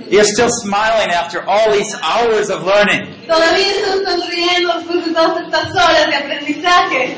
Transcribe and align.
You're 0.10 0.24
still 0.24 0.50
smiling 0.50 1.12
after 1.12 1.44
all 1.46 1.70
these 1.74 1.94
hours 2.02 2.50
of 2.50 2.64
learning. 2.64 3.08
Todavía 3.27 3.72
están 3.72 4.05
sonriendo 4.05 4.74
después 4.77 5.05
de 5.05 5.12
todas 5.14 5.44
estas 5.44 5.70
horas 5.72 6.08
de 6.08 6.16
aprendizaje. 6.16 7.18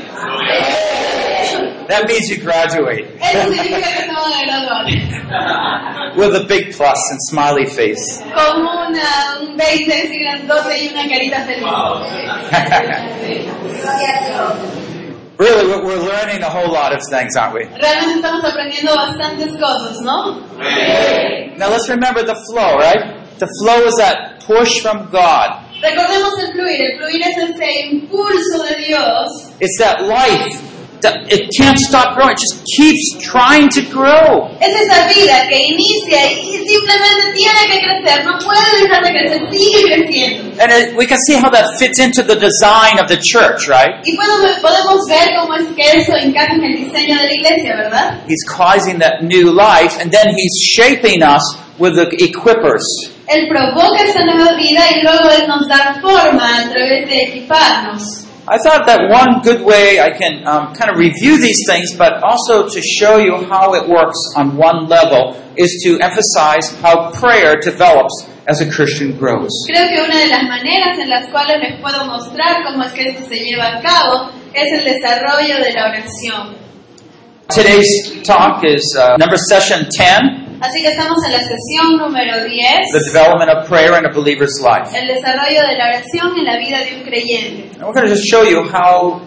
That 1.88 2.08
means 2.08 2.30
you 2.30 2.38
graduate 2.44 3.06
Eso 3.20 3.50
significa 3.52 3.82
que 3.82 4.04
acabo 4.04 4.30
de 4.30 4.46
graduar. 4.46 4.86
with 6.18 6.36
a 6.36 6.44
big 6.48 6.76
plus 6.76 7.00
and 7.12 7.20
smiley 7.30 7.66
face. 7.66 8.22
Con 8.34 8.62
una, 8.62 9.40
un 9.42 9.56
20 9.56 10.18
grandote 10.20 10.78
y 10.84 10.88
una 10.90 11.08
carita 11.08 11.46
feliz. 11.46 11.64
Really, 15.40 15.68
we're 15.68 15.84
we're 15.86 16.00
learning 16.02 16.42
a 16.42 16.50
whole 16.50 16.72
lot 16.74 16.92
of 16.94 17.00
things, 17.12 17.36
aren't 17.38 17.54
we? 17.54 17.64
Realmente 17.66 18.16
estamos 18.16 18.44
aprendiendo 18.44 18.96
bastantes 18.96 19.52
cosas, 19.60 20.02
¿no? 20.02 20.42
Now 21.58 21.70
let's 21.70 21.88
remember 21.90 22.24
the 22.24 22.34
flow, 22.50 22.76
right? 22.80 23.24
The 23.38 23.48
flow 23.62 23.86
is 23.86 23.94
that 23.98 24.40
push 24.44 24.82
from 24.82 25.12
God. 25.12 25.52
Recordemos 25.80 26.40
el 26.40 26.54
fluir. 26.54 26.82
El 26.82 26.98
fluir 26.98 27.22
es 27.22 27.38
ese 27.38 27.72
impulso 27.92 28.64
de 28.68 28.76
Dios. 28.88 29.30
It's 29.60 29.78
that 29.78 30.02
life 30.02 30.50
that 30.50 30.62
it 31.03 31.50
can't 31.58 31.78
stop 31.78 32.16
growing. 32.16 32.31
It 32.31 32.40
just 32.40 32.64
keeps 32.76 33.17
trying 33.22 33.70
to 33.70 33.81
grow. 33.90 34.50
Es 34.59 34.73
esa 34.73 35.08
vida 35.08 35.48
que 35.48 35.58
inicia 35.58 36.31
y 36.31 36.58
simplemente 36.66 37.34
tiene 37.36 37.59
que 37.72 37.80
crecer. 37.81 38.26
No 38.26 38.38
puede 38.40 38.81
dejar 38.81 39.03
de 39.03 39.12
crecer. 39.12 39.42
Sigue 39.52 39.84
creciendo. 39.84 40.62
And 40.62 40.72
it, 40.72 40.98
we 40.98 41.06
can 41.06 41.18
see 41.28 41.36
how 41.36 41.50
that 41.50 41.78
fits 41.80 42.00
into 42.00 42.23
the 42.23 42.36
design 42.36 43.00
of 43.00 43.08
the 43.08 43.18
church, 43.18 43.68
right? 43.68 44.02
Y 44.03 44.16
podemos, 44.16 44.59
podemos 44.59 45.02
ver 45.08 45.36
cómo 45.40 45.56
es 45.56 45.68
que 45.75 46.00
eso 46.00 46.16
encaja 46.16 46.53
en 46.53 46.64
el 46.64 46.78
diseño 46.86 47.16
de 47.20 47.25
la 47.25 47.34
iglesia, 47.34 47.75
¿verdad? 47.75 48.20
He's 48.28 48.44
causing 48.48 49.00
that 49.00 49.22
new 49.22 49.52
life, 49.52 50.00
and 50.02 50.12
then 50.12 50.34
he's 50.36 50.56
shaping 50.72 51.22
us 51.22 51.44
with 51.78 51.95
the 51.95 52.09
equippers. 52.23 52.84
Él 53.28 53.48
provoca 53.50 54.03
esa 54.03 54.23
nueva 54.23 54.53
vida 54.56 54.81
y 54.95 55.03
luego 55.03 55.30
Él 55.30 55.48
nos 55.48 55.68
da 55.68 56.00
forma 56.02 56.62
a 56.62 56.70
través 56.70 57.08
de 57.08 57.23
equiparnos. 57.23 58.27
I 58.50 58.58
thought 58.58 58.88
that 58.88 59.12
one 59.12 59.41
good 59.44 59.59
way 59.59 60.00
I 60.00 60.12
can 60.16 60.47
um, 60.47 60.74
kind 60.74 60.90
of 60.90 60.97
review 60.97 61.35
these 61.35 61.59
things, 61.68 61.97
but 61.97 62.24
also 62.24 62.69
to 62.69 62.81
show 62.81 63.18
you 63.18 63.35
how 63.44 63.75
it 63.75 63.90
works 63.90 64.18
on 64.38 64.56
one 64.56 64.88
level, 64.88 65.35
is 65.58 65.84
to 65.84 66.00
emphasize 66.00 66.72
how 66.80 67.12
prayer 67.12 67.59
develops 67.59 68.25
as 68.47 68.62
a 68.62 68.72
Christian 68.72 69.18
grows. 69.18 69.52
Creo 69.68 69.88
que 69.90 70.00
una 70.02 70.18
de 70.18 70.28
las 70.28 70.44
maneras 70.44 70.97
en 70.97 71.09
las 71.09 71.30
cuales 71.30 71.59
les 71.59 71.81
puedo 71.81 72.06
mostrar 72.06 72.63
cómo 72.63 72.84
es 72.84 72.94
que 72.94 73.09
esto 73.09 73.28
se 73.28 73.35
lleva 73.35 73.80
a 73.80 73.81
cabo 73.81 74.31
es 74.53 74.72
el 74.72 74.85
desarrollo 74.85 75.59
de 75.62 75.74
la 75.74 75.90
oración. 75.90 76.56
Today's 77.50 78.24
talk 78.24 78.64
is 78.64 78.84
uh, 78.97 79.18
number 79.18 79.38
session 79.38 79.88
10, 79.90 80.47
Así 80.59 80.81
que 80.81 80.90
estamos 80.90 81.18
en 81.25 81.31
la 81.34 81.40
sesión 81.40 81.97
número 81.97 82.44
10, 82.44 82.91
the 82.91 83.12
development 83.13 83.50
of 83.51 83.68
prayer 83.68 83.97
in 83.97 84.06
a 84.06 84.12
believer's 84.13 84.59
life. 84.62 84.91
el 84.97 85.07
desarrollo 85.07 85.62
de 85.68 85.78
la 85.78 85.85
oración 85.90 86.38
en 86.38 86.45
la 86.45 86.57
vida 86.57 86.79
de 86.84 86.95
un 86.97 87.03
creyente. 87.03 87.75
And 87.78 87.84
we're 87.84 87.94
going 87.94 88.07
to 88.07 88.13
just 88.16 88.25
show 88.29 88.44
you 88.44 88.63
how 88.63 89.22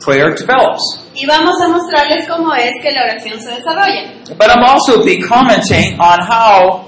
prayer 0.00 0.34
develops. 0.34 0.80
Y 1.14 1.26
vamos 1.26 1.60
a 1.60 1.68
mostrarles 1.68 2.26
cómo 2.28 2.54
es 2.54 2.72
que 2.82 2.92
la 2.92 3.02
oración 3.02 3.40
se 3.40 3.50
desarrolla. 3.50 4.12
But 4.38 4.48
I'm 4.50 4.64
also 4.64 5.04
be 5.04 5.20
commenting 5.20 5.98
on 5.98 6.20
how 6.20 6.84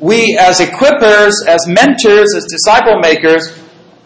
we 0.00 0.36
as 0.40 0.60
equippers, 0.60 1.32
as 1.46 1.66
mentors, 1.68 2.34
as 2.34 2.44
disciple 2.50 2.98
makers, 3.00 3.52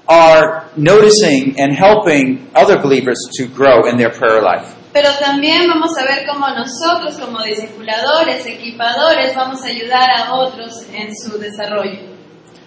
are 0.08 0.68
noticing 0.76 1.58
and 1.58 1.72
helping 1.72 2.48
other 2.54 2.78
believers 2.80 3.16
to 3.38 3.46
grow 3.46 3.86
in 3.88 3.96
their 3.98 4.10
prayer 4.10 4.42
life. 4.42 4.75
Pero 4.96 5.10
también 5.20 5.68
vamos 5.68 5.90
a 6.00 6.04
ver 6.06 6.26
cómo 6.26 6.46
nosotros 6.48 7.18
como 7.20 7.44
discipuladores, 7.44 8.46
equipadores, 8.46 9.36
vamos 9.36 9.62
a 9.62 9.66
ayudar 9.66 10.08
a 10.10 10.32
otros 10.32 10.72
en 10.90 11.14
su 11.14 11.38
desarrollo. 11.38 12.16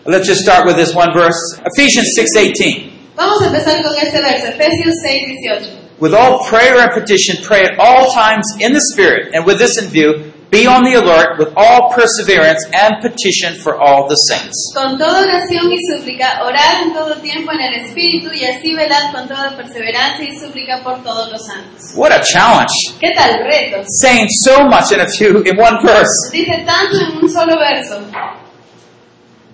Let's 0.06 0.28
just 0.28 0.41
start 0.41 0.67
with 0.67 0.75
this 0.75 0.94
one 0.94 1.12
verse, 1.12 1.40
Ephesians 1.66 2.13
6:18. 2.16 3.16
Vamos 3.16 3.41
a 3.41 3.47
empezar 3.47 3.81
con 3.81 3.95
este 3.97 4.22
verso, 4.22 4.45
Efesios 4.45 4.94
6, 5.01 5.28
18. 5.41 5.79
With 6.00 6.13
all 6.13 6.45
prayer 6.47 6.78
and 6.78 6.91
petition, 6.94 7.44
pray 7.44 7.62
at 7.63 7.79
all 7.79 8.13
times 8.13 8.46
in 8.59 8.73
the 8.73 8.81
Spirit, 8.94 9.34
and 9.34 9.47
with 9.47 9.57
this 9.57 9.81
in 9.81 9.90
view, 9.90 10.28
be 10.51 10.65
on 10.65 10.83
the 10.83 10.95
alert 10.95 11.37
with 11.37 11.53
all 11.55 11.93
perseverance 11.93 12.65
and 12.73 12.95
petition 13.01 13.53
for 13.61 13.75
all 13.79 14.07
the 14.07 14.15
saints. 14.15 14.73
Con 14.75 14.97
toda 14.97 15.21
oración 15.21 15.71
y 15.71 15.77
súplica, 15.93 16.41
orad 16.43 16.83
en 16.83 16.93
todo 16.93 17.15
tiempo 17.21 17.51
en 17.51 17.59
el 17.61 17.85
Espíritu 17.85 18.33
y 18.33 18.45
así 18.45 18.73
velad 18.73 19.11
con 19.11 19.27
toda 19.27 19.55
perseverancia 19.55 20.25
y 20.25 20.35
súplica 20.39 20.81
por 20.83 21.03
todos 21.03 21.31
los 21.31 21.45
santos. 21.45 21.93
What 21.95 22.11
a 22.11 22.21
challenge! 22.21 22.73
¿Qué 22.99 23.11
tal 23.15 23.39
reto? 23.43 23.83
Saying 24.01 24.27
so 24.43 24.63
much 24.65 24.91
in 24.91 25.01
a 25.01 25.07
few 25.07 25.43
in 25.43 25.55
one 25.59 25.77
verse. 25.83 26.09
Dice 26.31 26.63
tanto 26.66 26.97
en 26.97 27.17
un 27.23 27.29
solo 27.29 27.55
verso. 27.59 28.01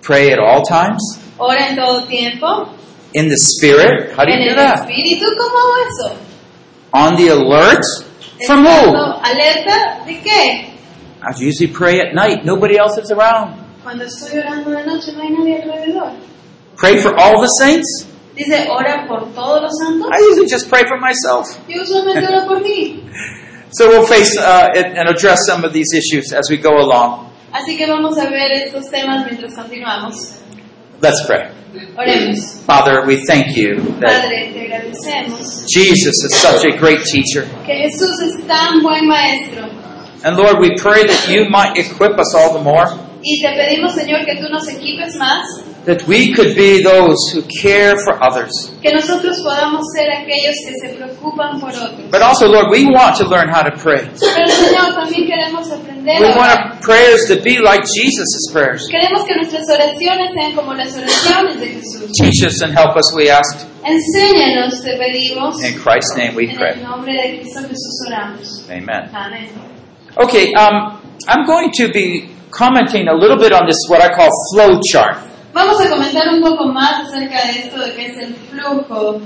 Pray 0.02 0.32
at 0.32 0.38
all 0.38 0.62
times 0.62 1.02
Ora 1.38 1.68
en 1.68 1.76
todo 1.76 2.04
tiempo. 2.06 2.68
in 3.12 3.28
the 3.28 3.36
Spirit. 3.36 4.12
How 4.16 4.24
do 4.24 4.32
En 4.32 4.40
you 4.40 4.54
do 4.54 4.60
el 4.60 4.66
that? 4.66 4.80
Espíritu, 4.88 5.26
¿cómo 5.36 5.58
eso? 5.88 6.16
On 6.92 7.16
the 7.16 7.28
alert 7.30 7.82
from 8.46 8.64
who? 8.64 8.96
Alerta 9.22 10.04
de 10.06 10.20
qué? 10.22 10.72
I 11.26 11.34
usually 11.38 11.66
pray 11.72 12.00
at 12.00 12.14
night. 12.14 12.44
Nobody 12.44 12.78
else 12.78 12.96
is 12.98 13.10
around. 13.10 13.58
Cuando 13.82 14.04
estoy 14.04 14.38
orando 14.38 14.70
de 14.70 14.86
noche 14.86 15.12
no 15.12 15.22
hay 15.22 15.30
nadie 15.30 15.62
alrededor. 15.62 16.12
Pray 16.76 16.98
for 16.98 17.18
all 17.18 17.40
the 17.40 17.48
saints. 17.48 18.06
Dice, 18.36 18.68
ora 18.68 19.06
por 19.08 19.32
todos 19.34 19.62
los 19.62 19.72
santos. 19.80 20.08
I 20.12 20.18
usually 20.30 20.46
just 20.48 20.68
pray 20.68 20.84
for 20.86 20.98
myself. 21.00 21.46
Yo 21.68 21.82
usualmente 21.82 22.26
oro 22.28 22.46
por 22.46 22.60
mí. 22.60 23.02
So 23.72 23.88
we'll 23.88 24.06
face 24.06 24.38
uh, 24.38 24.70
and 24.76 25.08
address 25.08 25.40
some 25.44 25.64
of 25.64 25.72
these 25.72 25.92
issues 25.92 26.32
as 26.32 26.48
we 26.48 26.56
go 26.56 26.78
along. 26.78 27.32
Así 27.52 27.76
que 27.76 27.86
vamos 27.86 28.16
a 28.16 28.30
ver 28.30 28.52
estos 28.52 28.88
temas 28.90 29.26
mientras 29.26 29.54
continuamos. 29.54 30.38
Let's 31.02 31.26
pray. 31.26 31.50
Oremos. 31.96 32.62
Father, 32.64 33.04
we 33.04 33.22
thank 33.26 33.56
you 33.56 33.76
that 34.00 34.22
Padre, 34.22 34.52
te 34.52 34.60
agradecemos 34.66 35.66
Jesus 35.68 36.14
is 36.24 36.34
such 36.36 36.64
a 36.64 36.76
great 36.78 37.02
teacher. 37.04 37.44
que 37.66 37.74
Jesús 37.74 38.14
es 38.22 38.46
tan 38.46 38.82
buen 38.82 39.06
maestro. 39.06 39.65
And 40.26 40.36
Lord, 40.36 40.58
we 40.58 40.74
pray 40.74 41.06
that 41.06 41.28
you 41.30 41.48
might 41.48 41.78
equip 41.78 42.18
us 42.18 42.34
all 42.34 42.58
the 42.58 42.62
more, 42.62 42.86
Y 43.22 43.40
te 43.42 43.48
pedimos, 43.54 43.94
Señor, 43.94 44.24
que 44.24 44.34
tú 44.36 44.48
nos 44.50 44.66
equipes 44.68 45.14
más, 45.16 45.42
that 45.86 46.02
we 46.08 46.32
could 46.34 46.54
be 46.56 46.82
those 46.82 47.16
who 47.32 47.42
care 47.62 47.94
for 48.04 48.18
others. 48.20 48.50
que 48.82 48.90
nosotros 48.92 49.40
podamos 49.42 49.82
ser 49.94 50.10
aquellos 50.10 50.54
que 50.66 50.74
se 50.82 50.94
preocupan 50.96 51.60
por 51.60 51.70
otros. 51.70 52.10
But 52.10 52.22
also, 52.22 52.46
Lord, 52.48 52.70
we 52.70 52.84
want 52.86 53.16
to 53.18 53.24
learn 53.28 53.48
how 53.48 53.62
to 53.62 53.70
pray. 53.70 54.02
Pero, 54.18 54.48
Señor, 54.50 54.94
también 54.94 55.26
queremos 55.26 55.70
aprender 55.70 56.20
We 56.20 56.28
want 56.34 56.50
our 56.50 56.80
prayers 56.82 57.26
to 57.28 57.36
be 57.42 57.58
like 57.60 57.82
Jesus' 57.86 58.50
prayers. 58.52 58.86
Queremos 58.90 59.24
que 59.26 59.34
nuestras 59.36 59.68
oraciones 59.70 60.30
sean 60.34 60.54
como 60.56 60.74
las 60.74 60.90
oraciones 60.96 61.60
de 61.60 61.66
Jesús. 61.68 62.10
Teach 62.20 62.44
us 62.46 62.62
and 62.62 62.74
help 62.76 62.96
us, 62.96 63.14
we 63.14 63.30
ask. 63.30 63.64
Enséñanos, 63.84 64.82
te 64.82 64.96
pedimos. 64.98 65.62
In 65.62 65.74
Christ's 65.78 66.16
name 66.16 66.34
we 66.34 66.44
En 66.44 66.50
el 66.50 66.56
pray. 66.56 66.82
nombre 66.82 67.12
de 67.12 67.38
Cristo 67.40 67.60
Jesús 67.62 67.94
oramos. 68.08 68.66
Amen. 68.68 69.08
Amén. 69.14 69.75
Okay, 70.18 70.54
um, 70.54 70.96
I'm 71.28 71.44
going 71.44 71.70
to 71.72 71.92
be 71.92 72.30
commenting 72.50 73.08
a 73.08 73.14
little 73.14 73.36
bit 73.36 73.52
on 73.52 73.66
this, 73.66 73.76
what 73.88 74.00
I 74.00 74.08
call 74.14 74.30
flow 74.54 74.80
chart. 74.80 75.18
Vamos 75.52 75.78
a 75.80 75.88
comentar 75.88 76.28
un 76.32 76.40
poco 76.40 76.72
más 76.72 77.04
acerca 77.06 77.46
de 77.46 77.60
esto 77.60 77.78
de 77.78 77.92
qué 77.94 78.06
es 78.06 78.18
el 78.18 78.34
flujo. 78.34 79.20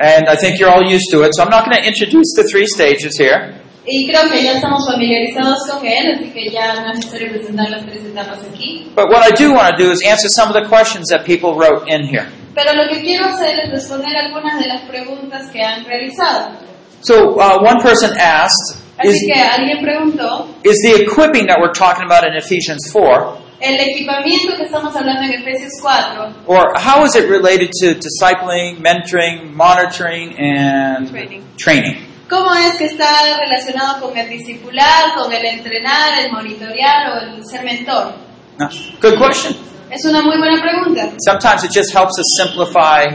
And 0.00 0.28
I 0.28 0.36
think 0.36 0.58
you're 0.58 0.70
all 0.70 0.84
used 0.84 1.10
to 1.10 1.22
it, 1.24 1.32
so 1.34 1.42
I'm 1.42 1.50
not 1.50 1.66
going 1.66 1.76
to 1.76 1.86
introduce 1.86 2.32
the 2.34 2.44
three 2.50 2.66
stages 2.66 3.18
here. 3.18 3.60
Y 3.86 4.06
creo 4.10 4.28
que 4.30 4.42
ya 4.42 4.54
estamos 4.54 4.86
familiarizados 4.86 5.58
con 5.70 5.86
él, 5.86 6.14
así 6.16 6.30
que 6.32 6.50
ya 6.50 6.80
no 6.80 6.92
es 6.92 6.98
necesario 6.98 7.30
presentar 7.32 7.70
las 7.70 7.84
tres 7.84 8.04
etapas 8.04 8.38
aquí. 8.50 8.90
But 8.94 9.10
what 9.10 9.22
I 9.22 9.30
do 9.36 9.52
want 9.52 9.76
to 9.76 9.84
do 9.84 9.90
is 9.90 10.02
answer 10.02 10.28
some 10.28 10.48
of 10.48 10.54
the 10.54 10.66
questions 10.68 11.08
that 11.10 11.24
people 11.24 11.54
wrote 11.54 11.88
in 11.88 12.04
here. 12.08 12.26
Pero 12.54 12.72
lo 12.72 12.88
que 12.88 13.02
quiero 13.02 13.26
hacer 13.26 13.58
es 13.60 13.70
responder 13.70 14.16
algunas 14.16 14.58
de 14.58 14.66
las 14.66 14.82
preguntas 14.88 15.50
que 15.52 15.62
han 15.62 15.84
realizado. 15.84 16.56
So 17.02 17.36
uh, 17.38 17.62
one 17.62 17.80
person 17.82 18.16
asked, 18.18 18.85
Así 18.98 19.08
is, 19.08 19.22
que 19.26 19.40
alguien 19.40 19.82
preguntó, 19.82 20.48
is 20.64 20.76
the 20.82 21.02
equipping 21.02 21.46
that 21.46 21.58
we're 21.60 21.72
talking 21.72 22.04
about 22.04 22.24
in 22.24 22.34
Ephesians 22.36 22.90
4, 22.92 23.38
el 23.60 23.76
equipamiento 23.80 24.56
que 24.56 24.64
estamos 24.64 24.94
hablando 24.94 25.22
en 25.24 25.40
Efesios 25.42 25.72
4, 25.80 26.44
or 26.46 26.72
how 26.76 27.04
is 27.04 27.14
it 27.16 27.28
related 27.28 27.70
to 27.80 27.94
discipling, 27.94 28.78
mentoring, 28.80 29.52
monitoring, 29.54 30.34
and 30.38 31.10
Training. 31.10 31.42
training? 31.56 31.96
¿cómo 32.28 32.52
es 32.54 32.76
que 32.76 32.86
está 32.86 33.36
relacionado 33.38 34.00
con 34.00 34.16
el 34.16 34.28
discipular, 34.28 35.14
con 35.16 35.32
el 35.32 35.44
entrenar, 35.44 36.24
el 36.24 36.32
monitorear 36.32 37.12
o 37.12 37.20
el 37.20 37.46
ser 37.46 37.64
mentor? 37.64 38.14
No. 38.58 38.68
Good 39.00 39.18
question. 39.18 39.56
Es 39.90 40.04
una 40.04 40.22
muy 40.22 40.36
buena 40.38 40.60
pregunta. 40.60 41.12
Sometimes 41.24 41.62
it 41.64 41.70
just 41.72 41.94
helps 41.94 42.18
us 42.18 42.26
simplify 42.36 43.06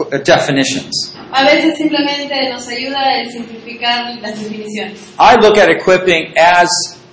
uh, 0.00 0.18
definitions. 0.24 1.14
A 1.32 1.44
veces 1.44 1.76
simplemente 1.78 2.48
nos 2.50 2.66
ayuda 2.68 3.20
el 3.20 3.30
simplificar 3.30 4.14
las 4.20 4.38
definiciones. 4.42 4.98
I 5.18 5.36
look 5.40 5.56
at 5.58 5.68
equipping 5.70 6.34
as 6.36 6.68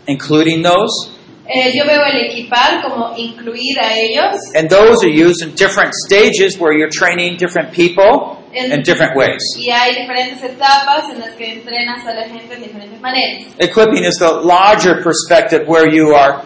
including 0.08 0.62
those, 0.64 1.12
Eh, 1.50 1.72
yo 1.74 1.86
veo 1.86 2.02
el 2.04 2.26
equipar 2.30 2.82
como 2.84 3.16
incluir 3.16 3.80
a 3.82 3.94
ellos 3.98 4.36
and 4.54 4.70
those 4.70 5.02
are 5.02 5.10
used 5.10 5.42
in 5.42 5.56
different 5.56 5.94
stages 6.06 6.60
where 6.60 6.74
you're 6.78 6.90
training 6.92 7.38
different 7.38 7.72
people 7.72 8.44
in 8.54 8.82
different 8.84 9.16
ways. 9.16 9.40
y 9.58 9.70
hay 9.72 9.96
diferentes 9.96 10.44
etapas 10.44 11.10
en 11.10 11.20
las 11.22 11.30
que 11.38 11.54
entrenas 11.54 12.06
a 12.06 12.14
la 12.14 12.28
gente 12.28 12.54
de 12.54 12.64
diferentes 12.68 13.00
maneras. 13.00 13.46
Equipping 13.60 14.04
is 14.04 14.16
the 14.20 14.30
larger 14.44 15.02
perspective 15.02 15.66
where 15.68 15.88
you 15.90 16.14
are 16.14 16.44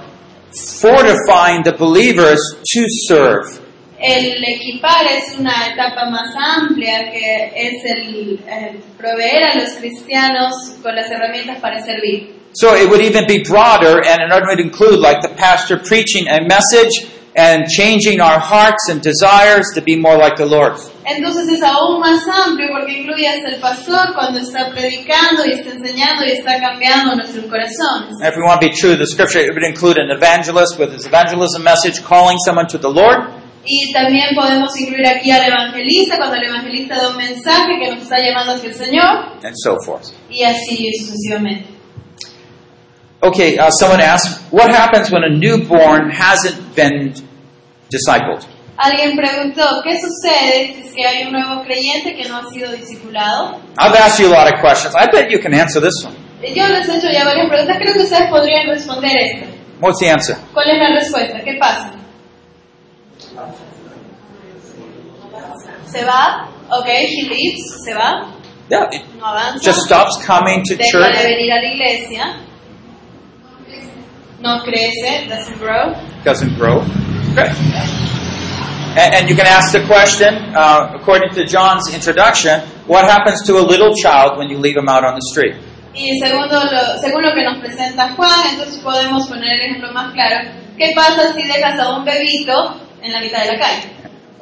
fortifying 0.79 1.63
the 1.63 1.73
believers 1.77 2.39
to 2.73 2.83
serve. 3.07 3.59
El 4.01 4.44
equipar 4.44 5.06
es 5.06 5.38
una 5.38 5.68
etapa 5.68 6.09
más 6.09 6.36
amplia 6.36 7.12
que 7.12 7.51
es 7.56 7.86
el, 7.86 8.39
el 8.48 8.80
proveer 8.98 9.44
a 9.44 9.56
los 9.59 9.74
cristianos 9.74 10.53
con 10.81 10.95
las 10.95 11.12
herramientas 11.12 11.59
para 11.59 11.80
servir. 11.83 12.42
So 12.53 12.75
it 12.75 12.89
would 12.89 13.01
even 13.01 13.27
be 13.27 13.44
broader, 13.48 14.01
and 14.03 14.19
it 14.21 14.44
would 14.44 14.59
include 14.59 15.00
like 15.00 15.21
the 15.21 15.33
pastor 15.38 15.77
preaching 15.77 16.27
a 16.27 16.42
message 16.42 17.07
and 17.36 17.68
changing 17.68 18.19
our 18.19 18.39
hearts 18.39 18.89
and 18.89 19.01
desires 19.01 19.71
to 19.75 19.81
be 19.81 19.95
more 19.95 20.18
like 20.18 20.36
the 20.36 20.45
Lord. 20.45 20.77
Entonces 21.06 21.47
es 21.47 21.62
aún 21.63 22.00
más 22.00 22.27
amplio 22.27 22.69
porque 22.71 23.00
incluye 23.00 23.27
hasta 23.27 23.50
el 23.50 23.62
pastor 23.62 24.13
cuando 24.13 24.39
está 24.39 24.69
predicando 24.71 25.45
y 25.45 25.54
está 25.54 25.71
enseñando 25.71 26.25
y 26.25 26.31
está 26.31 26.59
cambiando 26.59 27.15
nuestros 27.15 27.45
corazones. 27.45 28.18
And 28.19 28.27
if 28.27 28.36
we 28.36 28.44
want 28.44 28.62
to 28.62 28.68
be 28.68 28.74
true 28.74 28.92
to 28.92 28.97
the 28.97 29.07
scripture, 29.07 29.39
it 29.39 29.54
would 29.54 29.63
include 29.63 29.97
an 29.97 30.12
evangelist 30.12 30.77
with 30.77 30.92
his 30.92 31.06
evangelism 31.06 31.63
message 31.63 32.04
calling 32.04 32.38
someone 32.44 32.68
to 32.68 32.77
the 32.77 32.89
Lord. 32.89 33.41
Y 33.63 33.92
también 33.94 34.34
podemos 34.36 34.69
incluir 34.80 35.06
aquí 35.06 35.30
al 35.31 35.44
evangelista 35.44 36.18
cuando 36.18 36.36
el 36.36 36.44
evangelista 36.46 36.96
da 36.98 37.10
un 37.10 37.18
mensaje 37.18 37.78
que 37.80 37.92
nos 37.92 38.02
está 38.04 38.18
llevando 38.18 38.54
hacia 38.54 38.69
el 38.69 38.75
Señor 38.75 39.38
and 39.44 39.54
so 39.56 39.78
forth. 39.86 40.08
y 40.30 40.44
así 40.44 40.90
sucesivamente. 41.00 41.68
Okay, 43.24 43.60
uh, 43.60 43.69
someone 43.80 44.02
asked, 44.02 44.42
what 44.52 44.72
happens 44.72 45.12
when 45.12 45.24
a 45.24 45.30
newborn 45.30 46.10
hasn't 46.10 46.75
been 46.75 47.13
discipled? 47.92 48.44
Alguien 48.78 49.16
preguntó, 49.16 49.64
¿qué 49.84 49.96
sucede 50.02 50.74
si 50.74 50.81
es 50.88 50.94
que 50.96 51.06
hay 51.06 51.28
un 51.28 51.34
nuevo 51.34 51.62
creyente 51.64 52.16
que 52.16 52.28
no 52.28 52.38
ha 52.38 52.50
sido 52.52 52.72
discipulado? 52.72 53.62
I've 53.78 53.96
asked 53.96 54.19
you 54.19 54.34
a 54.34 54.36
lot 54.36 54.52
of 54.52 54.60
questions. 54.60 54.96
I 54.96 55.06
bet 55.06 55.30
you 55.30 55.38
can 55.40 55.54
answer 55.54 55.80
this 55.80 55.94
one. 56.04 56.16
Yo 56.42 56.68
les 56.68 56.88
he 56.90 56.98
hecho 56.98 57.12
ya 57.12 57.24
varias 57.24 57.48
preguntas, 57.48 57.78
creo 57.78 57.94
que 57.94 58.00
ustedes 58.02 58.28
podrían 58.31 58.66
responder 58.68 59.12
esta. 59.16 59.46
What's 59.80 60.00
the 60.00 60.10
answer? 60.10 60.36
¿Cuál 60.52 60.72
es 60.72 60.80
la 60.80 60.96
respuesta? 60.96 61.42
¿Qué 61.44 61.57
pasa? 61.60 61.92
¿Se 65.92 66.06
va? 66.06 66.48
Ok, 66.70 66.88
he 66.88 67.24
leaves, 67.28 67.84
se 67.84 67.94
va, 67.94 68.34
Yeah, 68.70 68.88
it 68.92 69.02
no 69.20 69.26
avanza. 69.26 69.60
just 69.64 69.82
stops 69.86 70.18
coming 70.26 70.64
to 70.64 70.76
deja 70.76 70.98
de 70.98 71.14
church, 71.14 71.24
venir 71.24 71.52
a 71.52 71.56
la 71.62 71.68
iglesia, 71.74 72.36
no 74.40 74.64
crece, 74.64 75.28
doesn't 75.30 75.60
grow. 75.60 75.94
doesn't 76.24 76.58
grow. 76.58 76.82
Okay. 77.34 77.52
And, 78.98 79.14
and 79.16 79.30
you 79.30 79.36
can 79.36 79.46
ask 79.48 79.72
the 79.72 79.86
question, 79.86 80.36
uh, 80.56 80.92
according 80.96 81.34
to 81.36 81.46
John's 81.46 81.94
introduction, 81.94 82.60
what 82.88 83.06
happens 83.06 83.42
to 83.48 83.58
a 83.58 83.64
little 83.64 83.94
child 83.96 84.38
when 84.38 84.50
you 84.50 84.58
leave 84.58 84.76
him 84.78 84.90
out 84.90 85.04
on 85.06 85.16
the 85.16 85.22
street? 85.32 85.56
Y 85.94 86.18
segundo 86.24 86.56
lo, 86.56 86.98
según 87.02 87.22
lo 87.22 87.34
que 87.34 87.44
nos 87.44 87.60
presenta 87.60 88.14
Juan, 88.16 88.48
entonces 88.52 88.78
podemos 88.82 89.28
poner 89.28 89.60
el 89.60 89.62
ejemplo 89.70 89.92
más 89.94 90.14
claro. 90.14 90.50
¿Qué 90.78 90.94
pasa 90.96 91.34
si 91.34 91.44
dejas 91.44 91.78
a 91.80 91.98
un 91.98 92.06
bebito 92.06 92.76
en 93.02 93.12
la 93.12 93.20
mitad 93.20 93.44
de 93.44 93.52
la 93.54 93.60
calle? 93.60 93.92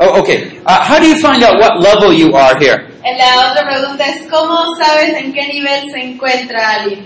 Oh, 0.01 0.21
okay. 0.21 0.61
Uh, 0.65 0.83
how 0.83 0.97
do 0.99 1.07
you 1.07 1.19
find 1.19 1.43
out 1.43 1.59
what 1.59 1.81
level 1.81 2.13
you 2.13 2.33
are 2.33 2.57
here? 2.57 2.87
La 3.03 3.51
otra 3.51 3.65
pregunta 3.67 4.05
es, 4.07 4.29
¿cómo 4.29 4.65
sabes 4.77 5.15
en 5.17 5.33
qué 5.33 5.47
nivel 5.47 5.91
se 5.91 5.99
encuentra 5.99 6.75
alguien? 6.75 7.05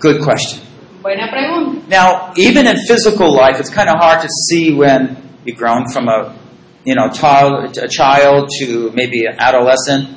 Good 0.00 0.24
question. 0.24 0.60
Buena 1.02 1.30
pregunta. 1.30 1.86
Now, 1.88 2.32
even 2.36 2.66
in 2.66 2.76
physical 2.86 3.34
life, 3.34 3.60
it's 3.60 3.68
kind 3.70 3.90
of 3.90 3.98
hard 3.98 4.22
to 4.22 4.28
see 4.48 4.72
when 4.72 5.16
you've 5.44 5.58
grown 5.58 5.84
from 5.92 6.08
a, 6.08 6.34
you 6.84 6.94
know, 6.94 7.10
child, 7.10 7.76
a 7.76 7.88
child 7.88 8.48
to 8.58 8.90
maybe 8.94 9.26
an 9.26 9.36
adolescent. 9.38 10.08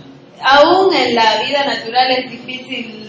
Aún 0.41 0.93
en 0.93 1.15
la 1.15 1.41
vida 1.43 1.65
natural 1.65 2.11
es 2.11 2.31
difícil 2.31 3.02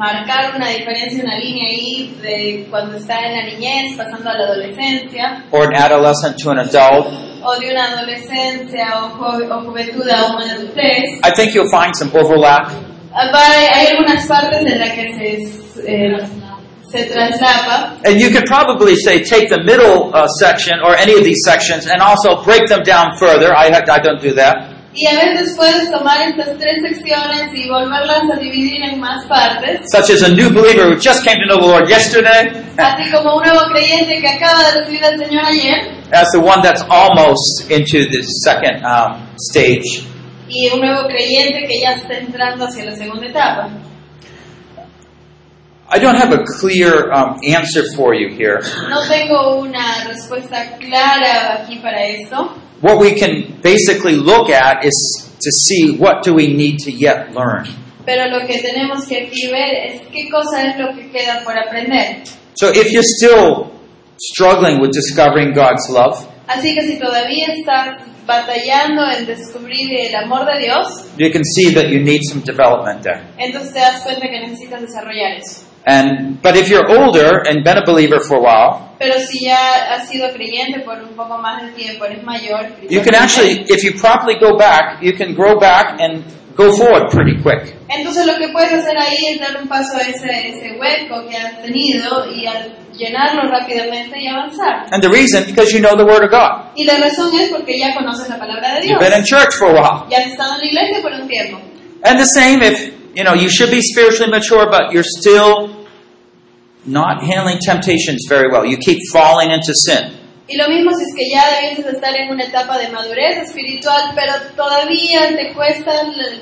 marcar 0.00 0.56
una 0.56 0.68
diferencia, 0.70 1.22
una 1.22 1.36
línea 1.38 1.68
ahí 1.68 2.16
de 2.22 2.66
cuando 2.70 2.96
está 2.96 3.18
en 3.26 3.36
la 3.36 3.44
niñez, 3.44 3.96
pasando 3.96 4.30
a 4.30 4.34
la 4.34 4.44
adolescencia, 4.44 5.44
or 5.52 5.66
an 5.66 5.74
adolescent 5.74 6.36
to 6.42 6.50
an 6.50 6.58
adult, 6.60 7.06
o 7.44 7.60
de 7.60 7.70
una 7.70 7.84
adolescencia 7.92 8.86
o, 9.04 9.10
ju- 9.10 9.50
o 9.52 9.60
juventud 9.66 10.08
a 10.08 10.26
una 10.34 10.54
adultez. 10.54 11.04
I 11.22 11.30
think 11.36 11.54
you'll 11.54 11.70
find 11.70 11.94
some 11.94 12.10
overlap. 12.18 12.70
Ah, 13.12 13.28
Hay, 13.34 13.66
hay 13.66 13.86
algunas 13.96 14.26
partes 14.26 14.60
en 14.60 14.78
las 14.78 14.90
que 14.92 15.12
se, 15.14 15.86
eh, 15.86 16.26
se 16.90 17.04
traslapa. 17.04 17.96
And 18.04 18.18
you 18.20 18.30
could 18.30 18.46
probably 18.46 18.94
say 18.96 19.22
take 19.22 19.48
the 19.48 19.62
middle 19.64 20.10
uh, 20.14 20.26
section 20.40 20.80
or 20.82 20.94
any 20.96 21.12
of 21.14 21.24
these 21.24 21.40
sections 21.44 21.86
and 21.86 22.00
also 22.00 22.42
break 22.44 22.66
them 22.68 22.82
down 22.84 23.16
further. 23.18 23.54
I, 23.54 23.66
I 23.68 23.98
don't 24.00 24.20
do 24.22 24.32
that. 24.34 24.69
Y 24.92 25.06
a 25.06 25.14
veces 25.14 25.54
puedes 25.56 25.88
tomar 25.90 26.20
estas 26.28 26.58
tres 26.58 26.82
secciones 26.82 27.54
y 27.54 27.68
volverlas 27.68 28.22
a 28.34 28.36
dividir 28.40 28.82
en 28.82 28.98
más 28.98 29.24
partes. 29.26 29.82
Such 29.92 30.10
as 30.10 30.22
a 30.22 30.28
new 30.34 30.50
believer 30.50 30.88
who 30.88 30.96
just 30.96 31.22
came 31.24 31.36
to 31.38 31.46
know 31.46 31.60
the 31.60 31.66
Lord 31.66 31.88
yesterday, 31.88 32.50
Así 32.76 33.08
como 33.12 33.36
un 33.36 33.42
nuevo 33.44 33.60
creyente 33.72 34.20
que 34.20 34.28
acaba 34.28 34.64
de 34.64 34.80
recibir 34.80 35.04
al 35.04 35.16
Señor 35.18 35.44
ayer 35.44 36.00
as 36.12 36.28
the 36.32 36.40
one 36.40 36.60
that's 36.60 36.82
almost 36.90 37.70
into 37.70 38.08
the 38.10 38.22
second 38.42 38.84
um, 38.84 39.22
stage. 39.38 40.02
y 40.48 40.68
un 40.74 40.80
nuevo 40.80 41.06
creyente 41.06 41.66
que 41.68 41.80
ya 41.80 41.92
está 41.92 42.14
entrando 42.18 42.64
hacia 42.64 42.84
la 42.86 42.96
segunda 42.96 43.26
etapa. 43.28 43.70
I 45.92 45.98
don't 45.98 46.16
have 46.16 46.32
a 46.32 46.44
clear 46.60 47.12
um, 47.12 47.38
answer 47.46 47.82
for 47.96 48.14
you 48.14 48.28
here. 48.28 48.60
No 48.88 49.06
tengo 49.08 49.56
una 49.60 50.04
respuesta 50.08 50.76
clara 50.78 51.62
aquí 51.62 51.76
para 51.76 52.04
esto. 52.06 52.56
What 52.80 52.98
we 52.98 53.14
can 53.14 53.60
basically 53.62 54.14
look 54.16 54.48
at 54.48 54.84
is 54.84 55.28
to 55.40 55.50
see 55.50 55.96
what 55.98 56.22
do 56.22 56.34
we 56.34 56.52
need 56.54 56.78
to 56.80 56.90
yet 56.92 57.32
learn. 57.34 57.66
Pero 58.06 58.26
lo 58.30 58.46
que 58.46 58.60
tenemos 58.62 59.06
que 59.06 59.28
ver 59.50 59.92
es 59.94 60.00
qué 60.10 60.30
cosa 60.30 60.66
es 60.66 60.78
lo 60.78 60.94
que 60.94 61.10
queda 61.10 61.42
por 61.44 61.56
aprender. 61.56 62.22
So 62.54 62.68
if 62.68 62.90
you're 62.90 63.02
still 63.04 63.70
struggling 64.18 64.80
with 64.80 64.92
discovering 64.92 65.52
God's 65.52 65.88
love, 65.90 66.26
Así 66.46 66.74
que 66.74 66.82
si 66.86 66.98
todavía 66.98 67.46
estás 67.48 68.00
batallando 68.26 69.02
en 69.16 69.24
descubrir 69.26 69.88
el 70.00 70.14
amor 70.16 70.44
de 70.46 70.60
Dios, 70.60 70.86
you 71.16 71.30
can 71.30 71.42
see 71.44 71.72
that 71.74 71.88
you 71.88 72.00
need 72.00 72.20
some 72.28 72.42
development 72.44 73.02
there. 73.02 73.22
entonces 73.38 73.72
te 73.72 73.78
das 73.80 74.02
cuenta 74.02 74.26
que 74.28 74.40
necesitas 74.40 74.80
desarrollar 74.80 75.36
eso. 75.38 75.62
And 75.86 76.40
but 76.42 76.56
if 76.56 76.68
you're 76.68 76.88
older 76.88 77.42
and 77.48 77.62
been 77.62 77.78
a 77.78 77.84
believer 77.86 78.20
for 78.20 78.36
a 78.36 78.40
while, 78.40 78.89
Pero 79.00 79.14
si 79.18 79.46
ya 79.46 79.94
has 79.94 80.10
sido 80.10 80.30
creyente 80.30 80.80
por 80.80 81.02
un 81.02 81.16
poco 81.16 81.38
más 81.38 81.62
de 81.62 81.72
tiempo, 81.72 82.04
eres 82.04 82.22
mayor, 82.22 82.66
you 82.90 83.00
can 83.00 83.14
actually, 83.14 83.64
if 83.66 83.82
you 83.82 83.98
properly 83.98 84.38
go 84.38 84.58
back, 84.58 85.00
you 85.00 85.14
can 85.16 85.34
grow 85.34 85.58
back 85.58 85.98
and 85.98 86.22
go 86.54 86.70
forward 86.70 87.10
pretty 87.10 87.40
quick. 87.42 87.74
entonces 87.88 88.26
lo 88.26 88.34
que 88.36 88.48
puedes 88.48 88.74
hacer 88.74 88.98
ahí 88.98 89.32
es 89.32 89.40
dar 89.40 89.56
un 89.56 89.66
paso 89.68 89.96
a 89.96 90.02
ese, 90.02 90.50
ese 90.50 90.78
hueco 90.78 91.26
que 91.26 91.34
has 91.34 91.62
tenido 91.62 92.30
y 92.30 92.46
al 92.46 92.76
llenarlo 92.92 93.50
rápidamente 93.50 94.20
y 94.20 94.26
avanzar. 94.28 94.88
And 94.92 95.02
the 95.02 95.08
reason, 95.08 95.44
because 95.46 95.72
you 95.72 95.80
know 95.80 95.96
the 95.96 96.04
Word 96.04 96.24
of 96.24 96.30
God. 96.30 96.72
Y 96.76 96.84
la 96.84 96.98
razón 96.98 97.32
es 97.40 97.48
porque 97.48 97.78
ya 97.78 97.94
conoces 97.94 98.28
la 98.28 98.38
palabra 98.38 98.74
de 98.74 98.82
Dios. 98.82 99.00
You've 99.00 99.10
been 99.10 99.18
in 99.18 99.24
church 99.24 99.54
for 99.58 99.70
a 99.70 99.72
while. 99.72 100.10
Ya 100.10 100.18
has 100.18 100.26
estado 100.26 100.56
en 100.56 100.60
la 100.60 100.66
iglesia 100.66 101.00
por 101.00 101.12
un 101.12 101.26
tiempo. 101.26 101.58
And 102.04 102.18
the 102.18 102.26
same 102.26 102.62
if, 102.62 102.92
you 103.14 103.24
know, 103.24 103.32
you 103.32 103.48
should 103.48 103.70
be 103.70 103.80
spiritually 103.80 104.30
mature, 104.30 104.66
but 104.70 104.92
you're 104.92 105.08
still 105.08 105.79
not 106.86 107.22
handling 107.22 107.58
temptations 107.58 108.26
very 108.28 108.48
well. 108.50 108.64
You 108.64 108.76
keep 108.78 108.98
falling 109.12 109.50
into 109.50 109.72
sin. 109.74 110.18
Y 110.48 110.56
lo 110.56 110.66
mismo 110.68 110.90
si 110.92 111.04
es 111.04 111.14
que 111.14 111.30
ya 111.30 111.44
debieses 111.60 111.94
estar 111.94 112.12
en 112.16 112.28
una 112.30 112.42
etapa 112.44 112.76
de 112.78 112.88
madurez 112.88 113.38
espiritual, 113.48 114.10
pero 114.16 114.32
todavía 114.56 115.28
te 115.36 115.52
cuesta 115.54 115.92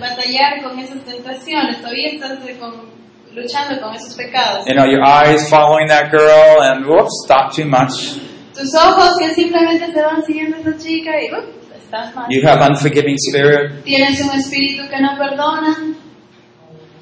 batallar 0.01 0.63
con 0.63 0.79
esas 0.79 1.05
tentaciones, 1.05 1.77
todavía 1.83 2.09
estás 2.13 2.39
eh, 2.49 2.57
con- 2.59 2.89
luchando 3.35 3.79
con 3.83 3.95
esos 3.95 4.15
pecados. 4.15 4.65
You 4.67 4.73
know, 4.75 4.87
your 4.87 5.05
eyes 5.05 5.49
following 5.51 5.89
that 5.89 6.11
girl 6.11 6.63
and 6.63 6.87
whoops, 6.87 7.13
stop 7.27 7.53
too 7.55 7.67
much. 7.67 8.17
Tus 8.55 8.75
ojos 8.75 9.11
que 9.21 9.35
simplemente 9.35 9.93
se 9.93 10.01
van 10.01 10.25
siguiendo 10.25 10.57
a 10.57 10.61
esa 10.61 10.79
chica 10.79 11.11
y 11.23 11.31
¡up! 11.31 11.45
estás 11.79 12.15
mal. 12.15 12.27
You 12.31 12.49
have 12.49 12.63
unforgiving 12.67 13.17
spirit. 13.29 13.85
Tienes 13.85 14.19
un 14.23 14.31
espíritu 14.39 14.89
que 14.89 15.01
no 15.03 15.19
perdona, 15.19 15.77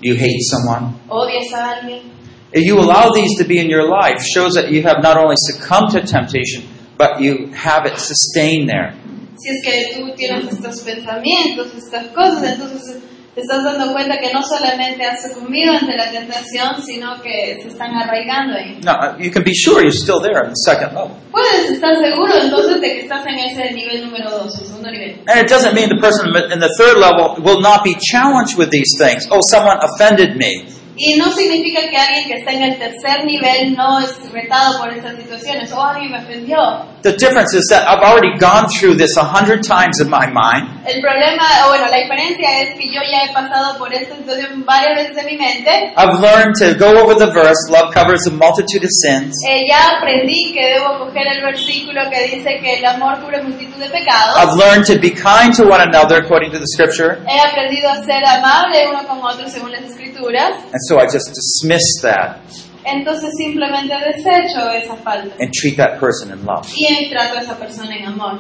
You 0.03 0.15
hate 0.15 0.43
someone. 0.51 0.93
odias 1.09 1.53
a 1.55 1.71
alguien. 1.79 2.16
If 2.53 2.65
you 2.65 2.79
allow 2.79 3.11
these 3.11 3.37
to 3.39 3.45
be 3.45 3.59
in 3.59 3.69
your 3.69 3.89
life, 3.89 4.23
shows 4.23 4.55
that 4.55 4.71
you 4.71 4.83
have 4.83 5.03
not 5.03 5.17
only 5.17 5.37
succumbed 5.39 5.91
to 5.93 6.01
temptation, 6.01 6.63
but 6.97 7.21
you 7.21 7.49
have 7.49 7.87
it 7.87 7.99
sustained 7.99 8.69
there. 8.69 8.95
Si 9.37 9.51
es 9.51 9.63
que 9.63 9.95
tú 9.95 10.15
tienes 10.17 10.53
estos 10.53 10.81
pensamientos, 10.81 11.75
estas 11.77 12.07
cosas, 12.15 12.43
entonces 12.43 13.03
te 13.35 13.43
estás 13.43 13.65
dando 13.65 13.93
cuenta 13.93 14.17
que 14.19 14.33
no 14.33 14.41
solamente 14.43 15.05
has 15.05 15.21
sucumbido 15.29 15.75
ante 15.75 15.95
la 15.95 16.11
tentación, 16.11 16.83
sino 16.83 17.21
que 17.21 17.59
se 17.61 17.69
están 17.69 17.95
arraigando 17.95 18.57
ahí. 18.57 18.81
Now, 18.83 18.95
uh, 18.95 19.23
you 19.23 19.31
can 19.31 19.43
be 19.45 19.53
sure 19.53 19.83
you're 19.83 19.93
still 19.93 20.23
there 20.23 20.43
in 20.45 20.49
the 20.49 20.63
second 20.65 20.95
level. 20.95 21.19
Puedes 21.31 21.71
estar 21.71 21.95
seguro 22.01 22.33
entonces 22.41 22.81
de 22.81 22.95
que 22.95 23.01
estás 23.03 23.27
en 23.27 23.39
ese 23.39 23.75
nivel 23.75 24.07
número 24.07 24.31
2, 24.31 24.59
el 24.59 24.67
segundo 24.67 24.91
nivel. 24.91 25.21
And 25.29 25.39
it 25.39 25.51
doesn't 25.51 25.75
mean 25.75 25.91
the 25.91 26.01
person 26.01 26.29
in 26.51 26.61
the 26.61 26.73
third 26.79 26.97
level 26.97 27.37
will 27.45 27.61
not 27.61 27.85
be 27.85 27.95
challenged 28.01 28.57
with 28.57 28.71
these 28.71 28.97
things. 28.97 29.27
Oh, 29.31 29.41
someone 29.43 29.79
offended 29.83 30.37
me. 30.39 30.65
Y 30.97 31.19
no 31.19 31.31
significa 31.31 31.81
que 31.91 31.97
alguien 31.97 32.27
que 32.27 32.35
está 32.39 32.53
en 32.53 32.63
el 32.63 32.79
tercer 32.79 33.25
nivel 33.27 33.75
no 33.77 34.01
es 34.01 34.19
retado 34.33 34.79
por 34.79 34.95
situaciones. 34.95 35.71
Oh, 35.73 35.83
alguien 35.83 36.11
me 36.11 36.19
ofendió. 36.19 36.57
The 37.03 37.13
difference 37.13 37.55
is 37.55 37.67
that 37.71 37.87
I've 37.87 38.03
already 38.03 38.39
gone 38.39 38.69
through 38.69 38.97
this 38.97 39.17
a 39.17 39.25
hundred 39.25 39.63
times 39.63 40.01
in 40.01 40.09
my 40.09 40.27
mind. 40.27 40.76
El 40.87 41.01
problema, 41.01 41.43
o 41.67 41.69
bueno, 41.71 41.87
la 41.89 41.97
diferencia 41.99 42.63
es 42.63 42.79
que 42.79 42.87
yo 42.87 43.01
ya 43.11 43.25
he 43.29 43.33
pasado 43.35 43.77
por 43.77 43.93
esta 43.93 44.15
situación 44.17 44.65
varias 44.65 44.95
veces 44.97 45.17
en 45.19 45.27
mi 45.27 45.37
mente. 45.37 45.93
I've 45.97 46.21
learned 46.21 46.55
to 46.63 46.75
go 46.79 46.97
over 47.03 47.17
the 47.19 47.27
verse, 47.33 47.59
love 47.71 47.93
covers 47.93 48.27
a 48.27 48.31
multitude 48.31 48.85
of 48.85 48.91
sins. 49.03 49.35
Eh, 49.49 49.65
ya 49.69 49.99
aprendí 49.99 50.53
que 50.55 50.63
debo 50.79 50.99
coger 51.07 51.27
el 51.27 51.43
versículo 51.43 52.03
que 52.09 52.37
dice 52.37 52.59
que 52.61 52.79
el 52.79 52.85
amor 52.85 53.19
cubre 53.21 53.43
multitud 53.43 53.77
de 53.83 53.89
pecados. 53.91 54.37
I've 54.39 54.55
learned 54.57 54.87
to 54.87 54.99
be 55.01 55.11
kind 55.11 55.53
to 55.57 55.65
one 55.67 55.81
another 55.83 56.23
according 56.23 56.53
to 56.53 56.59
the 56.59 56.67
scripture. 56.69 57.19
He 57.27 57.39
aprendido 57.41 57.89
a 57.91 58.05
ser 58.05 58.25
amable 58.25 58.87
uno 58.89 59.03
con 59.09 59.19
otro 59.25 59.49
según 59.49 59.73
las 59.73 59.83
escrituras. 59.83 60.53
And 60.73 60.81
so 60.89 61.01
I 61.01 61.07
just 61.07 61.35
dismiss 61.35 61.83
that 62.03 62.39
Entonces 62.85 63.31
simplemente 63.37 63.93
desecho 63.97 64.71
esa 64.71 64.95
falta. 65.03 65.35
and 65.41 65.51
treat 65.53 65.77
that 65.77 65.99
person 65.99 66.31
in 66.31 66.45
love 66.47 66.65
Y 66.77 67.11
trato 67.11 67.39
a 67.39 67.41
esa 67.41 67.59
persona 67.59 67.97
en 67.97 68.07
amor. 68.07 68.39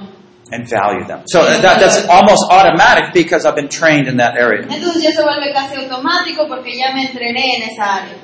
And 0.52 0.68
value 0.68 1.04
them. 1.06 1.24
So 1.26 1.44
that, 1.44 1.80
that's 1.80 2.06
almost 2.08 2.44
automatic 2.50 3.12
because 3.12 3.44
I've 3.44 3.56
been 3.56 3.68
trained 3.68 4.06
in 4.06 4.18
that 4.18 4.36
area. 4.36 4.62
Entonces 4.62 5.02
ya 5.02 5.10
se 5.10 5.22
vuelve 5.22 5.52
casi 5.52 5.76
automático 5.76 6.46
porque 6.48 6.76
ya 6.76 6.94
me 6.94 7.06
entrené 7.06 7.56
en 7.56 7.62
esa 7.62 7.82
área. 7.82 8.16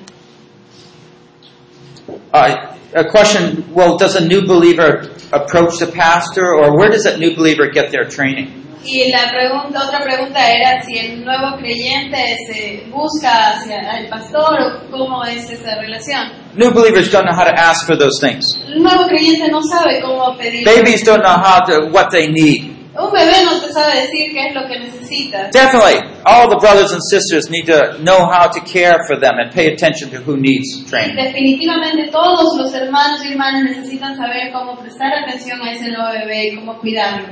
Uh, 2.33 2.76
a 2.95 3.05
question, 3.11 3.73
well, 3.73 3.97
does 3.97 4.17
a 4.17 4.26
new 4.26 4.47
believer 4.47 5.11
approach 5.33 5.79
the 5.79 5.87
pastor 5.87 6.55
or 6.55 6.76
where 6.76 6.91
does 6.91 7.05
that 7.05 7.19
new 7.19 7.35
believer 7.35 7.69
get 7.69 7.91
their 7.91 8.05
training? 8.05 8.67
Y 8.85 9.11
la 9.11 9.31
pregunta, 9.31 9.87
otra 9.87 10.01
pregunta 10.01 10.41
era 10.51 10.83
si 10.83 10.99
el 10.99 11.25
nuevo 11.25 11.57
creyente 11.59 12.37
se 12.47 12.87
busca 12.91 13.53
hacia 13.53 13.99
el 13.99 14.09
pastor 14.09 14.61
o 14.61 14.91
cómo 14.91 15.25
es 15.25 15.51
esa 15.51 15.77
relación. 15.81 16.33
New 16.55 16.73
believers 16.73 17.11
don't 17.11 17.25
know 17.25 17.35
how 17.35 17.45
to 17.45 17.55
ask 17.57 17.87
for 17.87 17.97
those 17.97 18.19
things. 18.21 18.45
El 18.67 18.83
nuevo 18.83 19.07
creyente 19.07 19.49
no 19.51 19.62
sabe 19.62 20.01
cómo 20.01 20.37
pedir. 20.37 20.65
Babies 20.65 21.05
don't 21.05 21.23
know 21.23 21.37
how 21.37 21.65
to, 21.65 21.89
what 21.93 22.11
they 22.11 22.29
need. 22.29 22.73
Un 22.95 23.11
bebé 23.11 23.43
no 23.45 23.59
te 23.59 23.73
sabe 23.73 24.03
decir 24.03 24.33
qué 24.33 24.49
es 24.49 24.55
lo 24.55 24.69
que 24.69 24.79
necesita. 24.79 25.49
Definitely, 25.51 26.03
all 26.27 26.51
the 26.51 26.59
brothers 26.61 26.93
and 26.93 27.01
sisters 27.09 27.49
need 27.49 27.65
to 27.65 27.97
know 28.03 28.27
how 28.29 28.49
to 28.51 28.61
care 28.61 28.99
for 29.09 29.19
them 29.19 29.39
and 29.39 29.51
pay 29.51 29.73
attention 29.73 30.11
to 30.11 30.19
who 30.19 30.37
needs 30.37 30.85
training. 30.91 31.17
Definitivamente 31.17 32.11
todos 32.11 32.59
los 32.59 32.75
hermanos 32.75 33.25
y 33.25 33.33
hermanas 33.33 33.62
necesitan 33.65 34.15
saber 34.15 34.53
cómo 34.53 34.77
prestar 34.77 35.11
atención 35.25 35.62
a 35.62 35.73
ese 35.73 35.89
nuevo 35.89 36.12
bebé 36.12 36.49
y 36.49 36.57
cómo 36.57 36.79
cuidarlo. 36.81 37.29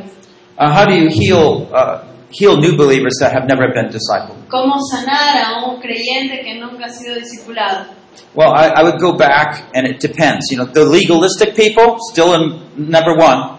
Uh, 0.58 0.72
how 0.72 0.84
do 0.84 0.94
you 0.94 1.08
heal 1.08 1.68
uh, 1.72 2.04
heal 2.30 2.56
new 2.56 2.76
believers 2.76 3.16
that 3.20 3.32
have 3.32 3.46
never 3.46 3.72
been 3.72 3.90
discipled? 3.90 4.36
Cómo 4.48 4.78
sanar 4.90 5.36
a 5.36 5.64
un 5.64 5.80
creyente 5.80 6.42
que 6.42 6.54
nunca 6.54 6.86
ha 6.86 6.90
sido 6.90 7.14
discipulado. 7.16 7.86
Well, 8.34 8.52
I, 8.52 8.68
I 8.68 8.82
would 8.82 9.00
go 9.00 9.16
back, 9.16 9.70
and 9.74 9.86
it 9.86 10.00
depends. 10.00 10.50
You 10.50 10.58
know, 10.58 10.64
the 10.66 10.84
legalistic 10.84 11.54
people 11.54 11.98
still 12.10 12.34
in 12.34 12.90
number 12.90 13.16
one. 13.16 13.58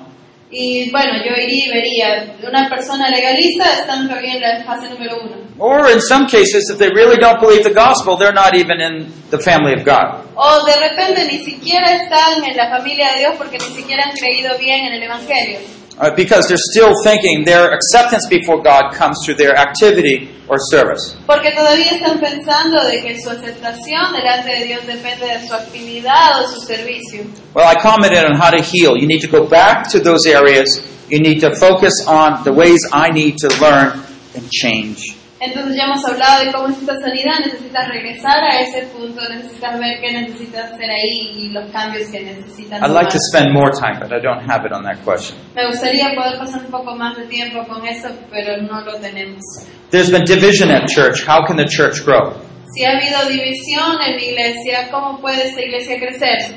Y 0.54 0.90
bueno, 0.92 1.14
yo 1.24 1.32
iría 1.32 1.66
y 1.66 1.70
vería, 1.70 2.36
una 2.46 2.70
persona 2.70 3.10
legalista 3.10 3.86
todavía 3.88 4.34
en 4.34 4.42
la 4.42 4.64
fase 4.66 4.90
número 4.90 5.22
uno. 5.24 5.38
Or 5.58 5.90
in 5.90 6.02
some 6.02 6.26
cases, 6.28 6.70
if 6.70 6.78
they 6.78 6.90
really 6.90 7.18
don't 7.18 7.40
believe 7.40 7.64
the 7.64 7.74
gospel, 7.74 8.18
they're 8.18 8.34
not 8.34 8.54
even 8.54 8.82
in 8.82 9.14
the 9.30 9.40
family 9.40 9.74
of 9.74 9.86
God. 9.86 10.26
O 10.36 10.66
de 10.66 10.90
repente 10.90 11.26
ni 11.32 11.40
siquiera 11.40 11.92
están 11.94 12.44
en 12.44 12.58
la 12.58 12.70
familia 12.70 13.14
de 13.14 13.20
Dios 13.20 13.36
porque 13.38 13.60
ni 13.60 13.76
siquiera 13.76 14.04
han 14.04 14.12
creído 14.12 14.58
bien 14.58 14.88
en 14.88 14.94
el 14.94 15.04
Evangelio. 15.04 15.60
Uh, 16.00 16.10
because 16.16 16.48
they're 16.48 16.58
still 16.72 16.94
thinking 17.04 17.44
their 17.44 17.72
acceptance 17.72 18.26
before 18.30 18.62
God 18.62 18.94
comes 18.94 19.18
through 19.24 19.36
their 19.36 19.56
activity 19.56 20.30
or 20.48 20.58
service. 20.72 21.16
Porque 21.28 21.52
todavía 21.52 21.92
están 21.92 22.20
pensando 22.20 22.84
de 22.86 23.02
que 23.02 23.22
su 23.22 23.30
aceptación 23.30 24.14
delante 24.14 24.50
de 24.50 24.66
Dios 24.66 24.88
depende 24.88 25.28
de 25.28 25.48
su 25.48 25.54
actividad 25.54 26.44
o 26.44 26.48
su 26.48 26.62
servicio. 26.62 27.26
Well, 27.54 27.68
I 27.68 27.76
commented 27.80 28.26
on 28.26 28.36
how 28.36 28.50
to 28.50 28.62
heal. 28.62 28.98
You 28.98 29.08
need 29.08 29.22
to 29.22 29.28
go 29.28 29.48
back 29.48 29.90
to 29.92 30.00
those 30.00 30.26
areas. 30.26 30.82
You 31.10 31.20
need 31.20 31.40
to 31.42 31.54
focus 31.56 31.94
on 32.08 32.44
the 32.46 32.54
ways 32.54 32.80
I 32.92 33.12
need 33.12 33.38
to 33.40 33.50
learn 33.60 34.02
and 34.34 34.50
change. 34.50 35.21
Entonces 35.44 35.76
ya 35.76 35.86
hemos 35.86 36.06
hablado 36.06 36.46
de 36.46 36.52
cómo 36.52 36.68
es 36.68 36.78
esta 36.78 36.94
sanidad, 37.02 37.40
necesitas 37.44 37.90
regresar 37.90 38.44
a 38.44 38.62
ese 38.62 38.86
punto, 38.94 39.22
necesitas 39.28 39.80
ver 39.80 40.00
qué 40.00 40.12
necesitas 40.12 40.72
hacer 40.72 40.92
ahí 40.92 41.34
y 41.36 41.50
los 41.50 41.72
cambios 41.72 42.12
que 42.12 42.22
necesitan 42.22 42.84
I'd 42.84 42.94
like 42.94 43.10
to 43.10 43.18
spend 43.18 43.52
more 43.52 43.72
time, 43.72 43.98
but 44.00 44.14
I 44.14 44.22
don't 44.22 44.48
have 44.48 44.68
it 44.68 44.72
on 44.72 44.84
that 44.84 45.04
question. 45.04 45.36
Me 45.56 45.66
gustaría 45.66 46.14
poder 46.14 46.38
pasar 46.38 46.62
un 46.64 46.70
poco 46.70 46.96
más 46.96 47.18
de 47.18 47.26
tiempo 47.26 47.66
con 47.68 47.84
eso, 47.88 48.10
pero 48.30 48.62
no 48.62 48.82
lo 48.82 49.00
tenemos. 49.00 49.42
There's 49.90 50.12
been 50.12 50.26
division 50.26 50.70
at 50.70 50.88
church. 50.88 51.26
How 51.28 51.44
can 51.44 51.58
the 51.58 51.66
church 51.66 52.06
grow? 52.06 52.34
Si 52.76 52.86
ha 52.86 52.92
habido 52.92 53.28
división 53.28 54.00
en 54.06 54.18
la 54.18 54.22
iglesia, 54.22 54.90
¿cómo 54.92 55.20
puede 55.20 55.48
esta 55.48 55.62
iglesia 55.62 55.98
crecer? 55.98 56.56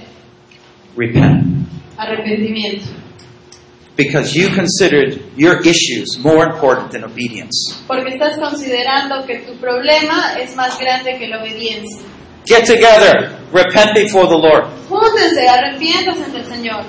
Repent. 0.95 1.67
Arrepentimiento. 1.97 3.04
Because 3.97 4.35
you 4.35 4.49
considered 4.51 5.21
your 5.37 5.61
issues 5.63 6.19
more 6.19 6.45
important 6.45 6.91
than 6.91 7.05
obedience. 7.05 7.55
Porque 7.87 8.15
estás 8.15 8.37
considerando 8.39 9.25
que 9.25 9.39
tu 9.47 9.55
problema 9.61 10.35
es 10.41 10.57
más 10.57 10.77
grande 10.79 11.17
que 11.19 11.29
la 11.29 11.41
obediencia. 11.41 12.03
Get 12.45 12.67
together. 12.67 13.39
Repent 13.53 13.95
before 13.95 14.27
the 14.27 14.37
Lord. 14.37 14.65
Júntense, 14.89 15.49
arrepiéntanse 15.49 16.25
ante 16.25 16.39
el 16.39 16.47
Señor. 16.47 16.85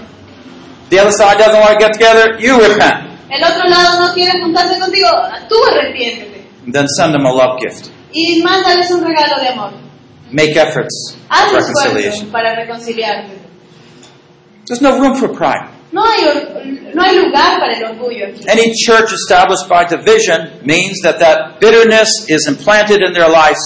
The 0.90 1.00
other 1.00 1.12
side 1.12 1.38
doesn't 1.38 1.60
want 1.60 1.74
to 1.74 1.86
get 1.86 1.94
together. 1.94 2.38
You 2.40 2.58
repent. 2.60 3.12
El 3.30 3.44
otro 3.44 3.70
lado 3.70 4.00
no 4.08 4.14
quiere 4.14 4.40
juntarse 4.42 4.80
contigo, 4.80 5.08
tú 5.48 5.56
arrepiéntete. 5.72 6.44
Then 6.72 6.88
send 6.98 7.14
them 7.14 7.26
a 7.26 7.32
love 7.32 7.60
gift. 7.62 7.90
Y 8.14 8.42
mándales 8.42 8.90
un 8.92 9.04
regalo 9.04 9.40
de 9.42 9.50
amor. 9.50 9.72
Make 10.32 10.56
efforts 10.58 11.16
Haz 11.30 11.46
esfuerzo 11.54 11.68
reconciliation. 11.84 12.32
para 12.32 12.56
reconciliarte. 12.56 13.34
There's 14.66 14.82
no 14.82 15.00
room 15.00 15.16
for 15.16 15.30
pride. 15.30 15.70
No 15.96 16.04
hay, 16.04 16.92
no 16.94 17.02
hay 17.02 17.16
lugar 17.16 17.58
para 17.58 17.78
el 17.78 17.86
orgullo 17.86 18.28
aquí. 18.28 18.44
Any 18.50 18.74
church 18.76 19.14
established 19.14 19.70
by 19.70 19.86
division 19.86 20.60
means 20.66 21.00
that 21.04 21.20
that 21.20 21.62
bitterness 21.62 22.10
is 22.28 22.48
implanted 22.50 23.02
in 23.02 23.14
their 23.14 23.30
lives 23.30 23.62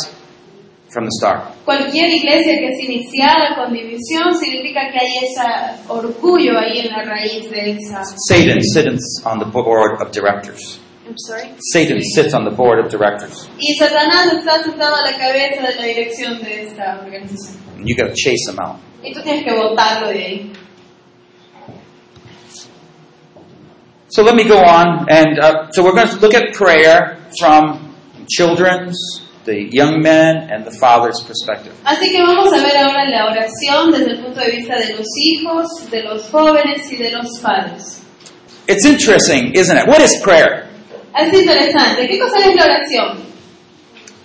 from 0.93 1.05
the 1.05 1.11
start. 1.17 1.41
Cualquier 1.65 2.07
iglesia 2.07 2.53
que 2.59 2.67
es 2.67 2.79
iniciada 2.87 3.55
con 3.55 3.73
división 3.73 4.37
significa 4.39 4.91
que 4.91 4.99
hay 4.99 5.11
ese 5.25 5.81
orgullo 5.87 6.59
ahí 6.59 6.81
en 6.81 6.91
la 6.91 7.03
raíz 7.03 7.49
de 7.49 7.71
esa. 7.71 8.03
Satan 8.27 8.61
sits 8.61 9.23
on 9.25 9.39
the 9.39 9.45
board 9.45 9.99
of 9.99 10.11
directors. 10.11 10.79
I'm 11.07 11.17
sorry. 11.17 11.49
Satan 11.73 11.99
sits 12.13 12.35
on 12.35 12.45
the 12.45 12.51
board 12.55 12.77
of 12.85 12.91
directors. 12.91 13.49
Y 13.57 13.73
Satanás 13.79 14.33
está 14.33 14.61
sentado 14.61 14.95
a 14.97 15.01
la 15.01 15.17
cabeza 15.17 15.63
de 15.67 15.75
la 15.77 15.83
dirección 15.83 16.39
de 16.43 16.67
esta 16.67 17.01
organización. 17.03 17.57
And 17.75 17.87
you 17.87 17.95
got 17.95 18.09
to 18.09 18.15
chase 18.15 18.47
him 18.47 18.59
out. 18.59 18.77
Y 19.01 19.13
tú 19.13 19.21
tienes 19.23 19.43
que 19.43 19.51
botarlo 19.55 20.09
de 20.09 20.23
ahí. 20.23 20.51
So 24.09 24.23
let 24.23 24.35
me 24.35 24.43
go 24.43 24.57
on, 24.57 25.05
and 25.07 25.39
uh, 25.39 25.69
so 25.71 25.83
we're 25.83 25.93
going 25.93 26.07
to 26.07 26.17
look 26.17 26.33
at 26.33 26.53
prayer 26.55 27.23
from 27.39 27.95
children's, 28.27 28.97
the 29.45 29.69
young 29.71 30.01
men, 30.01 30.49
and 30.49 30.65
the 30.65 30.71
father's 30.79 31.21
perspective. 31.21 31.73
Así 31.85 32.09
que 32.09 32.19
vamos 32.23 32.51
a 32.51 32.57
ver 32.57 32.75
ahora 32.75 33.07
la 33.07 33.27
oración 33.27 33.91
desde 33.91 34.11
el 34.13 34.23
punto 34.23 34.39
de 34.39 34.51
vista 34.51 34.77
de 34.79 34.95
los 34.95 35.05
hijos, 35.15 35.91
de 35.91 36.03
los 36.03 36.27
jóvenes 36.29 36.91
y 36.91 36.97
de 36.97 37.11
los 37.11 37.39
padres. 37.39 38.01
It's 38.67 38.85
interesting, 38.85 39.53
isn't 39.53 39.77
it? 39.77 39.87
What 39.87 40.01
is 40.01 40.19
prayer? 40.23 40.67
Es 41.15 41.31
interesante. 41.31 42.07
¿Qué 42.07 42.19
cosa 42.19 42.39
es 42.39 42.55
la 42.55 42.65
oración? 42.65 43.23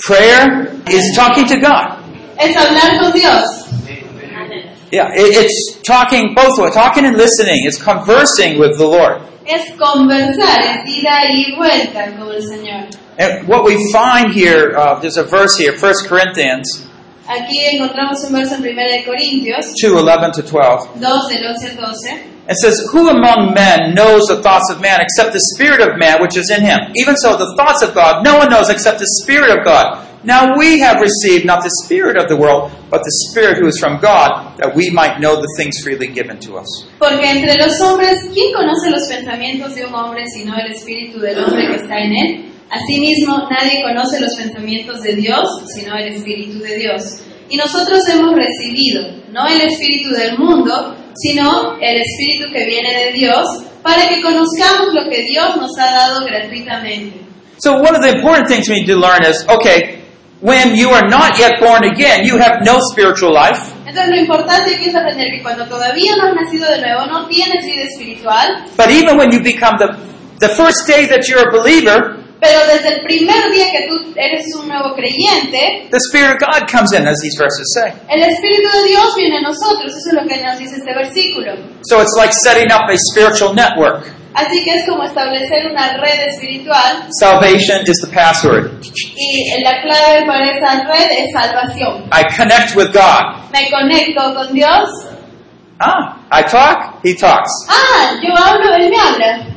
Prayer 0.01 0.81
is 0.89 1.15
talking 1.15 1.47
to 1.47 1.61
God. 1.61 1.99
Es 2.39 2.57
hablar 2.57 2.99
con 3.01 3.13
Dios. 3.13 3.45
Yeah, 4.91 5.11
it, 5.15 5.45
it's 5.45 5.81
talking 5.83 6.35
both 6.35 6.59
ways, 6.59 6.73
talking 6.73 7.05
and 7.05 7.17
listening. 7.17 7.65
It's 7.67 7.83
conversing 7.83 8.59
with 8.59 8.79
the 8.79 8.87
Lord. 8.87 9.21
Es 9.47 9.73
conversar, 9.77 10.61
es 10.63 10.97
ida 10.97 11.31
y 11.31 11.55
vuelta 11.57 12.17
con 12.17 12.33
el 12.33 12.43
Señor. 12.43 12.89
And 13.19 13.47
what 13.47 13.65
we 13.65 13.77
find 13.93 14.33
here, 14.33 14.77
uh, 14.77 14.99
there's 15.01 15.17
a 15.17 15.25
verse 15.25 15.57
here, 15.57 15.73
1 15.73 16.09
Corinthians 16.09 16.85
Aquí 17.27 17.59
encontramos 17.73 18.23
un 18.25 18.35
verso 18.35 18.55
en 18.57 18.61
1 18.61 18.75
de 18.75 19.05
Corintios 19.05 19.73
2 19.81 19.93
11 19.93 20.33
to 20.33 20.43
12. 20.43 21.01
2 21.01 21.29
del 21.29 21.47
11 21.47 21.69
al 21.69 21.77
12. 21.77 22.35
It 22.47 22.57
says, 22.57 22.87
Who 22.93 23.09
among 23.09 23.55
men 23.55 23.95
knows 23.95 24.25
the 24.29 24.43
thoughts 24.43 24.71
of 24.71 24.83
man 24.83 25.01
except 25.01 25.33
the 25.33 25.41
Spirit 25.57 25.81
of 25.81 25.97
man 25.99 26.21
which 26.21 26.37
is 26.37 26.51
in 26.51 26.61
him? 26.61 26.79
Even 26.97 27.17
so, 27.17 27.39
the 27.39 27.55
thoughts 27.57 27.81
of 27.83 27.95
God 27.95 28.23
no 28.23 28.37
one 28.37 28.51
knows 28.51 28.69
except 28.69 28.99
the 28.99 29.09
Spirit 29.23 29.49
of 29.57 29.65
God. 29.65 30.07
Now 30.25 30.57
we 30.57 30.81
have 30.81 31.01
received 31.01 31.45
not 31.45 31.63
the 31.63 31.71
Spirit 31.85 32.17
of 32.17 32.29
the 32.29 32.37
world, 32.37 32.73
but 32.89 33.05
the 33.05 33.13
Spirit 33.29 33.59
who 33.59 33.67
is 33.67 33.79
from 33.79 34.01
God, 34.01 34.57
that 34.57 34.75
we 34.75 34.89
might 34.89 35.21
know 35.21 35.37
the 35.37 35.53
things 35.59 35.77
freely 35.85 36.09
given 36.09 36.41
to 36.41 36.57
us. 36.57 36.89
Porque 36.99 37.29
entre 37.29 37.55
los 37.59 37.79
hombres, 37.83 38.17
¿quién 38.33 38.55
conoce 38.55 38.91
los 38.91 39.07
pensamientos 39.07 39.75
de 39.75 39.85
un 39.85 39.95
hombre 39.95 40.25
sino 40.35 40.57
el 40.57 40.73
espíritu 40.73 41.21
del 41.21 41.45
hombre 41.45 41.69
que 41.69 41.77
está 41.77 41.99
en 41.99 42.13
él? 42.13 42.53
Asimismo, 42.71 43.47
nadie 43.51 43.83
conoce 43.83 44.19
los 44.19 44.35
pensamientos 44.35 45.03
de 45.03 45.15
Dios 45.15 45.47
sino 45.75 45.95
el 45.95 46.09
espíritu 46.15 46.59
de 46.61 46.77
Dios. 46.77 47.03
Y 47.51 47.59
nosotros 47.59 48.01
hemos 48.11 48.35
recibido 48.35 49.03
no 49.31 49.47
el 49.47 49.61
espíritu 49.61 50.09
del 50.11 50.39
mundo, 50.39 50.97
sino 51.15 51.77
el 51.81 52.01
espíritu 52.01 52.51
que 52.51 52.65
viene 52.65 52.95
de 53.05 53.13
Dios, 53.13 53.45
para 53.83 54.09
que 54.09 54.23
conozcamos 54.23 54.95
lo 54.95 55.11
que 55.11 55.23
Dios 55.23 55.57
nos 55.57 55.71
ha 55.79 55.93
dado 55.93 56.25
gratuitamente. 56.25 57.21
So, 57.59 57.75
one 57.75 57.95
of 57.95 58.03
the 58.03 58.11
important 58.11 58.49
things 58.49 58.69
we 58.69 58.81
need 58.81 58.87
to 58.87 58.97
learn 58.97 59.25
is 59.25 59.47
okay, 59.49 59.94
when 60.45 60.77
you 60.77 60.91
are 60.91 61.09
not 61.09 61.39
yet 61.39 61.59
born 61.59 61.85
again, 61.85 62.23
you 62.27 62.37
have 62.37 62.61
no 62.63 62.79
spiritual 62.93 63.33
life. 63.33 63.73
Entonces 63.87 64.11
lo 64.11 64.17
importante 64.21 64.75
aquí 64.75 64.91
es 64.91 64.95
aprender 64.95 65.29
que 65.31 65.43
cuando 65.43 65.67
todavía 65.67 66.17
no 66.17 66.29
has 66.29 66.35
nacido 66.35 66.69
de 66.71 66.83
nuevo, 66.83 67.07
no 67.07 67.27
tienes 67.29 67.65
vida 67.65 67.85
espiritual, 67.85 68.67
But 68.77 68.91
even 68.91 69.17
when 69.17 69.33
you 69.33 69.41
become 69.43 69.79
the, 69.79 69.97
the 70.41 70.51
first 70.51 70.87
day 70.87 71.07
that 71.07 71.27
you're 71.29 71.49
a 71.49 71.51
believer, 71.51 72.24
pero 72.45 72.61
desde 72.67 72.89
el 72.97 73.01
primer 73.05 73.51
día 73.53 73.67
que 73.73 73.89
tú 73.89 74.13
eres 74.17 74.45
un 74.61 74.69
nuevo 74.69 74.95
creyente, 74.95 75.89
the 75.91 75.99
Spirit 76.11 76.37
of 76.37 76.39
God 76.41 76.69
comes 76.71 76.93
in, 76.93 77.07
as 77.09 77.19
these 77.23 77.37
verses 77.39 77.65
say. 77.73 77.91
el 78.11 78.23
Espíritu 78.23 78.69
de 78.69 78.89
Dios 78.89 79.15
viene 79.17 79.39
a 79.39 79.41
nosotros. 79.41 79.93
Eso 79.97 80.11
es 80.11 80.23
lo 80.23 80.29
que 80.29 80.37
nos 80.43 80.59
dice 80.59 80.77
este 80.77 80.93
versículo. 80.95 81.53
So 81.89 82.03
it's 82.03 82.13
like 82.19 82.33
setting 82.33 82.71
up 82.71 82.91
a 82.91 82.97
spiritual 83.13 83.55
network. 83.55 84.05
Así 84.35 84.65
que 84.65 84.75
es 84.75 84.85
como 84.89 85.05
establecer 85.05 85.71
una 85.71 85.97
red 85.99 86.27
espiritual 86.29 87.07
Salvation 87.21 87.83
is 87.87 87.97
the 88.03 88.09
password. 88.13 88.69
y 89.17 89.63
la 89.63 89.81
clave 89.81 90.27
para 90.27 90.51
esa 90.51 90.85
red 90.89 91.09
es 91.11 91.31
salvación. 91.33 92.05
I 92.13 92.25
connect 92.37 92.75
with 92.77 92.93
God. 92.93 93.49
Me 93.53 93.71
conecto 93.71 94.35
con 94.35 94.53
Dios. 94.53 94.89
Ah, 95.81 96.19
I 96.33 96.43
talk, 96.43 96.99
He 97.05 97.15
talks. 97.15 97.51
Ah, 97.69 98.15
yo 98.23 98.35
hablo, 98.37 98.75
Él 98.75 98.91
me 98.91 98.97
habla. 98.97 99.54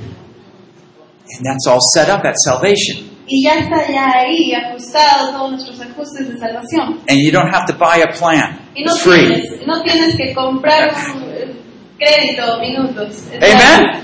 And 1.35 1.45
that's 1.45 1.67
all 1.67 1.79
set 1.93 2.09
up 2.09 2.23
at 2.25 2.35
salvation. 2.37 3.09
Y 3.29 3.43
ya 3.43 3.59
está 3.59 3.85
ya 3.91 4.09
ahí 4.19 4.53
ajustado 4.53 5.31
todos 5.33 5.51
nuestros 5.51 5.81
ajustes 5.81 6.29
de 6.29 6.37
salvación. 6.39 7.01
And 7.09 7.19
you 7.19 7.31
don't 7.31 7.53
have 7.53 7.65
to 7.67 7.73
buy 7.73 8.01
a 8.01 8.07
plan. 8.13 8.57
Y 8.73 8.83
no 8.83 8.93
It's 8.93 9.01
free. 9.03 9.27
tienes, 9.27 9.67
no 9.67 9.83
tienes 9.83 10.15
que 10.15 10.33
comprar 10.33 10.93
un 11.15 11.23
eh, 11.33 11.55
crédito 11.97 12.57
minutos. 12.59 13.23
Es 13.33 13.43
Amen? 13.43 14.01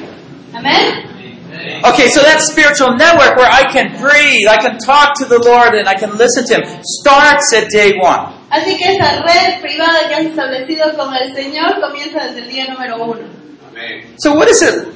Amén. 0.54 1.10
Okay, 1.86 2.10
so 2.10 2.22
that 2.22 2.42
spiritual 2.42 2.98
network 2.98 3.38
where 3.38 3.50
I 3.50 3.64
can 3.72 3.96
breathe, 4.02 4.48
I 4.50 4.58
can 4.58 4.78
talk 4.80 5.14
to 5.20 5.26
the 5.26 5.40
Lord, 5.40 5.76
and 5.76 5.88
I 5.88 5.94
can 5.96 6.18
listen 6.18 6.44
to 6.48 6.56
Him 6.56 6.82
starts 7.00 7.54
at 7.54 7.70
day 7.70 7.94
one. 7.98 8.34
Así 8.50 8.76
que 8.78 8.86
esa 8.96 9.22
red 9.24 9.62
privada 9.62 10.08
que 10.08 10.16
has 10.16 10.26
establecido 10.26 10.96
con 10.98 11.14
el 11.14 11.34
Señor 11.34 11.80
comienza 11.80 12.26
desde 12.26 12.42
el 12.42 12.50
día 12.50 12.68
número 12.68 12.98
uno. 13.04 13.22
So, 14.18 14.34
what 14.34 14.50
is 14.50 14.62
it? 14.62 14.88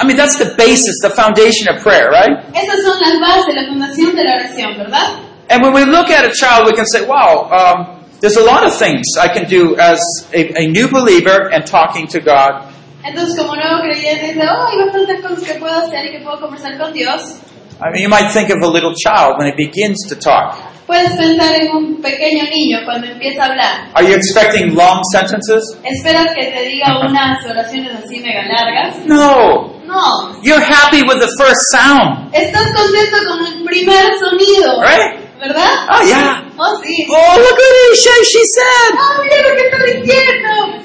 I 0.00 0.04
mean, 0.06 0.16
that's 0.16 0.38
the 0.38 0.54
basis, 0.56 0.94
the 1.02 1.10
foundation 1.10 1.68
of 1.68 1.82
prayer, 1.82 2.08
right? 2.10 2.38
Esas 2.54 2.82
son 2.84 3.00
las 3.00 3.18
bases, 3.20 3.54
la 3.54 3.66
fundación 3.66 4.14
de 4.14 4.22
la 4.24 4.36
oración, 4.36 4.78
¿verdad? 4.78 5.18
And 5.50 5.62
when 5.62 5.72
we 5.72 5.84
look 5.84 6.10
at 6.10 6.24
a 6.24 6.32
child, 6.32 6.66
we 6.66 6.72
can 6.74 6.86
say, 6.86 7.04
wow, 7.06 7.48
um, 7.50 8.04
there's 8.20 8.36
a 8.36 8.44
lot 8.44 8.64
of 8.64 8.74
things 8.76 9.04
I 9.18 9.28
can 9.28 9.48
do 9.48 9.76
as 9.76 9.98
a, 10.32 10.52
a 10.62 10.68
new 10.68 10.88
believer 10.88 11.50
and 11.50 11.66
talking 11.66 12.06
to 12.08 12.20
God. 12.20 12.72
Entonces, 13.02 13.36
como 13.38 13.54
nuevo 13.56 13.80
creyente, 13.82 14.34
dice, 14.34 14.42
oh, 14.46 14.66
hay 14.66 14.78
bastantes 14.84 15.20
cosas 15.22 15.44
que 15.44 15.54
puedo 15.58 15.74
hacer 15.74 16.06
y 16.06 16.10
que 16.12 16.20
puedo 16.20 16.40
conversar 16.40 16.76
con 16.78 16.92
Dios. 16.92 17.40
I 17.80 17.90
mean, 17.92 18.02
you 18.02 18.08
might 18.08 18.30
think 18.32 18.50
of 18.50 18.58
a 18.62 18.68
little 18.68 18.92
child 18.94 19.38
when 19.38 19.46
it 19.46 19.56
begins 19.56 20.06
to 20.08 20.16
talk. 20.16 20.56
Puedes 20.86 21.14
pensar 21.16 21.54
en 21.54 21.70
un 21.70 22.02
pequeño 22.02 22.44
niño 22.50 22.84
cuando 22.84 23.06
empieza 23.06 23.42
a 23.42 23.46
hablar. 23.46 23.90
Are 23.94 24.04
you 24.04 24.14
expecting 24.14 24.74
long 24.74 25.02
sentences? 25.12 25.62
¿Esperas 25.84 26.34
que 26.34 26.46
te 26.46 26.62
diga 26.64 26.98
unas 27.00 27.44
oraciones 27.46 27.92
así 28.04 28.20
mega 28.20 28.42
largas? 28.46 28.96
No. 29.06 29.77
No. 29.88 30.36
You're 30.42 30.60
happy 30.60 31.00
with 31.02 31.18
the 31.18 31.32
first 31.40 31.60
sound, 31.72 32.28
Estás 32.34 32.68
contento 32.76 33.16
con 33.26 33.40
el 33.46 33.64
primer 33.64 34.12
sonido, 34.20 34.82
right? 34.82 35.16
¿verdad? 35.40 35.88
Oh, 35.88 36.02
yeah. 36.04 36.44
Oh, 36.58 36.76
sí. 36.84 37.06
Oh, 37.08 37.36
look 37.38 37.58
at 37.58 37.74
it, 37.88 37.96
she, 37.96 38.12
she 38.24 38.42
said. 38.54 38.94
¡Ah, 38.98 39.18
mira 39.22 39.48
lo 39.48 39.56
que 39.56 39.64
está 39.64 39.78
diciendo! 39.84 40.84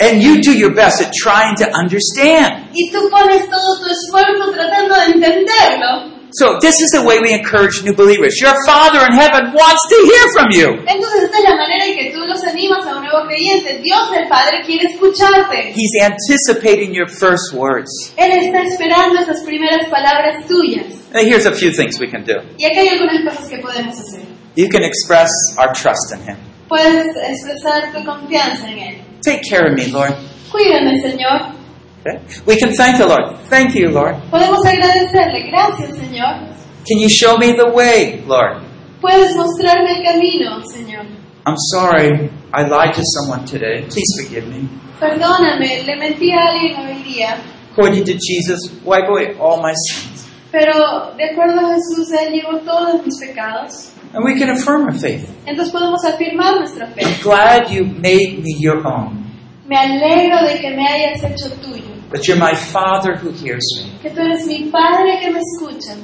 And 0.00 0.22
you 0.22 0.40
do 0.42 0.52
your 0.56 0.74
best 0.74 1.00
at 1.00 1.12
trying 1.12 1.54
to 1.56 1.70
understand. 1.72 2.70
Y 2.72 2.90
tú 2.90 3.08
pones 3.10 3.48
todo 3.50 3.78
tu 3.80 3.86
esfuerzo 3.86 4.50
tratando 4.52 4.94
de 4.94 5.04
entenderlo. 5.06 6.17
So, 6.32 6.58
this 6.60 6.80
is 6.80 6.90
the 6.90 7.02
way 7.02 7.20
we 7.20 7.32
encourage 7.32 7.82
new 7.84 7.94
believers. 7.94 8.36
Your 8.40 8.54
Father 8.66 9.00
in 9.06 9.12
heaven 9.12 9.52
wants 9.54 9.82
to 9.88 9.96
hear 10.04 10.24
from 10.36 10.48
you. 10.52 10.68
Entonces 10.86 11.24
esta 11.24 11.38
es 11.38 11.44
la 11.44 11.56
manera 11.56 11.84
en 11.86 11.96
que 11.96 12.12
tú 12.12 12.20
los 12.26 12.42
animas 12.44 12.86
a 12.86 12.96
un 12.96 13.04
nuevo 13.04 13.26
creyente. 13.26 13.80
Dios 13.82 14.08
el 14.16 14.28
Padre 14.28 14.62
quiere 14.66 14.92
escucharte. 14.92 15.72
He's 15.74 15.96
anticipating 16.02 16.92
your 16.92 17.08
first 17.08 17.54
words. 17.54 18.12
Él 18.16 18.32
está 18.32 18.62
esperando 18.62 19.18
esas 19.20 19.42
primeras 19.44 19.88
palabras 19.88 20.46
tuyas. 20.46 20.86
Now, 21.14 21.20
here's 21.22 21.46
a 21.46 21.52
few 21.54 21.72
things 21.72 21.98
we 21.98 22.08
can 22.08 22.24
do. 22.24 22.34
Y 22.58 22.66
aquí 22.66 22.78
hay 22.78 22.88
algunas 22.88 23.24
cosas 23.24 23.48
que 23.48 23.58
podemos 23.58 23.98
hacer. 23.98 24.22
You 24.56 24.68
can 24.68 24.82
express 24.82 25.30
our 25.56 25.72
trust 25.72 26.12
in 26.12 26.20
Him. 26.28 26.36
Puedes 26.68 27.06
expresar 27.16 27.92
tu 27.94 28.04
confianza 28.04 28.68
en 28.68 28.78
Él. 28.78 28.94
Take 29.24 29.40
care 29.48 29.66
of 29.66 29.74
me, 29.74 29.86
Lord. 29.86 30.14
Cuídame, 30.50 31.00
Señor. 31.00 31.57
Okay? 32.00 32.20
We 32.46 32.56
can 32.56 32.72
thank 32.74 32.98
the 32.98 33.06
Lord. 33.06 33.38
Thank 33.48 33.74
you, 33.74 33.90
Lord. 33.90 34.16
Podemos 34.30 34.64
agradecerle. 34.64 35.50
Gracias, 35.50 35.96
Señor. 35.98 36.54
Can 36.86 36.98
you 36.98 37.08
show 37.08 37.36
me 37.36 37.52
the 37.52 37.70
way, 37.70 38.22
Lord? 38.26 38.62
Puedes 39.00 39.34
mostrarme 39.36 39.90
el 39.96 40.04
camino, 40.04 40.62
Señor. 40.72 41.06
I'm 41.46 41.56
sorry 41.72 42.30
I 42.52 42.62
lied 42.62 42.94
to 42.94 43.02
someone 43.14 43.44
today. 43.46 43.82
Please 43.88 44.10
forgive 44.20 44.46
me. 44.48 44.68
Perdóname, 45.00 45.84
le 45.86 45.96
mentí 45.96 46.30
a 46.32 46.48
alguien 46.48 46.76
hoy 46.76 47.02
día. 47.02 47.38
According 47.72 48.04
to 48.04 48.14
Jesus, 48.14 48.72
wipe 48.84 49.08
away 49.08 49.36
all 49.38 49.62
my 49.62 49.72
sins. 49.88 50.26
Pero 50.50 51.14
de 51.16 51.24
acuerdo 51.30 51.60
a 51.60 51.74
Jesús, 51.74 52.10
Él 52.12 52.32
llevó 52.32 52.58
todos 52.64 53.04
mis 53.04 53.18
pecados. 53.20 53.92
And 54.14 54.24
we 54.24 54.38
can 54.38 54.50
affirm 54.50 54.86
our 54.86 54.94
faith. 54.94 55.28
Entonces 55.46 55.72
podemos 55.72 56.04
afirmar 56.04 56.58
nuestra 56.58 56.86
fe. 56.88 57.02
I'm 57.04 57.22
glad 57.22 57.70
you 57.70 57.84
made 57.84 58.42
me 58.42 58.56
your 58.58 58.84
own. 58.86 59.27
Me 59.68 59.76
alegro 59.76 60.46
de 60.48 60.58
que 60.60 60.70
me 60.74 60.86
hayas 60.86 61.22
hecho 61.22 61.50
tuyo. 61.60 61.84
That 62.10 62.26
you're 62.26 62.38
my 62.38 62.54
Father 62.54 63.16
who 63.16 63.30
hears 63.30 63.64
me. 63.76 63.92
Que 64.02 64.10
tú 64.10 64.20
eres 64.20 64.46
mi 64.46 64.70
Padre 64.70 65.20
que 65.20 65.30
me 65.30 65.40
escucha. 65.40 65.94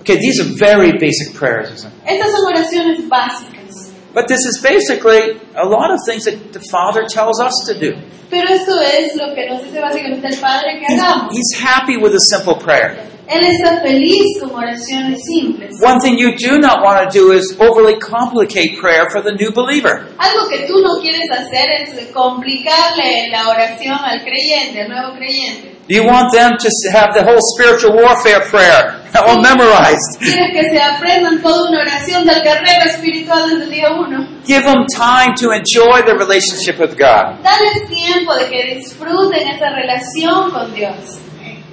Okay, 0.00 0.16
these 0.16 0.40
are 0.40 0.48
very 0.56 0.92
basic 0.98 1.34
prayers, 1.34 1.70
isn't 1.72 1.92
it? 1.92 2.06
Estas 2.06 2.30
son 2.32 2.44
oraciones 2.54 3.08
básicas. 3.08 3.92
But 4.14 4.28
this 4.28 4.46
is 4.46 4.62
basically 4.62 5.38
a 5.54 5.66
lot 5.66 5.90
of 5.90 5.98
things 6.06 6.24
that 6.24 6.52
the 6.54 6.60
Father 6.70 7.04
tells 7.06 7.38
us 7.38 7.52
to 7.66 7.74
do. 7.78 7.94
Pero 8.30 8.46
esto 8.48 8.72
es 8.80 9.14
lo 9.14 9.34
que 9.34 9.46
nos 9.46 9.62
dice 9.62 9.78
básicamente 9.80 10.24
el 10.28 10.40
Padre 10.40 10.78
que 10.80 10.86
He's, 10.88 11.00
hagamos. 11.02 11.32
he's 11.32 11.60
happy 11.60 11.96
with 11.98 12.14
a 12.14 12.20
simple 12.20 12.54
prayer. 12.56 12.96
Él 13.28 13.44
está 13.44 13.80
feliz 13.80 14.24
con 14.40 14.54
oraciones 14.54 15.20
simples. 15.24 15.74
One 15.82 15.98
thing 16.00 16.16
you 16.16 16.34
do 16.36 16.58
not 16.58 16.82
want 16.82 17.10
to 17.10 17.18
do 17.18 17.32
is 17.32 17.56
overly 17.58 17.98
complicate 17.98 18.78
prayer 18.80 19.10
for 19.10 19.20
the 19.20 19.32
new 19.32 19.50
believer. 19.52 20.06
Algo 20.18 20.48
que 20.48 20.66
tú 20.66 20.78
no 20.80 21.00
quieres 21.00 21.28
hacer 21.30 21.68
es 21.82 22.12
complicarle 22.12 23.28
la 23.30 23.48
oración 23.48 23.98
al 23.98 24.22
creyente, 24.22 24.82
al 24.82 24.88
nuevo 24.88 25.16
creyente. 25.16 25.76
You 25.88 26.04
want 26.04 26.32
them 26.32 26.56
to 26.58 26.68
have 26.92 27.14
the 27.14 27.22
whole 27.22 27.38
spiritual 27.54 27.94
warfare 27.94 28.40
prayer 28.50 29.02
all 29.26 29.40
memorized. 29.40 30.18
Quieres 30.18 30.50
que 30.52 30.70
se 30.70 30.80
aprendan 30.80 31.40
toda 31.42 31.68
una 31.68 31.80
oración 31.82 32.26
del 32.26 32.42
guerrero 32.42 32.90
espiritual 32.90 33.50
desde 33.50 33.64
el 33.64 33.70
día 33.70 33.90
uno. 33.92 34.26
Give 34.46 34.62
them 34.62 34.84
time 34.86 35.34
to 35.34 35.52
enjoy 35.52 36.02
their 36.02 36.18
relationship 36.18 36.78
with 36.78 36.96
God. 36.96 37.42
Dales 37.42 37.88
tiempo 37.88 38.34
de 38.34 38.48
que 38.48 38.74
disfruten 38.76 39.46
esa 39.48 39.70
relación 39.70 40.50
con 40.50 40.74
Dios. 40.74 41.25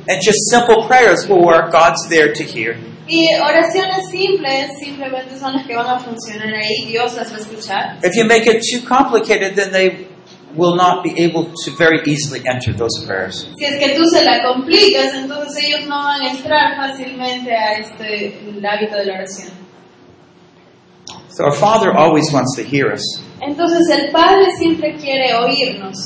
And 0.07 0.21
just 0.21 0.49
simple 0.49 0.85
prayers 0.87 1.27
will 1.27 1.43
work. 1.43 1.71
God's 1.71 2.07
there 2.09 2.33
to 2.33 2.43
hear. 2.43 2.77
Y 3.07 3.27
oraciones 3.35 4.09
simples 4.09 4.71
simplemente 4.79 5.37
son 5.37 5.53
las 5.53 5.65
que 5.65 5.75
van 5.75 5.87
a 5.87 5.99
funcionar 5.99 6.53
ahí. 6.53 6.85
Dios 6.87 7.13
las 7.15 7.31
va 7.31 7.37
a 7.37 7.39
escuchar. 7.39 7.99
If 8.03 8.15
you 8.15 8.25
make 8.25 8.47
it 8.47 8.61
too 8.61 8.85
complicated, 8.87 9.55
then 9.55 9.71
they 9.71 10.07
will 10.55 10.75
not 10.75 11.03
be 11.03 11.23
able 11.23 11.51
to 11.65 11.71
very 11.77 12.01
easily 12.05 12.41
enter 12.47 12.73
those 12.73 13.03
prayers. 13.05 13.47
Si 13.57 13.65
es 13.65 13.77
que 13.77 13.95
tú 13.95 14.05
se 14.07 14.23
la 14.23 14.41
complicas, 14.43 15.13
entonces 15.15 15.63
ellos 15.63 15.87
no 15.87 15.97
van 16.03 16.21
a 16.21 16.31
entrar 16.31 16.75
fácilmente 16.75 17.51
a 17.51 17.79
este 17.79 18.39
el 18.49 18.65
hábito 18.65 18.95
de 18.95 19.05
la 19.05 19.13
oración. 19.15 19.51
So 21.29 21.45
our 21.45 21.55
Father 21.55 21.91
always 21.91 22.31
wants 22.31 22.55
to 22.55 22.63
hear 22.63 22.91
us. 22.91 23.01
Entonces 23.41 23.89
el 23.89 24.11
Padre 24.11 24.45
siempre 24.57 24.95
quiere 24.95 25.33
oírnos. 25.33 25.97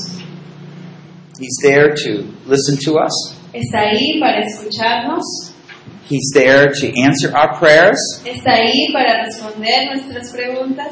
He's 1.38 1.58
there 1.62 1.94
to 1.94 2.24
listen 2.46 2.76
to 2.84 2.98
us. 2.98 3.37
Está 3.52 3.80
ahí 3.80 4.20
para 4.20 4.44
escucharnos. 4.44 5.54
He's 6.08 6.30
there 6.32 6.70
to 6.70 7.02
answer 7.02 7.34
our 7.36 7.58
prayers. 7.58 7.98
Está 8.24 8.52
ahí 8.54 8.92
para 8.92 9.24
responder 9.24 9.86
nuestras 9.94 10.32
preguntas. 10.32 10.88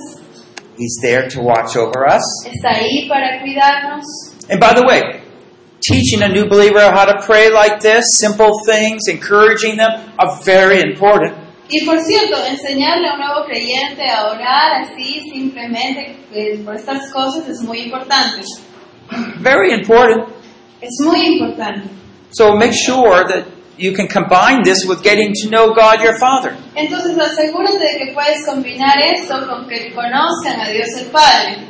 He's 0.78 0.98
there 1.00 1.28
to 1.28 1.40
watch 1.40 1.76
over 1.76 2.06
us. 2.06 2.22
está 2.46 2.76
ahí 2.76 3.08
para 3.08 3.40
cuidarnos. 3.40 4.04
And 4.50 4.60
by 4.60 4.74
the 4.74 4.84
way, 4.86 5.22
teaching 5.80 6.22
a 6.22 6.28
new 6.28 6.46
believer 6.48 6.80
how 6.92 7.06
to 7.06 7.22
pray 7.24 7.50
like 7.50 7.80
this, 7.80 8.04
simple 8.18 8.52
things, 8.66 9.08
encouraging 9.08 9.76
them, 9.76 9.90
are 10.18 10.38
very 10.44 10.80
important. 10.80 11.34
Y 11.68 11.84
por 11.84 11.98
cierto, 12.00 12.36
enseñarle 12.46 13.08
a 13.08 13.14
un 13.14 13.20
nuevo 13.20 13.44
creyente 13.46 14.08
a 14.08 14.30
orar 14.30 14.82
así 14.82 15.20
simplemente 15.32 16.16
eh, 16.32 16.60
por 16.64 16.76
estas 16.76 17.10
cosas 17.10 17.48
es 17.48 17.60
muy 17.62 17.80
importante. 17.80 18.42
Very 19.40 19.72
important. 19.72 20.28
Es 20.80 20.94
muy 21.04 21.26
importante. 21.26 21.88
So 22.36 22.54
make 22.54 22.74
sure 22.74 23.24
that 23.24 23.46
you 23.78 23.92
can 23.92 24.08
combine 24.08 24.62
this 24.62 24.84
with 24.86 25.02
getting 25.02 25.32
to 25.40 25.48
know 25.48 25.72
God 25.72 26.02
your 26.02 26.18
Father. 26.18 26.54
Entonces 26.74 27.16
asegúrate 27.16 27.78
de 27.78 27.98
que 27.98 28.12
puedes 28.12 28.44
combinar 28.44 28.98
esto 28.98 29.46
con 29.46 29.66
que 29.66 29.90
conozcan 29.94 30.60
a 30.60 30.68
Dios 30.68 30.88
el 30.98 31.06
Padre. 31.10 31.66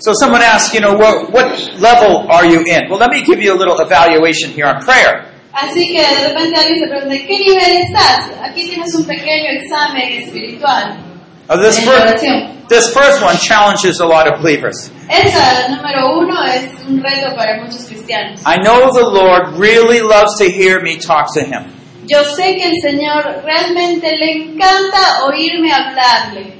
So 0.00 0.12
someone 0.12 0.42
asks, 0.42 0.74
you 0.74 0.80
know, 0.80 0.94
what, 0.94 1.32
what 1.32 1.48
level 1.80 2.30
are 2.30 2.44
you 2.44 2.60
in? 2.60 2.90
Well, 2.90 2.98
let 2.98 3.10
me 3.10 3.22
give 3.24 3.40
you 3.40 3.54
a 3.54 3.58
little 3.58 3.80
evaluation 3.80 4.50
here 4.50 4.66
on 4.66 4.80
prayer. 4.82 5.32
Así 5.54 5.88
que 5.88 6.02
de 6.02 6.28
repente 6.28 6.60
alguien 6.60 6.78
se 6.78 6.88
pregunta, 6.88 7.16
qué 7.26 7.38
nivel 7.38 7.82
estás? 7.82 8.30
Aquí 8.42 8.68
tienes 8.68 8.94
un 8.94 9.06
pequeño 9.06 9.50
examen 9.58 10.22
espiritual. 10.22 11.07
This, 11.56 11.82
first, 11.82 12.68
this 12.68 12.92
first 12.92 13.22
one 13.22 13.36
challenges 13.38 14.00
a 14.00 14.06
lot 14.06 14.28
of 14.28 14.42
believers. 14.42 14.90
Esa, 15.08 15.68
número 15.70 16.18
uno, 16.18 16.42
es 16.44 16.84
un 16.86 17.02
reto 17.02 17.34
para 17.34 17.58
muchos 17.62 17.88
cristianos. 17.88 18.42
I 18.44 18.58
know 18.58 18.92
the 18.92 19.08
Lord 19.08 19.58
really 19.58 20.02
loves 20.02 20.36
to 20.40 20.50
hear 20.50 20.82
me 20.82 20.98
talk 20.98 21.32
to 21.34 21.42
Him. 21.42 21.72
Yo 22.06 22.22
sé 22.36 22.54
que 22.56 22.64
el 22.64 22.74
Señor 22.82 23.42
realmente 23.44 24.14
le 24.14 24.32
encanta 24.32 25.24
oírme 25.24 25.72
hablarle 25.72 26.54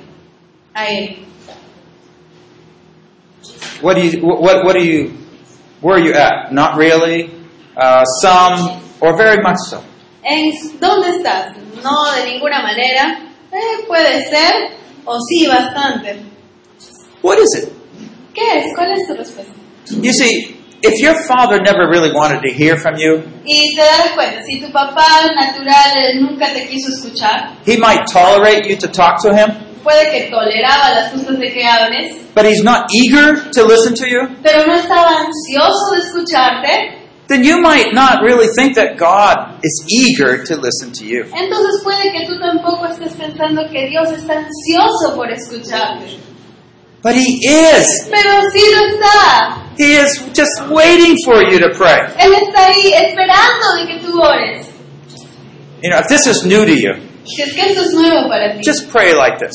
a 0.75 0.87
Él. 0.87 1.27
What 3.83 3.97
do 3.97 4.07
you, 4.07 4.21
what, 4.23 4.65
what 4.65 4.73
do 4.73 4.83
you, 4.83 5.19
where 5.83 5.97
are 5.97 6.01
you 6.03 6.15
at? 6.15 6.51
Not 6.51 6.79
really, 6.79 7.31
uh, 7.77 8.05
some, 8.23 8.81
or 9.03 9.19
very 9.19 9.43
much 9.43 9.59
so. 9.69 9.83
En, 10.25 10.51
¿Dónde 10.81 11.11
estás? 11.11 11.57
No, 11.83 12.11
de 12.17 12.25
ninguna 12.33 12.63
manera. 12.63 13.28
Eh, 13.53 13.85
puede 13.87 14.29
ser, 14.29 14.53
o 15.05 15.17
sí, 15.21 15.47
bastante. 15.47 16.21
What 17.23 17.39
is 17.39 17.63
it? 17.63 17.73
¿Qué 18.35 18.59
es? 18.59 18.67
¿Cuál 18.77 18.93
es 18.93 19.07
tu 19.07 19.15
respuesta? 19.15 19.53
You 20.03 20.13
see, 20.13 20.55
if 20.83 21.01
your 21.01 21.15
father 21.27 21.61
never 21.61 21.89
really 21.89 22.13
wanted 22.13 22.43
to 22.43 22.53
hear 22.53 22.77
from 22.77 22.97
you, 22.99 23.23
Y 23.45 23.75
te 23.75 23.81
das 23.83 24.13
cuenta, 24.15 24.43
si 24.45 24.61
tu 24.61 24.71
papá 24.71 25.03
natural 25.35 25.97
eh, 25.97 26.21
nunca 26.21 26.53
te 26.53 26.67
quiso 26.69 26.93
escuchar, 26.93 27.57
he 27.67 27.77
might 27.79 28.07
tolerate 28.07 28.69
you 28.69 28.77
to 28.77 28.87
talk 28.87 29.21
to 29.23 29.33
him, 29.35 29.51
puede 29.83 30.11
que 30.11 30.31
toleraba 30.31 30.91
las 30.95 31.13
cosas 31.13 31.39
de 31.39 31.51
que 31.53 31.65
hables, 31.65 32.17
but 32.35 32.45
he's 32.45 32.63
not 32.63 32.87
eager 32.95 33.51
to 33.51 33.65
listen 33.65 33.95
to 33.95 34.07
you, 34.07 34.29
pero 34.43 34.67
no 34.67 34.75
estaba 34.75 35.09
ansioso 35.21 35.93
de 35.95 36.01
escucharte, 36.01 36.98
then 37.29 37.45
you 37.45 37.61
might 37.61 37.93
not 37.93 38.23
really 38.23 38.49
think 38.57 38.75
that 38.77 38.97
God 38.97 39.61
is 39.63 39.85
eager 39.89 40.43
to 40.45 40.57
listen 40.57 40.93
to 40.93 41.05
you. 41.05 41.25
entonces 41.35 41.83
puede 41.85 42.11
que 42.13 42.27
tú 42.27 42.39
tampoco 42.41 42.87
estés 42.87 43.13
pensando 43.15 43.69
que 43.71 43.89
Dios 43.89 44.11
está 44.11 44.35
ansioso 44.39 45.15
por 45.15 45.31
escucharte. 45.31 46.19
But 47.03 47.15
he 47.15 47.39
is. 47.47 48.09
Pero 48.11 48.43
sí 48.53 48.61
lo 48.75 48.87
está. 48.95 49.63
He 49.79 49.95
is 49.95 50.21
just 50.35 50.69
waiting 50.69 51.15
for 51.25 51.43
you 51.45 51.61
to 51.61 51.71
pray. 51.77 52.01
Él 52.19 52.33
está 52.35 52.67
ahí 52.67 52.93
esperando 52.93 53.77
de 53.77 53.87
que 53.87 54.01
tú 54.05 54.21
ores. 54.21 54.67
You 55.81 55.91
know, 55.91 55.99
if 56.01 56.09
this 56.09 56.27
is 56.27 56.45
new 56.45 56.65
to 56.65 56.75
you, 56.75 56.95
Si 57.25 57.43
es 57.43 57.53
que 57.53 57.61
esto 57.61 57.83
es 57.83 57.93
nuevo 57.93 58.29
para 58.29 58.53
ti, 58.57 58.63
just 58.65 58.91
pray 58.91 59.13
like 59.15 59.39
this. 59.39 59.53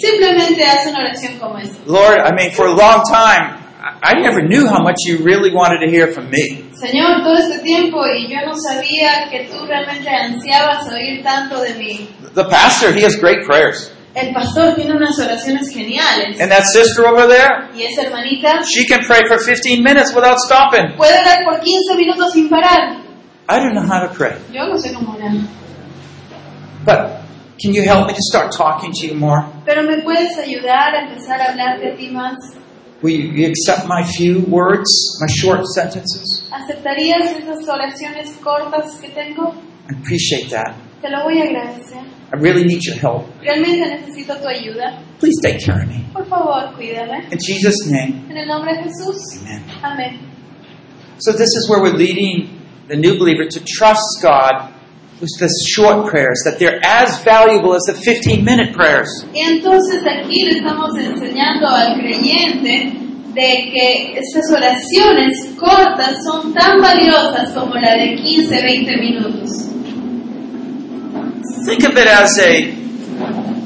simplemente 0.00 0.62
haz 0.64 0.86
una 0.88 0.98
oración 1.00 1.38
como 1.38 1.56
esta. 1.58 1.76
Lord, 1.86 2.18
I 2.26 2.32
mean, 2.34 2.50
for 2.50 2.66
a 2.66 2.74
long 2.74 3.02
time, 3.08 3.61
I 4.04 4.14
never 4.20 4.42
knew 4.42 4.66
how 4.66 4.82
much 4.82 4.96
you 5.06 5.18
really 5.18 5.52
wanted 5.54 5.78
to 5.86 5.88
hear 5.90 6.08
from 6.12 6.28
me. 6.28 6.64
Señor, 6.74 7.22
todo 7.22 7.36
este 7.38 7.60
tiempo 7.62 8.04
y 8.04 8.26
yo 8.28 8.44
no 8.44 8.54
sabía 8.56 9.30
que 9.30 9.48
tú 9.48 9.64
realmente 9.64 10.08
ansiabas 10.10 10.88
oír 10.92 11.22
tanto 11.22 11.60
de 11.60 11.74
mí. 11.74 12.08
The 12.34 12.44
pastor, 12.44 12.92
he 12.92 13.04
has 13.04 13.16
great 13.16 13.46
prayers. 13.46 13.92
El 14.14 14.34
pastor 14.34 14.74
tiene 14.74 14.94
unas 14.96 15.16
oraciones 15.18 15.70
geniales. 15.72 16.40
And 16.40 16.50
that 16.50 16.64
sister 16.64 17.06
over 17.06 17.28
there, 17.28 17.70
Y 17.74 17.82
esa 17.84 18.02
hermanita 18.02 18.62
she 18.64 18.84
can 18.86 19.04
pray 19.06 19.22
for 19.28 19.38
15 19.38 19.82
minutes 19.82 20.12
without 20.14 20.38
stopping. 20.38 20.96
puede 20.96 21.16
orar 21.18 21.44
por 21.44 21.60
15 21.60 21.96
minutos 21.96 22.32
sin 22.32 22.48
parar. 22.48 22.96
I 23.48 23.58
don't 23.58 23.74
know 23.74 23.86
how 23.86 24.06
to 24.06 24.12
pray. 24.12 24.34
Yo 24.52 24.66
no 24.66 24.76
sé 24.78 24.92
cómo 24.92 25.14
orar. 25.14 25.32
But 26.84 27.22
can 27.62 27.72
you 27.72 27.82
help 27.84 28.08
me 28.08 28.14
to 28.14 28.22
start 28.22 28.50
talking 28.50 28.92
to 29.00 29.06
you 29.06 29.14
more? 29.14 29.44
Pero 29.64 29.84
me 29.84 30.02
puedes 30.02 30.36
ayudar 30.38 30.92
a 30.94 31.08
empezar 31.08 31.40
a 31.40 31.52
hablarte 31.52 31.92
a 31.92 31.96
ti 31.96 32.10
más. 32.10 32.34
Will 33.02 33.10
you 33.20 33.48
accept 33.48 33.88
my 33.88 34.04
few 34.04 34.40
words, 34.46 34.88
my 35.20 35.26
short 35.26 35.66
sentences? 35.74 36.48
¿Aceptarías 36.52 37.36
esas 37.36 37.66
oraciones 37.68 38.30
cortas 38.42 38.96
que 39.00 39.08
tengo? 39.10 39.54
I 39.90 39.94
appreciate 40.00 40.50
that. 40.50 40.76
Te 41.02 41.08
lo 41.10 41.24
voy 41.24 41.40
a 41.40 41.44
agradecer. 41.44 41.98
I 42.32 42.36
really 42.36 42.64
need 42.64 42.80
your 42.84 42.96
help. 42.96 43.26
Realmente 43.42 43.84
necesito 43.88 44.40
tu 44.40 44.46
ayuda. 44.46 45.02
Please 45.18 45.38
take 45.42 45.58
care 45.58 45.82
of 45.82 45.88
me. 45.88 46.04
Por 46.12 46.24
favor, 46.26 46.72
cuídame. 46.76 47.26
In 47.32 47.38
Jesus' 47.38 47.86
name, 47.90 48.24
En 48.30 48.36
el 48.36 48.46
nombre 48.46 48.72
de 48.76 48.84
Jesús. 48.84 49.18
amen. 49.42 49.62
Amén. 49.82 50.20
So 51.18 51.32
this 51.32 51.50
is 51.56 51.68
where 51.68 51.80
we're 51.82 51.96
leading 51.96 52.60
the 52.88 52.96
new 52.96 53.18
believer 53.18 53.46
to 53.48 53.60
trust 53.64 54.22
God 54.22 54.71
the 55.38 55.48
short 55.70 56.08
prayers, 56.10 56.42
that 56.44 56.58
they're 56.58 56.80
as 56.82 57.22
valuable 57.22 57.74
as 57.74 57.82
the 57.82 57.94
15 57.94 58.44
minute 58.44 58.74
prayers. 58.74 59.08
Entonces 59.34 60.02
aquí 60.06 60.42
le 60.44 60.58
estamos 60.58 60.90
enseñando 60.98 61.68
al 61.68 62.00
creyente 62.00 62.92
de 63.34 63.70
que 63.72 64.18
estas 64.18 64.50
oraciones 64.50 65.54
cortas 65.58 66.16
son 66.24 66.52
tan 66.52 66.80
valiosas 66.80 67.52
como 67.54 67.74
la 67.74 67.94
de 67.96 68.16
15, 68.16 68.62
20 68.62 68.96
minutos. 68.98 69.50
Think 71.66 71.84
of 71.84 71.96
it 71.96 72.08
as 72.08 72.38
a, 72.40 72.74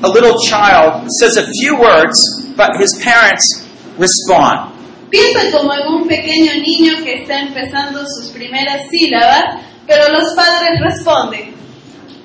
a 0.03 0.09
little 0.09 0.37
child 0.47 1.09
says 1.19 1.37
a 1.39 1.47
few 1.59 1.81
words, 1.81 2.21
but 2.57 2.77
his 2.79 2.95
parents 3.03 3.67
respond. 3.99 4.73
Piensa 5.11 5.51
como 5.57 5.73
en 5.73 5.87
un 5.89 6.07
pequeño 6.07 6.53
niño 6.61 7.03
que 7.03 7.23
está 7.23 7.41
empezando 7.41 8.05
sus 8.07 8.33
primeras 8.33 8.83
sílabas, 8.91 9.66
pero 9.87 10.09
los 10.13 10.35
padres 10.35 10.81
responden. 10.81 11.55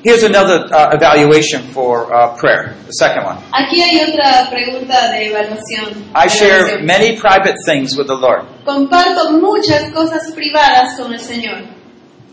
Here's 0.04 0.24
another 0.24 0.66
uh, 0.74 0.90
evaluation 0.96 1.62
for 1.74 2.12
uh, 2.12 2.36
prayer, 2.36 2.74
the 2.88 2.92
second 2.94 3.24
one. 3.24 3.38
Aquí 3.54 3.80
hay 3.84 4.00
otra 4.02 4.50
pregunta 4.50 5.12
de 5.12 5.28
evaluación. 5.30 6.12
I 6.16 6.28
share 6.28 6.82
many 6.84 7.18
private 7.20 7.56
things 7.68 7.96
with 7.96 8.08
the 8.08 8.16
Lord. 8.16 8.46
Comparto 8.66 9.32
muchas 9.40 9.92
cosas 9.94 10.32
privadas 10.34 10.98
con 10.98 11.14
el 11.14 11.20
Señor. 11.20 11.68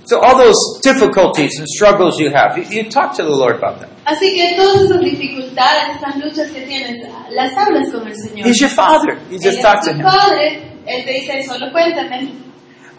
So 0.07 0.19
all 0.21 0.39
those 0.39 0.57
difficulties 0.83 1.59
and 1.59 1.69
struggles 1.69 2.19
you 2.19 2.31
have, 2.31 2.57
you, 2.57 2.65
you 2.71 2.89
talk 2.89 3.15
to 3.17 3.23
the 3.23 3.29
Lord 3.37 3.57
about 3.57 3.81
them. 3.81 3.91
Así 4.07 4.33
que 4.35 4.57
todas 4.57 4.81
esas 4.89 5.01
dificultades, 5.01 5.99
esas 5.99 6.17
luchas 6.17 6.51
que 6.51 6.63
tienes, 6.63 6.97
las 7.33 7.53
hablas 7.55 7.91
con 7.93 8.09
el 8.09 8.15
Señor. 8.17 8.47
He's 8.47 8.59
your 8.59 8.71
father. 8.71 9.19
You 9.29 9.37
Él 9.37 9.43
just 9.43 9.59
es 9.59 9.63
talk 9.63 9.83
to 9.85 9.91
tu 9.93 9.97
him. 9.99 10.03
padre, 10.03 10.63
Él 10.87 11.05
te 11.05 11.13
dice, 11.13 11.43
solo 11.47 11.71
cuéntame. 11.71 12.33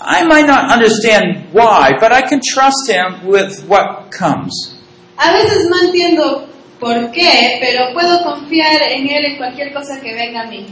I 0.02 0.24
might 0.26 0.46
not 0.46 0.72
understand 0.72 1.52
why, 1.52 1.92
but 2.00 2.12
I 2.12 2.22
can 2.22 2.40
trust 2.42 2.88
him 2.88 3.28
with 3.28 3.66
what 3.68 4.12
comes. 4.12 4.76
A 5.18 5.34
veces 5.34 5.68
no 5.70 5.78
entiendo 5.82 6.48
por 6.80 7.12
qué, 7.12 7.60
pero 7.60 7.94
puedo 7.94 8.24
confiar 8.24 8.82
en 8.82 9.08
Él 9.10 9.26
en 9.26 9.38
cualquier 9.38 9.74
cosa 9.74 10.00
que 10.02 10.14
venga 10.14 10.44
a 10.44 10.48
mí. 10.48 10.66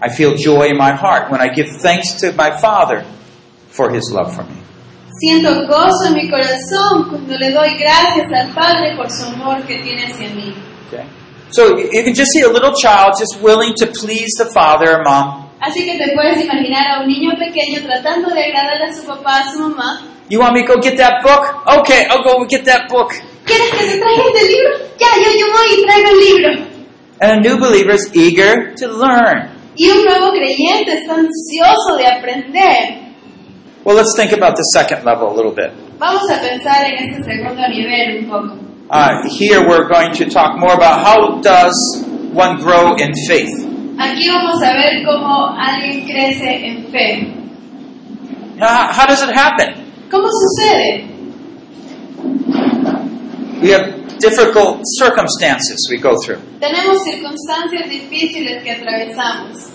I 0.00 0.08
feel 0.08 0.36
joy 0.36 0.68
in 0.70 0.78
my 0.78 0.92
heart 0.92 1.30
when 1.30 1.40
I 1.40 1.52
give 1.52 1.68
thanks 1.82 2.20
to 2.20 2.32
my 2.32 2.50
Father 2.58 3.04
for 3.68 3.90
his 3.90 4.10
love 4.10 4.34
for 4.34 4.44
me. 4.44 4.56
Siento 5.20 5.66
gozo 5.66 6.06
en 6.06 6.14
mi 6.14 6.30
corazón 6.30 7.08
cuando 7.10 7.36
le 7.36 7.50
doy 7.50 7.76
gracias 7.76 8.32
al 8.32 8.54
Padre 8.54 8.96
por 8.96 9.10
su 9.10 9.26
amor 9.26 9.66
que 9.66 9.82
tiene 9.82 10.06
hacia 10.06 10.28
mí. 10.30 10.54
Okay? 10.86 11.04
So 11.50 11.78
you 11.78 12.04
can 12.04 12.14
just 12.14 12.30
see 12.32 12.42
a 12.42 12.48
little 12.48 12.72
child 12.74 13.14
just 13.18 13.42
willing 13.42 13.74
to 13.78 13.86
please 13.86 14.32
the 14.38 14.50
father 14.54 14.98
or 14.98 15.02
mom. 15.02 15.47
Así 15.60 15.84
que 15.84 15.98
te 15.98 16.12
puedes 16.14 16.42
imaginar 16.44 16.86
a 16.88 17.00
un 17.00 17.08
niño 17.08 17.32
pequeño 17.38 17.80
tratando 17.84 18.30
de 18.30 18.44
agradar 18.44 18.82
a 18.82 18.92
su 18.92 19.04
papá, 19.04 19.40
a 19.40 19.50
su 19.50 19.58
mamá. 19.58 20.00
You 20.30 20.40
want 20.40 20.54
me 20.54 20.62
to 20.64 20.74
go 20.74 20.80
get 20.80 20.96
that 20.98 21.22
book? 21.22 21.42
Okay, 21.80 22.04
I'll 22.08 22.22
go 22.22 22.46
get 22.46 22.64
that 22.66 22.88
book. 22.88 23.12
¿Quieres 23.44 23.70
que 23.70 23.86
te 23.86 23.98
traiga 23.98 24.22
ese 24.34 24.46
libro? 24.46 24.70
Ya, 24.98 25.08
yo, 25.16 25.30
yo 25.38 25.46
voy 25.52 25.66
y 25.72 25.84
traigo 25.84 26.08
el 26.10 26.18
libro. 26.20 26.66
And 27.20 27.32
a 27.32 27.40
new 27.40 27.58
believer 27.58 27.94
is 27.94 28.10
eager 28.14 28.74
to 28.76 28.88
learn. 28.88 29.50
Y 29.74 29.88
un 29.88 30.04
nuevo 30.04 30.30
creyente 30.32 30.92
está 30.92 31.14
ansioso 31.14 31.96
de 31.96 32.06
aprender. 32.06 33.08
Well, 33.84 33.96
let's 33.96 34.14
think 34.16 34.32
about 34.32 34.56
the 34.56 34.64
second 34.74 35.04
level 35.04 35.28
a 35.30 35.34
little 35.34 35.52
bit. 35.52 35.72
Vamos 35.98 36.28
a 36.30 36.40
pensar 36.40 36.84
en 36.84 37.08
este 37.08 37.24
segundo 37.24 37.66
nivel 37.68 38.18
un 38.18 38.28
poco. 38.28 38.54
Uh, 38.90 39.28
here 39.28 39.66
we're 39.66 39.88
going 39.88 40.12
to 40.12 40.26
talk 40.30 40.58
more 40.58 40.72
about 40.72 41.00
how 41.04 41.40
does 41.40 42.04
one 42.32 42.56
grow 42.58 42.96
in 42.96 43.12
faith. 43.26 43.67
Aquí 43.98 44.28
vamos 44.28 44.62
a 44.62 44.72
ver 44.72 45.04
cómo 45.04 45.56
alguien 45.58 46.06
crece 46.06 46.66
en 46.66 46.86
fe. 46.90 47.34
How, 48.60 48.92
how 48.92 49.06
does 49.06 49.22
it 49.22 49.30
happen? 49.30 49.74
¿Cómo 50.10 50.28
sucede? 50.28 51.18
we 53.60 53.70
have 53.70 54.18
difficult 54.18 54.82
circumstances 54.98 55.88
we 55.90 55.98
go 55.98 56.16
through. 56.22 56.40
Tenemos 56.60 56.98
circunstancias 57.04 57.88
difíciles 57.88 58.62
que 58.62 58.70
atravesamos. 58.70 59.70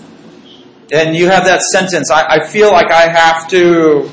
And 0.92 1.16
you 1.16 1.28
have 1.28 1.46
that 1.46 1.62
sentence, 1.72 2.12
I, 2.12 2.24
I 2.28 2.48
feel 2.48 2.72
like 2.72 2.92
I 2.92 3.08
have 3.08 3.48
to 3.50 4.10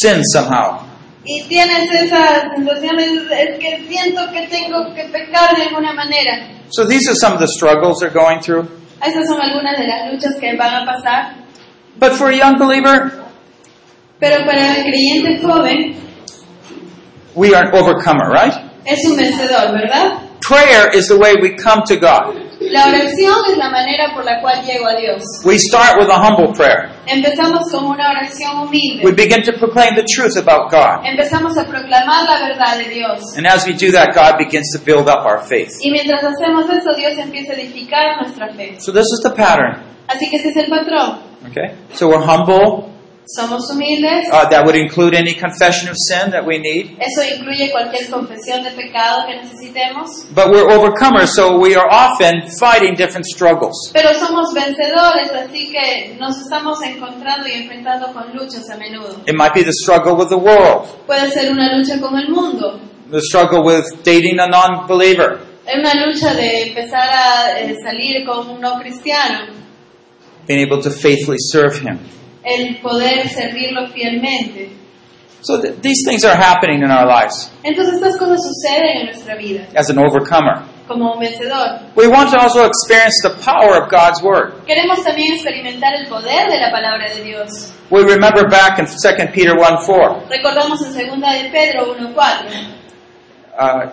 sin 0.00 0.22
somehow. 0.24 0.88
Y 1.24 1.44
tienes 1.48 1.88
esa 1.94 2.50
sensación, 2.54 2.98
es, 2.98 3.12
es 3.30 3.58
que 3.58 3.86
siento 3.88 4.30
que 4.32 4.48
tengo 4.48 4.92
que 4.94 5.04
pecar 5.04 5.56
de 5.56 5.62
alguna 5.64 5.92
manera. 5.92 6.48
So 6.70 6.84
these 6.86 7.08
are 7.08 7.14
some 7.14 7.32
of 7.32 7.40
the 7.40 7.48
struggles 7.48 8.00
they're 8.00 8.10
going 8.10 8.40
through. 8.40 8.68
Esas 9.02 9.26
son 9.26 9.40
algunas 9.40 9.76
de 9.78 9.86
las 9.86 10.12
luchas 10.12 10.34
que 10.40 10.56
van 10.56 10.74
a 10.74 10.84
pasar. 10.86 11.34
But 11.98 12.12
for 12.12 12.28
a 12.30 12.34
young 12.34 12.58
believer, 12.58 13.12
Pero 14.20 14.44
para 14.46 14.76
el 14.76 14.84
creyente 14.84 15.40
joven 15.44 15.96
we 17.34 17.54
are 17.54 17.66
an 17.66 17.74
overcomer, 17.74 18.28
right? 18.30 18.52
es 18.84 19.04
un 19.04 19.16
vencedor, 19.16 19.72
¿verdad? 19.72 20.18
Prayer 20.40 20.90
is 20.94 21.08
the 21.08 21.16
way 21.16 21.34
we 21.40 21.56
come 21.56 21.82
to 21.86 21.96
God. 21.96 22.36
La 22.70 22.86
oración 22.86 23.34
es 23.50 23.58
la 23.58 23.70
manera 23.70 24.12
por 24.14 24.24
la 24.24 24.40
cual 24.40 24.62
llego 24.64 24.86
a 24.86 24.96
Dios. 24.96 25.22
We 25.44 25.58
start 25.58 25.98
with 25.98 26.08
a 26.10 26.16
humble 26.18 26.52
prayer. 26.54 26.90
Empezamos 27.06 27.70
con 27.70 27.84
una 27.86 28.10
oración 28.10 28.70
We 28.70 28.78
humilde. 29.00 29.12
begin 29.14 29.42
to 29.44 29.52
proclaim 29.52 29.94
the 29.94 30.04
truth 30.04 30.36
about 30.36 30.70
God. 30.70 31.04
Empezamos 31.04 31.56
a 31.58 31.64
proclamar 31.64 32.24
la 32.24 32.46
verdad 32.48 32.78
de 32.78 32.88
Dios. 32.94 33.36
And 33.36 33.46
as 33.46 33.66
we 33.66 33.72
do 33.72 33.90
that, 33.92 34.14
God 34.14 34.38
begins 34.38 34.70
to 34.76 34.78
build 34.84 35.08
up 35.08 35.24
our 35.26 35.40
faith. 35.46 35.70
Y 35.82 35.90
mientras 35.90 36.22
hacemos 36.22 36.64
eso, 36.70 36.94
Dios 36.96 37.18
empieza 37.18 37.52
a 37.52 37.56
edificar 37.56 38.20
nuestra 38.20 38.52
fe. 38.54 38.76
So 38.78 38.92
this 38.92 39.06
is 39.12 39.20
the 39.22 39.30
pattern. 39.30 39.82
Así 40.08 40.28
que 40.30 40.36
ese 40.36 40.50
es 40.50 40.56
el 40.56 40.66
patrón. 40.68 41.18
Okay? 41.50 41.74
So 41.94 42.08
we're 42.08 42.24
humble. 42.24 42.91
Somos 43.24 43.70
humildes. 43.70 44.28
Uh, 44.32 44.48
that 44.50 44.64
would 44.66 44.74
include 44.74 45.14
any 45.14 45.32
confession 45.32 45.88
of 45.88 45.96
sin 45.96 46.30
that 46.32 46.44
we 46.44 46.58
need. 46.58 46.98
Eso 46.98 47.22
incluye 47.22 47.70
cualquier 47.70 48.10
confesión 48.10 48.64
de 48.64 48.70
pecado 48.72 49.26
que 49.26 49.36
necesitemos. 49.36 50.26
But 50.34 50.50
we're 50.50 50.66
overcomers, 50.68 51.28
so 51.28 51.56
we 51.58 51.76
are 51.76 51.88
often 51.88 52.48
fighting 52.58 52.94
different 52.96 53.26
struggles. 53.26 53.92
Pero 53.92 54.12
somos 54.14 54.52
vencedores, 54.52 55.30
así 55.32 55.70
que 55.70 56.16
nos 56.18 56.36
estamos 56.38 56.82
encontrando 56.82 57.46
y 57.48 57.52
enfrentando 57.62 58.12
con 58.12 58.32
luchas 58.34 58.68
a 58.70 58.76
menudo. 58.76 59.22
It 59.26 59.34
might 59.36 59.54
be 59.54 59.62
the 59.62 59.72
struggle 59.72 60.16
with 60.16 60.28
the 60.28 60.38
world, 60.38 60.88
Puede 61.06 61.30
ser 61.30 61.52
una 61.52 61.76
lucha 61.76 62.00
con 62.00 62.18
el 62.18 62.28
mundo, 62.28 62.80
the 63.10 63.20
struggle 63.20 63.62
with 63.62 63.84
dating 64.02 64.40
a 64.40 64.48
non 64.48 64.86
believer, 64.88 65.38
es 65.64 65.78
una 65.78 65.94
lucha 66.06 66.34
de 66.34 66.68
empezar 66.68 67.08
a 67.08 67.60
eh, 67.60 67.76
salir 67.82 68.26
con 68.26 68.48
un 68.48 68.60
no 68.60 68.80
cristiano, 68.80 69.46
being 70.46 70.60
able 70.60 70.82
to 70.82 70.90
faithfully 70.90 71.38
serve 71.38 71.78
Him. 71.78 71.98
El 72.44 72.80
poder 72.80 73.28
servirlo 73.28 73.88
fielmente. 73.88 74.70
So 75.42 75.60
th- 75.60 75.80
these 75.82 76.04
things 76.06 76.24
are 76.24 76.36
happening 76.36 76.82
in 76.82 76.90
our 76.90 77.04
lives 77.06 77.50
Entonces 77.64 77.94
estas 77.94 78.16
cosas 78.16 78.38
suceden 78.42 79.00
en 79.00 79.06
nuestra 79.06 79.34
vida, 79.36 79.66
as 79.74 79.90
an 79.90 79.98
overcomer. 79.98 80.62
como 80.86 81.18
vencedor. 81.18 81.80
We 81.96 82.06
want 82.06 82.30
to 82.32 82.38
also 82.38 82.64
experience 82.66 83.14
the 83.22 83.34
power 83.42 83.82
of 83.82 83.90
God's 83.90 84.22
Word. 84.22 84.64
Queremos 84.66 85.02
también 85.04 85.34
experimentar 85.34 85.94
el 85.94 86.06
poder 86.08 86.48
de 86.50 86.60
la 86.60 86.70
palabra 86.70 87.08
de 87.14 87.22
Dios. 87.22 87.72
We 87.90 88.02
remember 88.02 88.48
back 88.48 88.78
in 88.78 88.86
2 88.86 89.32
Peter 89.32 89.54
1 89.56 89.78
4. 89.86 90.28
Recordamos 90.28 90.80
en 90.82 90.92
2 90.92 91.42
de 91.42 91.50
Pedro 91.50 91.94
1.4. 91.96 92.82
Uh, 93.58 93.90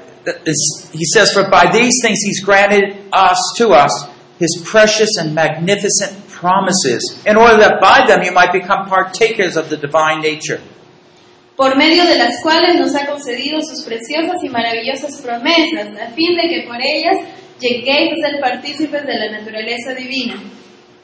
he 0.94 1.06
says, 1.06 1.32
For 1.34 1.50
by 1.50 1.72
these 1.72 1.94
things 2.02 2.20
he's 2.24 2.44
granted 2.44 2.96
us 3.12 3.38
to 3.58 3.70
us 3.72 3.92
his 4.40 4.64
precious 4.66 5.10
and 5.18 5.36
magnificent 5.36 6.29
promises, 6.40 7.22
in 7.26 7.36
order 7.36 7.58
that 7.58 7.80
by 7.82 8.08
them 8.08 8.24
you 8.24 8.32
might 8.32 8.52
become 8.52 8.88
partakers 8.88 9.58
of 9.58 9.70
the 9.70 9.78
divine 9.78 10.22
nature. 10.22 10.60
por 11.60 11.76
medio 11.76 12.06
de 12.06 12.18
las 12.18 12.42
cuales 12.42 12.80
nos 12.80 12.96
ha 12.96 13.06
concedido 13.06 13.60
sus 13.60 13.84
preciosas 13.84 14.42
y 14.42 14.48
maravillosas 14.48 15.22
promesas, 15.22 15.90
a 16.00 16.10
fin 16.12 16.38
de 16.38 16.48
que 16.48 16.66
por 16.66 16.78
ellas 16.78 17.18
lleguéis 17.60 18.14
a 18.14 18.30
ser 18.30 18.40
partícipes 18.40 19.06
de 19.06 19.14
la 19.14 19.40
naturaleza 19.40 19.94
divina. 19.94 20.36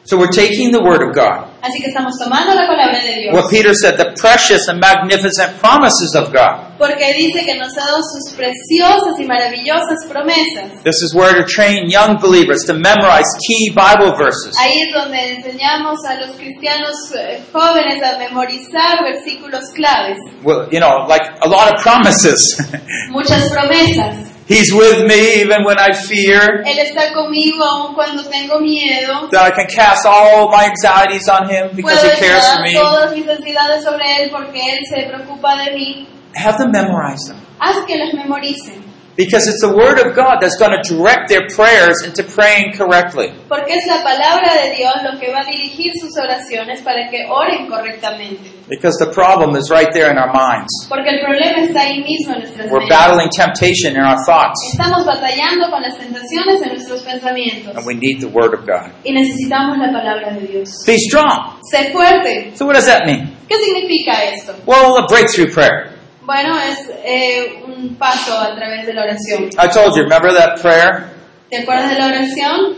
So 0.06 0.18
we're 0.18 0.30
taking 0.32 0.72
the 0.72 0.82
Word 0.82 1.02
of 1.02 1.15
God. 1.15 1.50
Así 1.65 1.82
que 1.82 1.88
estamos 1.89 2.13
tomando 2.22 2.54
la 2.54 2.68
palabra 2.68 3.02
de 3.02 3.22
Dios, 3.22 3.34
What 3.34 3.50
Peter 3.50 3.74
said, 3.74 3.98
the 3.98 4.13
precious 4.22 4.68
and 4.68 4.80
magnificent 4.80 5.58
promises 5.60 6.13
of 6.15 6.32
God. 6.32 6.78
porque 6.78 7.12
dice 7.18 7.44
que 7.44 7.56
nos 7.58 7.74
ha 7.74 7.86
dado 7.89 8.02
sus 8.04 8.36
preciosas 8.36 9.18
y 9.20 9.26
maravillosas 9.26 10.06
promesas. 10.08 10.84
This 10.84 11.02
is 11.02 11.15
where 11.15 11.34
to 11.34 11.44
train 11.44 11.89
young 11.89 12.20
believers 12.22 12.65
to 12.68 12.74
memorize 12.76 13.26
key 13.48 13.74
Bible 13.74 14.13
verses. 14.15 14.56
Ahí 14.60 14.78
es 14.86 14.94
donde 14.94 15.18
enseñamos 15.38 15.98
a 16.08 16.20
los 16.22 16.36
cristianos 16.38 16.94
eh, 17.18 17.41
jóvenes 17.52 18.04
a 18.04 18.20
memorizar 18.20 19.02
versículos 19.04 19.72
claves, 19.74 20.20
Well, 20.44 20.68
you 20.72 20.80
know, 20.80 21.08
like 21.10 21.24
a 21.41 21.48
lot 21.50 21.74
of 21.74 21.82
promises. 21.82 22.62
muchas 23.10 23.50
promesas. 23.50 24.35
He's 24.47 24.71
with 24.71 25.08
me 25.08 25.41
even 25.41 25.63
when 25.65 25.77
I 25.79 25.93
fear. 25.93 26.63
Él 26.65 26.77
está 26.77 27.12
conmigo 27.13 27.63
aun 27.63 27.95
cuando 27.95 28.23
tengo 28.29 28.60
miedo. 28.60 29.27
That 29.31 29.47
I 29.47 29.51
can 29.51 29.67
cast 29.67 30.05
all 30.05 30.49
my 30.51 30.65
anxieties 30.65 31.27
on 31.27 31.49
Him 31.49 31.75
because 31.75 31.99
Puedo 31.99 32.13
He 32.15 32.19
cares 32.19 32.45
for 32.53 32.62
me. 32.62 32.73
todas 32.73 33.12
mis 33.15 33.27
ansiedades 33.27 33.84
sobre 33.84 34.03
Él 34.23 34.29
porque 34.29 34.60
Él 34.62 34.79
se 34.88 35.03
preocupa 35.08 35.55
de 35.63 35.71
mí. 35.73 36.08
Have 36.36 36.58
them 36.60 36.71
memorize 36.71 37.27
them. 37.27 37.38
Haz 37.60 37.86
que 37.88 37.97
las 37.97 38.13
memoricen. 38.13 38.84
Because 39.17 39.47
it's 39.47 39.62
the 39.62 39.71
Word 39.71 39.97
of 39.97 40.13
God 40.13 40.41
that's 40.41 40.58
going 40.60 40.75
to 40.75 40.84
direct 40.84 41.30
their 41.30 41.47
prayers 41.47 42.04
into 42.04 42.21
praying 42.23 42.73
correctly. 42.75 43.32
Porque 43.47 43.71
es 43.71 43.88
la 43.88 44.04
palabra 44.04 44.51
de 44.62 44.75
Dios 44.75 44.91
lo 45.08 45.17
que 45.17 45.32
va 45.32 45.39
a 45.39 45.45
dirigir 45.45 45.93
sus 45.95 46.12
oraciones 46.19 46.82
para 46.82 47.08
que 47.10 47.23
oren 47.30 47.67
correctamente. 47.67 48.51
Because 48.67 48.97
the 48.99 49.12
problem 49.13 49.56
is 49.56 49.69
right 49.71 49.88
there 49.93 50.12
in 50.12 50.17
our 50.17 50.34
minds. 50.34 50.67
Porque 50.89 51.08
el 51.08 51.21
problema 51.23 51.63
está 51.63 51.82
ahí 51.88 52.04
mismo 52.04 52.34
en 52.34 52.39
nuestras 52.41 52.67
We're 52.69 52.80
mentes. 52.84 52.97
battling 52.97 53.30
temptation 53.32 53.95
in 53.95 54.01
our 54.04 54.17
thoughts, 54.25 54.60
Estamos 54.73 55.06
batallando 55.06 55.69
con 55.71 55.82
las 55.82 55.97
tentaciones 55.97 56.62
en 56.63 56.73
nuestros 56.73 57.01
pensamientos. 57.04 57.73
and 57.78 57.86
we 57.86 57.93
need 57.93 58.19
the 58.19 58.28
Word 58.28 58.54
of 58.54 58.65
God. 58.67 58.91
Y 59.06 59.13
necesitamos 59.13 59.78
la 59.78 59.93
palabra 59.93 60.34
de 60.34 60.45
Dios. 60.45 60.84
Be 60.86 60.97
strong. 60.97 61.56
Sé 61.71 61.93
fuerte. 61.93 62.51
So, 62.58 62.65
what 62.65 62.73
does 62.75 62.88
that 62.88 63.06
mean? 63.06 63.32
¿Qué 63.47 63.56
significa 63.63 64.23
esto? 64.34 64.56
Well, 64.65 64.97
a 64.97 65.08
breakthrough 65.08 65.54
prayer. 65.54 65.94
Bueno, 66.25 66.59
es 66.59 66.89
eh, 67.03 67.63
un 67.67 67.95
paso 67.95 68.35
a 68.39 68.55
través 68.55 68.88
de 68.88 68.93
la 68.93 69.03
oración. 69.03 69.49
I 69.59 69.69
told 69.71 69.95
you, 69.95 70.03
remember 70.03 70.33
that 70.33 70.59
prayer? 70.61 71.11
¿Te 71.49 71.57
acuerdas 71.57 71.89
de 71.91 71.99
la 71.99 72.07
oración? 72.07 72.75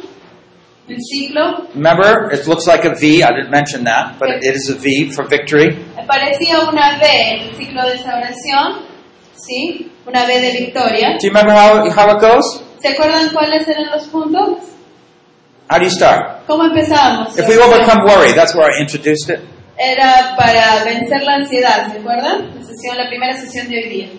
El 0.90 0.98
ciclo. 1.02 1.68
Remember, 1.74 2.30
it 2.34 2.46
looks 2.46 2.68
like 2.68 2.86
a 2.86 2.92
V. 2.92 3.24
I 3.24 3.32
didn't 3.32 3.50
mention 3.50 3.84
that, 3.86 4.20
but 4.20 4.30
it 4.30 4.56
is 4.56 4.70
a 4.70 4.76
V 4.76 5.12
for 5.14 5.28
victory. 5.28 5.78
Parecía 6.08 6.60
una 6.70 6.98
V 6.98 7.42
el 7.42 7.56
ciclo 7.56 7.84
de 7.84 7.96
esa 7.96 8.18
oración. 8.18 8.86
¿Sí? 9.36 9.92
Una 10.06 10.24
V 10.24 10.42
de 10.42 10.52
victoria. 10.52 11.18
Do 11.20 11.28
you 11.28 11.30
remember 11.30 11.54
how, 11.54 11.90
how 11.90 12.16
it 12.16 12.22
goes? 12.22 12.64
¿Se 12.82 12.90
acuerdan 12.90 13.30
cuáles 13.30 13.68
eran 13.68 13.92
los 13.92 14.08
puntos? 14.08 14.60
How 15.70 15.80
do 15.80 15.86
you 15.86 15.92
start? 15.92 16.46
¿Cómo 16.48 16.64
empezábamos? 16.66 17.38
If 17.38 17.48
we 17.48 17.58
overcome 17.58 18.04
worry, 18.06 18.34
that's 18.34 18.56
where 18.56 18.70
I 18.72 18.82
introduced 18.82 19.30
it. 19.30 19.42
Era 19.80 20.36
para 20.36 20.84
vencer 20.84 21.22
la 21.24 21.36
ansiedad, 21.36 21.92
¿se 21.92 22.00
acuerdan? 22.00 22.56
La, 22.56 22.66
sesión, 22.66 22.98
la 22.98 23.08
primera 23.10 23.38
sesión 23.40 23.70
de 23.70 23.78
hoy 23.78 23.90
día. 23.90 24.10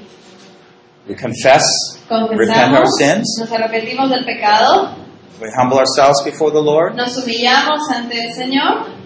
We 1.09 1.17
confess, 1.17 1.65
repent 2.09 2.75
our 2.75 2.87
sins, 2.99 3.39
nos 3.41 3.51
arrepentimos 3.51 4.11
del 4.11 4.25
pecado, 4.27 4.95
we 5.41 5.49
humble 5.59 5.79
ourselves 5.79 6.23
before 6.23 6.53
the 6.53 6.61
Lord. 6.61 6.95
nos 6.95 7.17
humillamos 7.17 7.81
ante 7.91 8.27
el 8.27 8.33
Señor, 8.35 8.99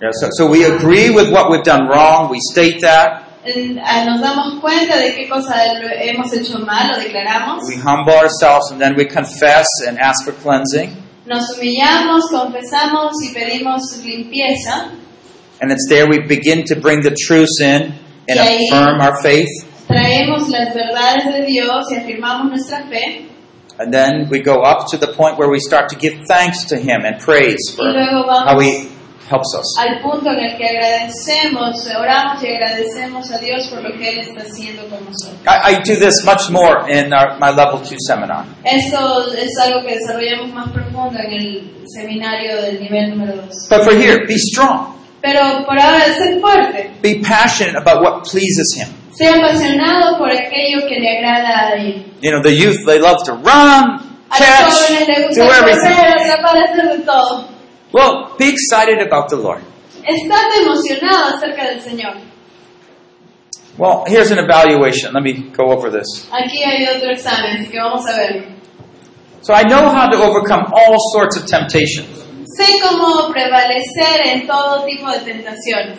Yeah, 0.00 0.10
so, 0.12 0.28
so 0.32 0.46
we 0.46 0.64
agree 0.64 1.08
with 1.10 1.32
what 1.32 1.50
we've 1.50 1.64
done 1.64 1.88
wrong, 1.88 2.30
we 2.30 2.38
state 2.52 2.80
that, 2.82 3.24
ah, 3.82 4.04
nos 4.04 4.20
damos 4.20 4.60
cuenta 4.60 4.96
de 4.98 5.14
qué 5.16 5.28
cosa 5.28 5.64
hemos 6.00 6.32
hecho 6.32 6.58
mal, 6.60 6.92
lo 6.92 6.98
declaramos, 6.98 7.64
we 7.66 7.76
humble 7.76 8.14
ourselves, 8.14 8.70
and 8.70 8.80
then 8.80 8.94
we 8.94 9.04
confess 9.04 9.66
and 9.86 9.98
ask 9.98 10.24
for 10.24 10.32
cleansing. 10.32 10.96
Nos 11.26 11.56
humillamos, 11.56 12.30
confesamos 12.30 13.12
y 13.24 13.34
pedimos 13.34 13.82
limpieza. 14.04 14.92
And 15.60 15.72
it's 15.72 15.86
there 15.88 16.06
we 16.06 16.20
begin 16.20 16.64
to 16.66 16.76
bring 16.76 17.00
the 17.00 17.14
truths 17.26 17.60
in 17.60 17.94
and 18.28 18.38
affirm 18.38 19.00
our 19.00 19.20
faith. 19.22 19.48
Traemos 19.88 20.48
las 20.48 20.74
verdades 20.74 21.32
de 21.32 21.46
Dios 21.46 21.86
y 21.90 21.96
afirmamos 21.96 22.50
nuestra 22.50 22.86
fe. 22.88 23.26
And 23.78 23.92
then 23.92 24.28
we 24.30 24.40
go 24.40 24.62
up 24.62 24.88
to 24.90 24.96
the 24.96 25.08
point 25.08 25.38
where 25.38 25.50
we 25.50 25.58
start 25.60 25.90
to 25.90 25.96
give 25.96 26.26
thanks 26.26 26.64
to 26.66 26.76
Him 26.76 27.04
and 27.04 27.20
praise 27.20 27.60
for 27.74 27.84
how 27.92 28.58
He 28.58 28.88
helps 29.30 29.54
us. 29.58 29.66
al 29.78 30.00
punto 30.00 30.30
en 30.30 30.38
el 30.40 30.56
que 30.56 30.66
agradecemos, 30.66 31.86
oramos 31.96 32.42
y 32.42 32.48
agradecemos 32.48 33.30
a 33.30 33.38
Dios 33.38 33.68
por 33.68 33.82
lo 33.82 33.96
que 33.98 34.08
Él 34.08 34.18
está 34.20 34.42
haciendo 34.42 34.82
con 34.88 35.04
nosotros. 35.04 35.40
I, 35.46 35.74
I 35.74 35.82
do 35.82 35.96
this 35.98 36.24
much 36.24 36.50
more 36.50 36.84
in 36.90 37.12
our, 37.12 37.38
my 37.38 37.50
level 37.50 37.80
two 37.80 37.96
seminar. 38.06 38.44
Esto 38.64 39.32
es 39.32 39.50
algo 39.62 39.82
que 39.86 39.94
desarrollamos 39.98 40.52
más 40.52 40.70
profundo 40.70 41.18
en 41.18 41.32
el 41.32 41.72
seminario 41.86 42.62
del 42.62 42.80
nivel 42.80 43.10
número 43.10 43.36
2. 43.36 43.68
But 43.68 43.82
for 43.82 43.94
here, 43.94 44.24
be 44.26 44.36
strong. 44.38 44.94
Pero 45.20 45.64
por 45.66 45.78
ahora, 45.78 46.04
sé 46.14 46.38
fuerte. 46.40 46.90
Be 47.02 47.20
passionate 47.20 47.76
about 47.76 48.02
what 48.02 48.22
pleases 48.30 48.74
Him. 48.76 48.88
Sea 49.12 49.34
apasionado 49.34 50.18
por 50.18 50.30
aquello 50.30 50.86
que 50.88 51.00
le 51.00 51.18
agrada 51.18 51.68
a 51.68 51.72
Él. 51.74 52.04
You 52.20 52.30
know, 52.32 52.42
the 52.42 52.52
youth, 52.52 52.84
they 52.86 52.98
love 52.98 53.22
to 53.24 53.32
run, 53.32 54.00
A 54.28 54.38
los 54.40 54.48
jóvenes 54.48 55.08
les 55.08 55.26
catch, 55.28 55.36
do 55.36 55.42
everything. 55.52 55.96
Correr, 57.96 58.26
atrapar, 58.26 58.26
hacer 58.26 58.26
de 58.26 58.26
todo. 58.26 58.26
Well, 58.28 58.36
be 58.38 58.48
excited 58.48 59.00
about 59.06 59.28
the 59.30 59.36
Lord. 59.36 59.62
Estate 60.04 60.62
emocionado 60.62 61.36
acerca 61.36 61.64
del 61.64 61.80
Señor. 61.80 62.20
Well, 63.78 64.04
here's 64.06 64.30
an 64.30 64.38
evaluation. 64.38 65.12
Let 65.12 65.22
me 65.22 65.50
go 65.56 65.70
over 65.70 65.90
this. 65.90 66.28
Aquí 66.30 66.62
hay 66.62 66.86
otro 66.86 67.10
examen, 67.10 67.58
así 67.58 67.70
que 67.70 67.78
vamos 67.78 68.06
a 68.06 68.16
verlo. 68.16 68.56
So 69.42 69.54
I 69.54 69.62
know 69.62 69.88
how 69.88 70.08
to 70.08 70.16
overcome 70.16 70.72
all 70.72 70.96
sorts 71.12 71.36
of 71.36 71.46
temptations. 71.46 72.24
Sé 72.58 72.80
cómo 72.82 73.30
prevalecer 73.32 74.26
en 74.26 74.46
todo 74.46 74.84
tipo 74.86 75.10
de 75.10 75.20
tentaciones. 75.20 75.98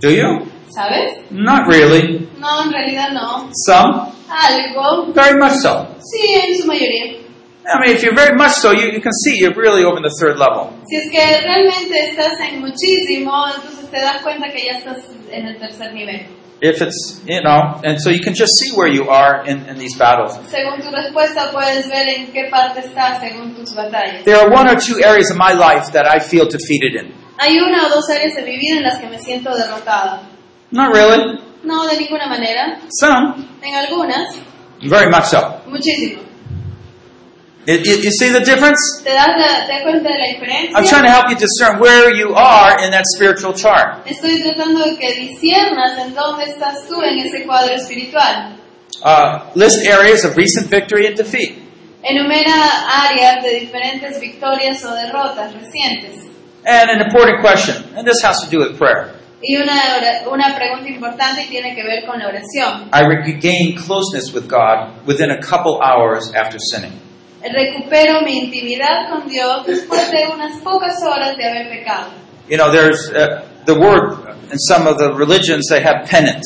Do 0.00 0.10
you? 0.10 0.46
¿Sabes? 0.70 1.18
Not 1.30 1.68
really. 1.68 2.28
No, 2.38 2.62
en 2.64 2.72
realidad 2.72 3.12
no. 3.12 3.50
Some, 3.66 4.12
Algo. 4.28 5.12
very 5.14 5.38
much 5.38 5.60
so. 5.62 5.86
Sí, 6.00 6.34
en 6.34 6.56
su 6.56 6.66
mayoría. 6.66 7.23
I 7.66 7.80
mean, 7.80 7.96
if 7.96 8.02
you're 8.02 8.14
very 8.14 8.36
much 8.36 8.52
so, 8.52 8.72
you, 8.72 8.92
you 8.92 9.00
can 9.00 9.12
see 9.24 9.38
you're 9.38 9.54
really 9.54 9.84
over 9.84 9.96
in 9.96 10.02
the 10.02 10.14
third 10.20 10.38
level. 10.38 10.70
Si 10.86 10.96
es 10.96 11.10
que 11.10 11.18
realmente 11.18 12.10
estás 12.10 12.38
en 12.40 12.60
muchísimo, 12.60 13.32
entonces 13.56 13.90
te 13.90 14.00
das 14.00 14.22
cuenta 14.22 14.50
que 14.52 14.64
ya 14.64 14.78
estás 14.78 14.98
en 15.30 15.46
el 15.46 15.58
tercer 15.58 15.92
nivel. 15.94 16.26
If 16.60 16.80
it's, 16.80 17.20
you 17.26 17.40
know, 17.42 17.80
and 17.82 17.98
so 18.00 18.10
you 18.10 18.20
can 18.22 18.34
just 18.34 18.52
see 18.58 18.70
where 18.76 18.88
you 18.88 19.08
are 19.10 19.44
in, 19.46 19.66
in 19.68 19.76
these 19.78 19.96
battles. 19.98 20.38
Según 20.50 20.80
tu 20.80 20.90
respuesta 20.90 21.50
puedes 21.52 21.88
ver 21.88 22.08
en 22.08 22.32
qué 22.32 22.48
parte 22.50 22.80
estás 22.80 23.20
según 23.20 23.54
tus 23.54 23.74
batallas. 23.74 24.24
There 24.24 24.36
are 24.36 24.48
one 24.50 24.68
or 24.68 24.76
two 24.78 25.02
areas 25.02 25.30
of 25.30 25.36
my 25.36 25.52
life 25.52 25.90
that 25.92 26.06
I 26.06 26.20
feel 26.20 26.46
defeated 26.48 26.94
in. 27.00 27.12
Hay 27.38 27.58
una 27.58 27.86
o 27.86 27.88
dos 27.90 28.08
áreas 28.10 28.34
de 28.34 28.42
mi 28.44 28.56
vida 28.58 28.76
en 28.76 28.82
las 28.84 28.98
que 28.98 29.08
me 29.08 29.18
siento 29.18 29.54
derrotada. 29.54 30.22
Not 30.70 30.94
really. 30.94 31.38
No, 31.64 31.86
de 31.86 31.96
ninguna 31.98 32.28
manera. 32.28 32.78
Some, 33.00 33.34
En 33.62 33.74
algunas, 33.74 34.36
very 34.82 35.10
much 35.10 35.24
so. 35.24 35.60
muchísimo. 35.66 36.22
You, 37.66 38.10
see 38.10 38.30
the 38.30 38.40
difference? 38.44 39.02
¿Te 39.02 39.10
das, 39.14 39.28
la- 39.38 39.66
te 39.66 39.82
cuenta 39.82 40.10
de 40.10 40.18
la 40.18 40.78
I'm 40.78 40.84
trying 40.84 41.04
to 41.04 41.10
help 41.10 41.30
you 41.30 41.36
discern 41.36 41.80
where 41.80 42.12
you 42.14 42.34
are 42.34 42.76
in 42.84 42.90
that 42.90 43.04
spiritual 43.16 43.54
chart. 43.54 44.06
Estoy 44.06 44.42
tratando 44.42 44.84
de 44.84 44.96
que 44.96 45.14
disiernas 45.14 45.98
en 45.98 46.14
dónde 46.14 46.44
estás 46.44 46.86
tú 46.86 47.00
en 47.02 47.18
ese 47.20 47.46
cuadro 47.46 47.74
espiritual. 47.74 48.58
Uh, 49.02 49.50
list 49.54 49.86
areas 49.86 50.24
of 50.24 50.36
recent 50.36 50.68
victory 50.68 51.06
and 51.06 51.16
defeat. 51.16 51.56
Enumera 52.02 52.52
áreas 53.08 53.42
de 53.42 53.60
diferentes 53.60 54.20
victorias 54.20 54.84
o 54.84 54.94
derrotas 54.94 55.54
recientes. 55.54 56.28
And 56.66 56.90
an 56.90 57.00
important 57.00 57.40
question, 57.40 57.76
and 57.96 58.06
this 58.06 58.22
has 58.22 58.40
to 58.44 58.50
do 58.50 58.58
with 58.58 58.76
prayer. 58.76 59.14
Y 59.42 59.56
una, 59.56 59.74
una 60.30 60.54
pregunta 60.54 60.88
importante 60.88 61.46
tiene 61.48 61.74
que 61.74 61.82
ver 61.82 62.04
con 62.06 62.18
la 62.18 62.28
oración. 62.28 62.88
I 62.92 63.02
regained 63.06 63.78
closeness 63.78 64.32
with 64.34 64.48
God 64.48 65.06
within 65.06 65.30
a 65.30 65.40
couple 65.40 65.80
hours 65.82 66.30
after 66.34 66.58
sinning. 66.58 66.92
Recupero 67.52 68.22
mi 68.22 68.38
intimidad 68.38 69.10
con 69.10 69.28
Dios 69.28 69.66
después 69.66 70.10
de 70.10 70.26
unas 70.32 70.58
pocas 70.62 70.94
horas 71.04 71.36
de 71.36 71.44
haber 71.48 71.68
pecado. 71.68 72.08
You 72.48 72.56
know, 72.56 72.70
there's 72.70 73.10
uh, 73.10 73.42
the 73.66 73.74
word 73.74 74.18
in 74.52 74.58
some 74.58 74.86
of 74.86 74.98
the 74.98 75.12
religions, 75.14 75.66
they 75.68 75.80
have 75.82 76.06
penance. 76.08 76.44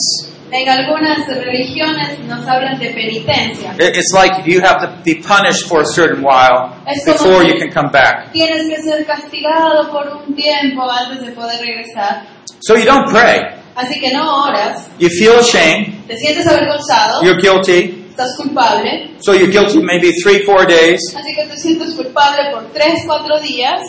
En 0.51 0.67
algunas 0.69 1.27
religiones 1.29 2.19
nos 2.27 2.47
hablan 2.49 2.79
de 2.79 2.91
penitencia. 2.91 3.75
It- 3.79 3.97
It's 3.97 4.13
like 4.15 4.45
you 4.51 4.61
have 4.63 4.81
to 4.81 4.89
be 5.05 5.17
punished 5.17 5.67
for 5.69 5.83
a 5.83 5.87
certain 5.87 6.23
while 6.25 6.75
before 7.05 7.45
you 7.45 7.59
can 7.59 7.71
come 7.71 7.91
back. 7.93 8.33
Tienes 8.33 8.67
que 8.69 8.83
ser 8.83 9.05
castigado 9.05 9.91
por 9.93 10.07
un 10.27 10.35
tiempo 10.35 10.91
antes 10.91 11.27
de 11.27 11.33
poder 11.33 11.61
regresar. 11.61 12.23
So 12.63 12.77
you 12.77 12.87
don't 12.87 13.11
pray. 13.11 13.43
Así 13.77 14.01
que 14.01 14.11
no 14.13 14.45
oras, 14.49 14.89
You 14.99 15.09
feel 15.11 15.39
ashamed. 15.39 16.07
te 16.09 16.17
sientes 16.17 16.47
avergonzado, 16.49 17.23
You're 17.23 17.41
guilty. 17.41 18.07
Estás 18.19 18.37
culpable, 18.37 19.17
So 19.21 19.33
you're 19.33 19.51
guilty 19.51 19.81
maybe 19.83 20.11
three, 20.23 20.45
four 20.45 20.67
days. 20.67 21.01
así 21.15 21.35
que 21.35 21.47
te 21.47 21.57
sientes 21.57 21.95
culpable 21.95 22.51
por 22.53 22.73
tres, 22.73 23.05
cuatro 23.07 23.39
días. 23.41 23.81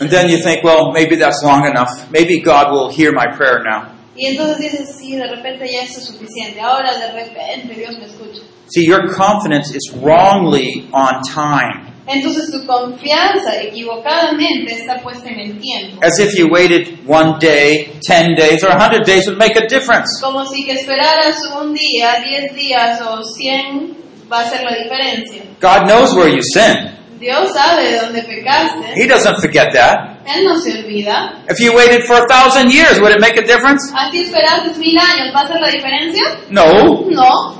And 0.00 0.10
then 0.10 0.28
you 0.28 0.42
think, 0.42 0.62
well, 0.62 0.92
maybe 0.92 1.16
that's 1.16 1.42
long 1.42 1.64
enough. 1.66 2.10
Maybe 2.10 2.40
God 2.40 2.70
will 2.72 2.90
hear 2.90 3.12
my 3.12 3.28
prayer 3.34 3.62
now. 3.64 3.92
Y 4.16 4.26
entonces 4.26 4.58
dices, 4.58 4.96
sí, 4.98 5.14
de 5.16 5.26
repente 5.26 5.70
ya 5.70 5.82
es 5.82 5.94
suficiente. 5.94 6.60
Ahora 6.60 6.98
de 6.98 7.12
repente 7.12 7.74
Dios 7.74 7.96
me 7.98 8.06
escucha. 8.06 8.42
See, 8.68 8.84
your 8.84 9.14
confidence 9.14 9.74
is 9.74 9.92
wrongly 10.02 10.88
on 10.92 11.22
time. 11.22 11.85
Entonces 12.08 12.50
tu 12.52 12.64
confianza 12.66 13.60
equivocadamente 13.62 14.74
está 14.74 15.02
puesta 15.02 15.28
en 15.28 15.40
el 15.40 15.58
tiempo. 15.58 16.00
As 16.02 16.18
if 16.20 16.38
you 16.38 16.48
waited 16.48 16.98
one 17.06 17.36
day, 17.40 17.92
ten 18.06 18.34
days, 18.36 18.62
or 18.62 18.70
a 18.70 18.78
hundred 18.78 19.04
days 19.04 19.26
would 19.26 19.38
make 19.38 19.56
a 19.56 19.66
difference. 19.66 20.20
Como 20.22 20.44
si 20.46 20.64
que 20.64 20.72
esperaras 20.72 21.36
un 21.60 21.74
día, 21.74 22.20
diez 22.24 22.54
días 22.54 23.00
o 23.02 23.22
cien 23.24 23.96
va 24.30 24.40
a 24.40 24.48
ser 24.48 24.62
la 24.62 24.76
diferencia. 24.76 25.42
God 25.60 25.86
knows 25.88 26.14
where 26.14 26.30
you 26.30 26.42
sin. 26.54 26.94
Dios 27.18 27.50
sabe 27.52 27.90
de 27.90 27.98
dónde 27.98 28.22
pecaste. 28.22 28.94
He 28.94 29.06
doesn't 29.08 29.40
forget 29.40 29.72
that. 29.72 30.16
Él 30.26 30.44
no 30.44 30.60
se 30.60 30.78
olvida. 30.78 31.42
If 31.48 31.58
you 31.60 31.72
waited 31.72 32.02
for 32.04 32.16
a 32.16 32.26
thousand 32.28 32.70
years, 32.70 33.00
would 33.00 33.12
it 33.12 33.20
make 33.20 33.36
a 33.38 33.42
difference? 33.46 33.92
Así 33.96 34.22
esperaste 34.22 34.78
mil 34.78 34.96
años, 34.98 35.34
¿va 35.34 35.40
a 35.40 35.48
ser 35.48 35.60
la 35.60 35.68
diferencia? 35.70 36.22
No. 36.50 37.04
No. 37.10 37.56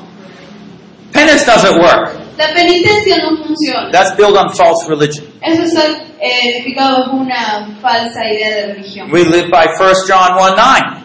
Penance 1.13 1.47
doesn't 1.47 1.79
work. 1.81 2.26
La 2.37 2.53
penitencia 2.53 3.17
no 3.19 3.37
funciona. 3.37 3.91
That's 3.91 4.15
built 4.17 4.37
on 4.37 4.53
false 4.55 4.87
religion. 4.89 5.27
Eso 5.43 5.63
está 5.63 5.83
eh, 6.21 6.59
edificado 6.59 6.99
bajo 7.05 7.17
una 7.17 7.79
falsa 7.81 8.25
idea 8.31 8.51
de 8.57 8.75
religión. 8.75 9.11
We 9.11 9.25
live 9.25 9.49
by 9.51 9.67
1 9.79 9.95
John 10.07 10.37
1 10.37 10.57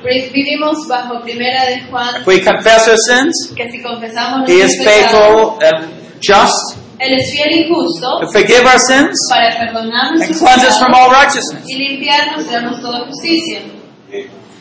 9. 0.04 0.30
Vivimos 0.34 0.88
bajo 0.88 1.22
primera 1.22 1.66
de 1.66 1.82
Juan 1.90 2.22
If 2.22 2.28
we 2.28 2.42
confess 2.42 2.88
our 2.88 2.98
sins, 2.98 3.54
que 3.56 3.70
si 3.72 3.82
confesamos 3.82 4.50
He 4.50 4.62
is 4.62 4.78
faithful 4.84 5.60
and 5.64 5.88
just 6.20 6.78
Él 7.00 7.14
es 7.18 7.32
fiel 7.32 7.50
y 7.52 7.68
justo 7.68 8.20
to 8.20 8.28
forgive 8.32 8.66
our 8.66 8.80
sins 8.80 9.16
para 9.30 9.58
perdonarnos 9.58 10.22
and 10.22 10.38
cleanse 10.38 10.68
us 10.68 10.78
from 10.78 10.94
all 10.94 11.10
righteousness. 11.10 11.64
y 11.66 11.76
limpiarnos 11.78 12.48
de 12.48 12.82
toda 12.82 13.06
justicia. 13.08 13.62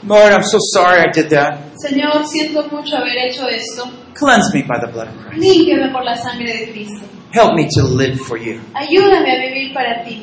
Lord, 0.06 0.32
I'm 0.32 0.42
so 0.44 0.58
sorry 0.72 1.00
I 1.00 1.10
did 1.12 1.28
that. 1.30 1.58
Señor, 1.76 2.26
siento 2.26 2.62
mucho 2.70 2.96
haber 2.96 3.18
hecho 3.18 3.46
esto. 3.48 3.84
Cleanse 4.14 4.52
me 4.54 4.62
by 4.62 4.78
the 4.80 4.90
blood 4.92 5.08
of 5.08 5.14
Christ. 5.24 5.38
Límpiame 5.42 5.92
por 5.92 6.04
la 6.04 6.16
sangre 6.16 6.52
de 6.52 6.72
Cristo. 6.72 7.06
Help 7.32 7.54
me 7.54 7.68
to 7.76 7.82
live 7.84 8.18
for 8.18 8.36
you. 8.36 8.60
Ayúdame 8.74 9.30
a 9.30 9.40
vivir 9.40 9.72
para 9.72 10.04
ti. 10.04 10.22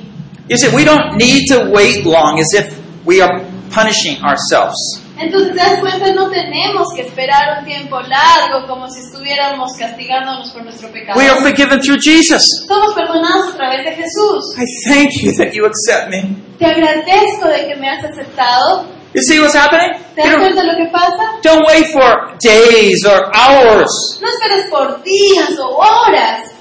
You 0.50 0.58
see, 0.58 0.69
we 0.76 0.84
don't 0.86 1.15
need 1.17 1.45
to 1.50 1.69
wait 1.71 2.06
long 2.06 2.39
as 2.39 2.54
if 2.54 2.78
we 3.06 3.21
are 3.21 3.43
punishing 3.71 4.17
ourselves. 4.23 4.76
Entonces, 5.19 5.54
¿te 5.54 5.58
das 5.58 5.80
cuenta? 5.80 6.13
No 6.13 6.30
tenemos 6.30 6.88
que 6.95 7.02
esperar 7.02 7.60
un 7.60 7.65
tiempo 7.65 8.00
largo 8.02 8.67
como 8.67 8.88
si 8.89 9.00
estuviéramos 9.00 9.71
castigándonos 9.78 10.52
por 10.52 10.63
nuestro 10.63 10.91
pecado. 10.91 11.17
We 11.19 11.28
are 11.28 11.39
forgiven 11.41 11.80
through 11.80 12.00
Jesus. 12.02 12.43
Somos 12.67 12.93
perdonados 12.93 13.54
a 13.54 13.58
través 13.58 13.84
de 13.84 13.91
Jesús. 13.95 14.56
I 14.58 14.65
thank 14.88 15.10
you 15.21 15.32
that 15.38 15.54
you 15.54 15.65
accept 15.65 16.10
me. 16.10 16.36
Te 16.60 16.65
agradezco 16.65 17.47
de 17.47 17.67
que 17.67 17.76
me 17.80 17.89
has 17.89 18.04
aceptado. 18.06 18.86
You 19.17 19.23
see 19.23 19.39
what's 19.41 19.56
happening? 19.56 19.97
¿Te 20.13 20.21
das 20.21 20.30
don't, 20.30 20.41
cuenta 20.45 20.62
de 20.62 20.67
lo 20.67 20.75
que 20.77 20.91
pasa? 20.91 21.41
don't 21.41 21.65
wait 21.65 21.88
for 21.89 22.38
days 22.38 23.03
or 23.03 23.17
hours 23.34 23.89
No 24.21 24.27
esperes 24.30 24.69
por 24.69 25.01
días 25.03 25.58
o 25.58 25.73
horas. 25.82 26.53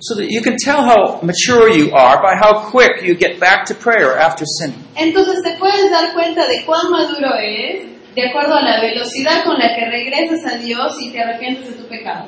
so 0.00 0.16
that 0.16 0.26
you 0.28 0.42
can 0.42 0.56
tell 0.58 0.82
how 0.82 1.20
mature 1.22 1.68
you 1.70 1.92
are 1.94 2.20
by 2.20 2.34
how 2.34 2.68
quick 2.70 3.02
you 3.02 3.14
get 3.14 3.38
back 3.38 3.64
to 3.66 3.74
prayer 3.76 4.18
after 4.18 4.44
sinning. 4.58 4.82
Entonces 4.96 5.44
te 5.44 5.56
puedes 5.58 5.90
dar 5.92 6.12
cuenta 6.12 6.48
de 6.48 6.64
cuán 6.66 6.90
maduro 6.90 7.36
eres 7.38 7.86
de 8.16 8.28
acuerdo 8.28 8.54
a 8.56 8.62
la 8.62 8.80
velocidad 8.80 9.44
con 9.44 9.54
la 9.60 9.68
que 9.76 9.86
regresas 9.88 10.44
a 10.52 10.58
Dios 10.58 10.96
y 11.00 11.12
te 11.12 11.20
arrepientes 11.20 11.68
de 11.68 11.82
tu 11.82 11.88
pecado. 11.88 12.26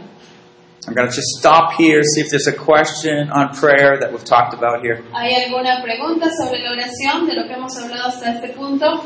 I'm 0.86 0.94
going 0.94 1.08
to 1.08 1.14
just 1.14 1.38
stop 1.40 1.72
here, 1.78 2.02
see 2.04 2.20
if 2.20 2.28
there's 2.30 2.46
a 2.46 2.52
question 2.52 3.30
on 3.32 3.54
prayer 3.54 3.98
that 3.98 4.12
we've 4.12 4.24
talked 4.24 4.54
about 4.54 4.82
here. 4.84 5.02
¿Hay 5.14 5.34
alguna 5.34 5.82
pregunta 5.82 6.28
sobre 6.30 6.60
la 6.62 6.72
oración 6.72 7.26
de 7.26 7.34
lo 7.34 7.48
que 7.48 7.54
hemos 7.54 7.76
hablado 7.76 8.08
hasta 8.08 8.34
este 8.34 8.50
punto? 8.54 9.02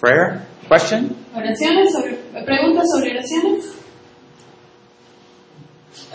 Prayer? 0.00 0.46
Question? 0.68 1.16
¿Oraciones 1.34 1.92
sobre, 1.92 2.14
¿Preguntas 2.44 2.84
sobre 2.94 3.12
oraciones? 3.12 3.64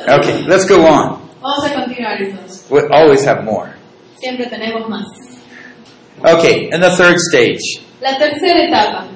Okay, 0.08 0.44
let's 0.48 0.66
go 0.68 0.86
on. 0.86 1.20
Vamos 1.42 1.66
a 1.66 1.74
continuar 1.74 2.22
entonces. 2.22 2.66
We 2.70 2.82
always 2.92 3.26
have 3.26 3.44
more. 3.44 3.74
Siempre 4.20 4.46
tenemos 4.48 4.88
más. 4.90 5.06
Okay, 6.24 6.70
in 6.72 6.80
the 6.80 6.90
third 6.92 7.18
stage, 7.32 7.60
La 8.02 8.18
tercera 8.18 8.68
etapa. 8.68 9.08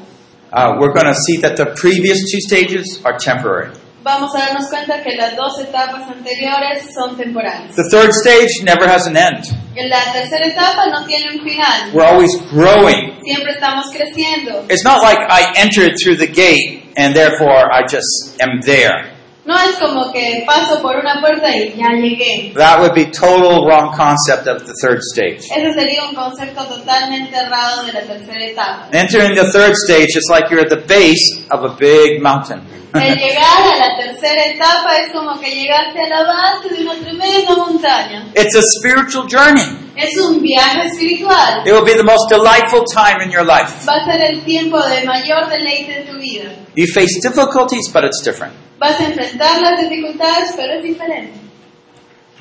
uh, 0.51 0.75
we're 0.79 0.91
going 0.93 1.05
to 1.05 1.13
see 1.15 1.37
that 1.37 1.55
the 1.55 1.67
previous 1.75 2.19
two 2.31 2.39
stages 2.41 2.99
are 3.05 3.17
temporary. 3.17 3.71
Vamos 4.03 4.33
a 4.35 4.39
darnos 4.39 4.69
cuenta 4.69 5.01
que 5.03 5.15
las 5.15 5.35
dos 5.35 5.59
etapas 5.59 6.03
anteriores 6.09 6.93
son 6.93 7.17
temporales. 7.17 7.75
The 7.75 7.89
third 7.91 8.11
stage 8.13 8.63
never 8.63 8.87
has 8.87 9.05
an 9.07 9.17
end. 9.17 9.43
La 9.75 10.11
tercera 10.13 10.47
etapa 10.47 10.87
no 10.87 11.05
tiene 11.05 11.35
un 11.37 11.43
final. 11.43 11.91
We're 11.93 12.07
always 12.07 12.31
growing. 12.51 13.19
Siempre 13.23 13.53
estamos 13.53 13.85
creciendo. 13.91 14.65
It's 14.69 14.83
not 14.83 15.01
like 15.01 15.19
I 15.29 15.51
entered 15.57 15.95
through 16.01 16.17
the 16.17 16.27
gate 16.27 16.85
and 16.97 17.15
therefore 17.15 17.71
I 17.71 17.81
just 17.83 18.37
am 18.41 18.61
there. 18.65 19.16
No 19.47 19.55
es 19.55 19.77
como 19.79 20.11
que 20.11 20.43
paso 20.45 20.81
por 20.81 20.97
una 20.97 21.21
puerta 21.21 21.55
y 21.55 21.73
ya 21.73 21.95
llegué. 21.95 22.51
That 22.57 22.81
would 22.81 22.93
be 22.93 23.05
total 23.05 23.63
wrong 23.63 23.95
concept 23.95 24.45
of 24.45 24.65
the 24.65 24.73
third 24.81 24.99
stage. 25.13 25.39
Ese 25.55 25.73
sería 25.73 26.03
un 26.03 26.13
concepto 26.13 26.65
totalmente 26.65 27.33
errado 27.33 27.85
de 27.85 27.93
la 27.93 28.01
tercera 28.01 28.43
etapa. 28.43 28.89
Entering 28.91 29.35
the 29.35 29.49
third 29.49 29.73
stage 29.87 30.17
is 30.17 30.27
like 30.29 30.49
you're 30.51 30.59
at 30.59 30.67
the 30.67 30.83
base 30.85 31.47
of 31.49 31.63
a 31.63 31.73
big 31.79 32.21
mountain. 32.21 32.59
El 32.93 33.15
llegar 33.15 33.61
a 33.71 33.77
la 33.77 33.95
tercera 33.95 34.43
etapa 34.47 34.97
es 34.97 35.13
como 35.13 35.39
que 35.39 35.49
llegaste 35.49 35.97
a 35.97 36.09
la 36.09 36.23
base 36.23 36.75
de 36.75 36.81
una 36.81 36.95
tremenda 36.95 37.55
montaña. 37.55 38.29
it's 38.35 38.53
a 38.53 38.61
spiritual 38.61 39.27
journey. 39.29 39.63
Es 39.95 40.09
un 40.27 40.41
viaje 40.41 40.87
espiritual. 40.87 41.65
It 41.65 41.71
will 41.71 41.85
be 41.85 41.93
the 41.93 42.03
most 42.03 42.27
delightful 42.29 42.83
time 42.83 43.23
in 43.23 43.31
your 43.31 43.45
life. 43.45 43.85
Va 43.87 43.95
a 43.95 44.03
ser 44.03 44.21
el 44.21 44.41
tiempo 44.43 44.77
de 44.77 45.05
mayor 45.05 45.47
deleite 45.47 46.01
en 46.01 46.05
tu 46.05 46.19
vida. 46.19 46.51
You 46.75 46.87
face 46.93 47.21
difficulties, 47.21 47.89
but 47.93 48.03
it's 48.03 48.21
different. 48.21 48.66
Vas 48.79 48.99
a 48.99 49.05
enfrentar 49.05 49.61
las 49.61 49.79
dificultades, 49.81 50.53
pero 50.55 50.73
es 50.73 50.83
diferente. 50.83 51.39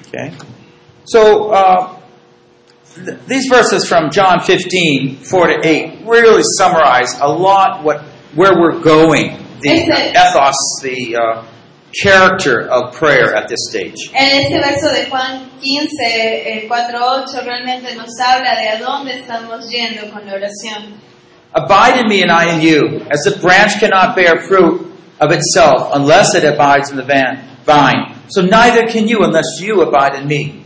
Okay? 0.09 0.32
So, 1.05 1.51
uh, 1.53 1.97
th- 3.05 3.18
these 3.26 3.49
verses 3.49 3.87
from 3.89 4.11
John 4.11 4.41
15, 4.41 5.16
4 5.22 5.47
to 5.47 5.66
8, 5.66 5.99
really 6.05 6.43
summarize 6.59 7.18
a 7.20 7.28
lot 7.28 7.82
what 7.84 8.03
where 8.34 8.53
we're 8.59 8.80
going, 8.82 9.39
the 9.62 9.70
it- 9.70 9.89
ethos, 10.14 10.55
the 10.82 11.16
uh, 11.16 11.43
character 12.03 12.68
of 12.68 12.95
prayer 12.95 13.34
at 13.34 13.49
this 13.49 13.61
stage. 13.70 14.11
En 14.12 14.43
este 14.43 14.61
verso 14.61 14.93
de 14.93 15.07
Juan 15.09 15.49
15, 15.62 15.89
eh, 16.05 16.68
4.8 16.68 17.45
realmente 17.45 17.95
nos 17.95 18.11
habla 18.20 18.55
de 18.61 18.68
a 18.68 18.78
dónde 18.78 19.20
estamos 19.20 19.66
yendo 19.70 20.11
con 20.12 20.26
la 20.26 20.34
oración. 20.34 21.01
Abide 21.55 22.01
in 22.03 22.09
me 22.09 22.20
and 22.22 22.30
I 22.30 22.53
in 22.55 22.61
you, 22.61 23.01
as 23.11 23.20
the 23.24 23.39
branch 23.41 23.80
cannot 23.80 24.14
bear 24.14 24.47
fruit 24.47 24.82
of 25.21 25.33
itself 25.33 25.91
unless 25.93 26.35
it 26.35 26.45
abides 26.45 26.91
in 26.91 26.97
the 26.97 27.05
vine. 27.64 28.17
So 28.29 28.43
neither 28.43 28.87
can 28.87 29.09
you 29.09 29.23
unless 29.23 29.61
you 29.61 29.83
abide 29.83 30.14
in 30.14 30.27
me. 30.29 30.62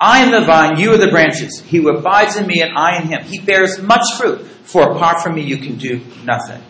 I 0.00 0.20
am 0.20 0.30
the 0.32 0.40
vine, 0.40 0.78
you 0.78 0.92
are 0.92 0.98
the 0.98 1.10
branches. 1.10 1.60
He 1.60 1.76
who 1.76 1.88
abides 1.90 2.36
in 2.36 2.46
me 2.46 2.62
and 2.62 2.76
I 2.76 3.00
in 3.00 3.08
him, 3.08 3.22
he 3.24 3.38
bears 3.38 3.82
much 3.82 4.04
fruit, 4.16 4.40
for 4.64 4.92
apart 4.92 5.22
from 5.22 5.34
me 5.34 5.42
you 5.42 5.58
can 5.58 5.76
do 5.76 6.00
nothing. 6.24 6.62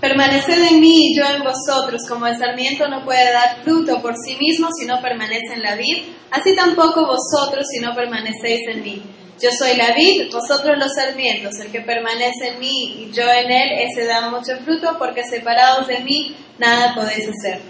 Permaneced 0.00 0.58
en 0.58 0.80
mí 0.80 1.12
y 1.12 1.16
yo 1.16 1.24
en 1.24 1.42
vosotros, 1.44 2.02
como 2.08 2.26
el 2.26 2.36
sarmiento 2.36 2.88
no 2.88 3.04
puede 3.04 3.32
dar 3.32 3.62
fruto 3.62 4.02
por 4.02 4.14
sí 4.16 4.36
mismo 4.36 4.68
si 4.78 4.86
no 4.86 5.00
permanece 5.00 5.54
en 5.54 5.62
la 5.62 5.76
vid, 5.76 6.04
así 6.30 6.54
tampoco 6.54 7.06
vosotros 7.06 7.64
si 7.70 7.80
no 7.80 7.94
permanecéis 7.94 8.68
en 8.68 8.82
mí. 8.82 9.02
Yo 9.42 9.50
soy 9.58 9.76
la 9.76 9.92
vid, 9.94 10.30
vosotros 10.32 10.78
los 10.78 10.92
sarmientos, 10.94 11.58
el 11.60 11.70
que 11.72 11.80
permanece 11.80 12.52
en 12.52 12.60
mí 12.60 13.04
y 13.04 13.12
yo 13.12 13.24
en 13.24 13.50
él, 13.50 13.68
ese 13.80 14.06
da 14.06 14.30
mucho 14.30 14.56
fruto, 14.64 14.96
porque 14.98 15.22
separados 15.24 15.88
de 15.88 15.98
mí 16.00 16.36
nada 16.58 16.94
podéis 16.94 17.28
hacer. 17.28 17.60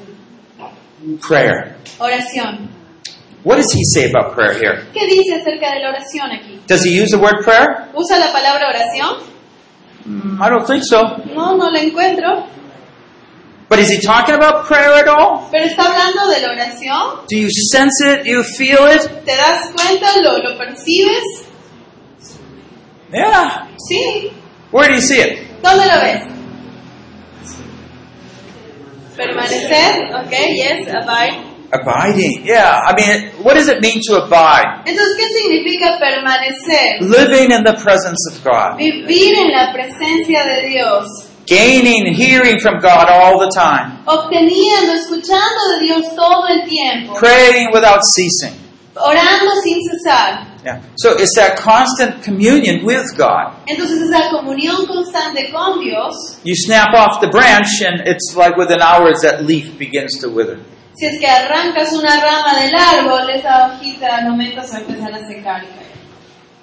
Prayer. 1.27 1.77
Oración. 1.99 2.71
What 3.45 3.57
does 3.59 3.73
he 3.75 3.85
say 3.85 4.11
about 4.11 4.35
prayer 4.35 4.55
here? 4.55 4.87
¿Qué 4.95 5.07
dice 5.07 5.35
acerca 5.35 5.75
de 5.75 5.81
la 5.81 5.91
oración 5.91 6.31
aquí? 6.33 6.61
Does 6.67 6.83
he 6.85 6.91
use 7.03 7.11
the 7.11 7.19
word 7.19 7.45
prayer? 7.45 7.91
¿Usa 7.95 8.19
la 8.19 8.33
palabra 8.33 8.69
oración? 8.69 9.19
Mm, 10.07 10.43
I 10.43 10.49
don't 10.49 10.67
think 10.67 10.83
so. 10.83 11.03
No, 11.35 11.57
no 11.57 11.71
la 11.71 11.81
encuentro. 11.81 12.47
But 13.69 13.79
is 13.81 13.91
he 13.91 14.01
talking 14.01 14.35
about 14.35 14.67
prayer 14.67 14.93
at 14.93 15.09
all? 15.09 15.49
Pero 15.51 15.65
está 15.65 15.85
hablando 15.85 16.29
de 16.29 16.41
la 16.41 16.53
oración. 16.53 17.27
Do 17.29 17.37
you 17.37 17.49
sense 17.51 18.01
it? 18.03 18.25
You 18.27 18.43
feel 18.43 18.87
it? 18.89 19.03
¿Te 19.25 19.37
das 19.37 19.73
cuenta? 19.75 20.07
¿Lo, 20.23 20.39
lo 20.39 20.57
percibes? 20.57 21.23
Yeah. 23.15 23.69
Sí. 23.89 24.33
Where 24.73 24.89
do 24.89 24.95
you 24.95 25.01
see 25.01 25.21
it? 25.21 25.63
¿Dónde 25.63 25.87
lo 25.87 26.01
ves? 26.03 26.23
Permanecer, 29.17 30.13
ok, 30.15 30.33
yes, 30.55 30.89
abide. 30.89 31.55
Abiding. 31.73 32.45
Yeah. 32.45 32.81
I 32.87 32.95
mean, 32.95 33.31
what 33.45 33.55
does 33.55 33.69
it 33.69 33.81
mean 33.81 34.01
to 34.09 34.17
abide? 34.25 34.83
Entonces, 34.87 35.17
¿qué 35.17 35.27
significa 35.41 35.99
permanecer? 35.99 37.01
Living 37.01 37.51
in 37.53 37.63
the 37.65 37.75
presence 37.83 38.19
of 38.31 38.43
God. 38.45 38.77
Vivir 38.79 39.35
en 39.39 39.51
la 39.53 39.73
presencia 39.73 40.45
de 40.45 40.69
Dios, 40.69 41.07
Gaining 41.47 42.13
hearing 42.15 42.59
from 42.59 42.81
God 42.81 43.09
all 43.09 43.39
the 43.39 43.51
time. 43.55 43.99
obteniendo, 44.07 44.95
escuchando 44.95 45.61
de 45.79 45.85
Dios 45.87 46.15
todo 46.17 46.47
el 46.49 46.69
tiempo, 46.69 47.15
Praying 47.15 47.71
without 47.73 48.01
ceasing. 48.05 48.55
orando 48.97 49.53
sin 49.63 49.79
cesar. 49.91 50.54
Yeah. 50.65 50.81
So 50.97 51.11
it's 51.19 51.35
that 51.37 51.57
constant 51.59 52.23
communion 52.25 52.85
with 52.87 53.05
God. 53.19 53.53
Entonces, 53.67 54.01
esa 54.01 54.31
comunión 54.31 54.87
constante 54.87 55.51
con 55.53 55.81
Dios, 55.81 56.39
You 56.45 56.55
snap 56.57 56.95
off 56.95 57.21
the 57.21 57.29
branch 57.29 57.83
and 57.85 58.07
it's 58.09 58.35
like 58.37 58.57
within 58.57 58.81
hours 58.81 59.21
that 59.23 59.45
leaf 59.45 59.77
begins 59.79 60.19
to 60.21 60.29
wither. 60.31 60.59
si 60.97 61.07
es 61.07 61.19
que 61.19 61.27
arrancas 61.27 61.93
una 61.93 62.17
rama 62.21 62.61
del 62.61 62.73
árbol, 62.75 63.29
esa 63.31 63.67
hojita 63.67 64.17
al 64.19 64.31
momento 64.31 64.63
se 64.63 64.73
va 64.73 64.79
a 64.79 64.81
empezar 64.81 65.13
a 65.13 65.27
secar. 65.27 65.65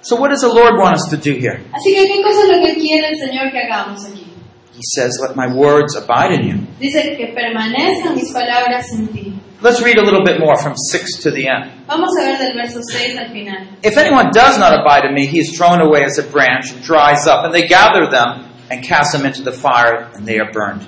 So 0.00 0.16
what 0.16 0.30
does 0.30 0.40
the 0.40 0.48
Lord 0.48 0.78
want 0.78 0.96
us 0.96 1.06
to 1.10 1.16
do 1.16 1.32
here? 1.38 1.62
Así 1.72 1.94
que, 1.94 2.08
¿qué 2.08 2.22
cosa 2.22 2.40
es 2.42 2.48
lo 2.48 2.66
que 2.66 2.74
quiere 2.74 3.08
el 3.10 3.18
Señor 3.18 3.52
que 3.52 3.58
hagamos 3.60 4.04
aquí? 4.04 4.26
He 4.74 4.82
says, 4.96 5.12
Let 5.20 5.36
my 5.36 5.46
words 5.54 5.94
abide 5.94 6.32
in 6.32 6.48
you. 6.48 6.66
Dice 6.80 7.14
que 7.16 7.28
permanezcan 7.28 8.16
mis 8.16 8.32
palabras 8.32 8.84
en 8.94 9.06
ti. 9.08 9.32
Let's 9.62 9.80
read 9.80 9.96
a 9.96 10.02
little 10.02 10.24
bit 10.24 10.40
more 10.40 10.58
from 10.58 10.74
6 10.76 11.22
to 11.22 11.30
the 11.30 11.46
end. 11.46 11.86
Vamos 11.86 12.10
a 12.18 12.24
ver 12.24 12.36
del 12.36 12.54
verso 12.54 12.80
6 12.82 13.16
al 13.16 13.28
final. 13.28 13.64
If 13.84 13.96
anyone 13.96 14.32
does 14.32 14.58
not 14.58 14.74
abide 14.74 15.04
in 15.04 15.14
me, 15.14 15.26
he 15.26 15.38
is 15.38 15.56
thrown 15.56 15.80
away 15.80 16.02
as 16.02 16.18
a 16.18 16.24
branch 16.24 16.72
and 16.72 16.82
dries 16.82 17.28
up, 17.28 17.44
and 17.44 17.54
they 17.54 17.68
gather 17.68 18.10
them 18.10 18.50
and 18.70 18.82
cast 18.82 19.12
them 19.12 19.24
into 19.24 19.42
the 19.42 19.52
fire, 19.52 20.10
and 20.14 20.26
they 20.26 20.40
are 20.40 20.50
burned. 20.50 20.84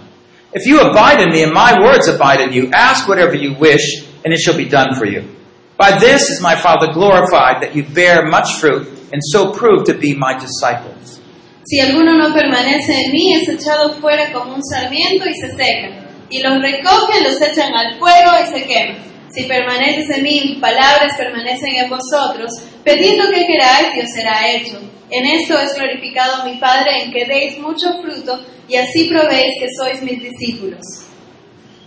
If 0.52 0.66
you 0.66 0.80
abide 0.80 1.20
in 1.20 1.30
me, 1.30 1.44
and 1.44 1.52
my 1.52 1.80
words 1.80 2.08
abide 2.08 2.40
in 2.40 2.52
you, 2.52 2.70
ask 2.72 3.06
whatever 3.06 3.36
you 3.36 3.54
wish, 3.54 4.02
and 4.24 4.34
it 4.34 4.40
shall 4.40 4.56
be 4.56 4.68
done 4.68 4.96
for 4.96 5.06
you. 5.06 5.22
By 5.76 5.96
this 5.96 6.28
is 6.28 6.40
my 6.40 6.56
Father 6.56 6.92
glorified, 6.92 7.62
that 7.62 7.76
you 7.76 7.84
bear 7.84 8.26
much 8.26 8.58
fruit, 8.58 8.88
and 9.12 9.22
so 9.22 9.52
prove 9.52 9.84
to 9.84 9.94
be 9.94 10.16
my 10.16 10.34
disciples. 10.34 11.20
Si 11.64 11.80
alguno 11.80 12.18
no 12.18 12.34
permanece 12.34 12.92
en 12.92 13.12
mí, 13.12 13.34
es 13.34 13.48
echado 13.48 13.94
fuera 14.00 14.32
como 14.32 14.54
un 14.54 14.62
sarmiento 14.62 15.26
y 15.26 15.34
se 15.34 15.50
seca. 15.56 16.03
Y 16.34 16.42
los 16.42 16.60
recogen, 16.60 17.22
los 17.22 17.40
echan 17.40 17.72
al 17.72 17.96
fuego 17.96 18.32
y 18.42 18.46
se 18.46 18.66
queman. 18.66 18.96
Si 19.30 19.44
permaneces 19.44 20.10
en 20.16 20.24
mí, 20.24 20.40
mis 20.44 20.58
palabras 20.58 21.16
permanecen 21.16 21.76
en 21.76 21.88
vosotros, 21.88 22.50
pedid 22.82 23.22
lo 23.22 23.30
que 23.30 23.46
queráis 23.46 23.94
y 23.94 24.00
os 24.00 24.10
será 24.10 24.50
hecho. 24.50 24.80
En 25.12 25.26
esto 25.26 25.56
es 25.60 25.78
glorificado 25.78 26.44
mi 26.44 26.56
Padre, 26.56 27.04
en 27.04 27.12
que 27.12 27.24
deis 27.24 27.56
mucho 27.60 27.86
fruto 28.02 28.40
y 28.68 28.74
así 28.74 29.04
probéis 29.04 29.54
que 29.60 29.68
sois 29.78 30.02
mis 30.02 30.20
discípulos. 30.24 30.80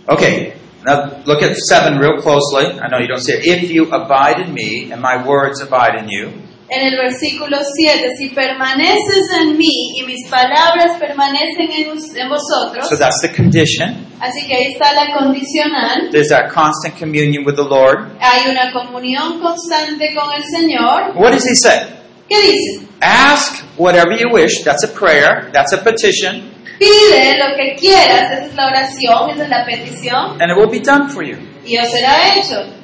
Okay, 0.06 0.54
now 0.82 1.10
look 1.26 1.42
at 1.42 1.54
7 1.54 1.98
real 1.98 2.16
closely. 2.22 2.80
I 2.80 2.88
know 2.88 3.00
you 3.00 3.08
don't 3.08 3.20
see 3.20 3.34
it. 3.34 3.44
If 3.44 3.70
you 3.70 3.92
abide 3.92 4.40
in 4.40 4.54
me, 4.54 4.90
and 4.90 5.02
my 5.02 5.26
words 5.26 5.60
abide 5.60 5.98
in 6.00 6.08
you, 6.08 6.32
En 6.70 6.86
el 6.86 6.96
versículo 6.98 7.56
7, 7.62 8.10
si 8.18 8.28
permaneces 8.28 9.24
en 9.40 9.56
mí 9.56 9.98
y 9.98 10.02
mis 10.04 10.28
palabras 10.28 10.98
permanecen 10.98 11.70
en, 11.72 11.88
en 12.16 12.28
vosotros, 12.28 12.86
so 12.88 12.96
that's 12.98 13.20
the 13.22 13.32
condition. 13.34 14.06
así 14.20 14.46
que 14.46 14.54
ahí 14.54 14.72
está 14.74 14.92
la 14.92 15.16
condicional, 15.18 16.10
There's 16.12 16.28
that 16.28 16.50
constant 16.52 16.98
communion 16.98 17.46
with 17.46 17.54
the 17.56 17.64
Lord. 17.64 18.10
hay 18.20 18.50
una 18.50 18.70
comunión 18.72 19.40
constante 19.40 20.14
con 20.14 20.30
el 20.34 20.44
Señor. 20.44 21.12
What 21.14 21.30
does 21.32 21.46
he 21.46 21.54
say? 21.56 21.86
¿Qué 22.28 22.36
dice? 22.42 22.86
Ask 23.00 23.64
whatever 23.78 24.12
you 24.18 24.28
wish. 24.30 24.62
That's 24.62 24.84
a 24.84 24.88
prayer. 24.88 25.48
That's 25.52 25.72
a 25.72 25.78
petition. 25.78 26.52
Pide 26.78 27.38
lo 27.38 27.56
que 27.56 27.76
quieras, 27.80 28.30
esa 28.30 28.44
es 28.46 28.54
la 28.54 28.66
oración, 28.66 29.30
esa 29.30 29.44
es 29.44 29.48
la 29.48 29.64
petición, 29.64 30.40
And 30.40 30.50
it 30.52 30.56
will 30.56 30.68
be 30.70 30.80
done 30.80 31.08
for 31.08 31.22
you. 31.24 31.36
y 31.64 31.78
os 31.78 31.88
será 31.90 32.34
hecho. 32.36 32.74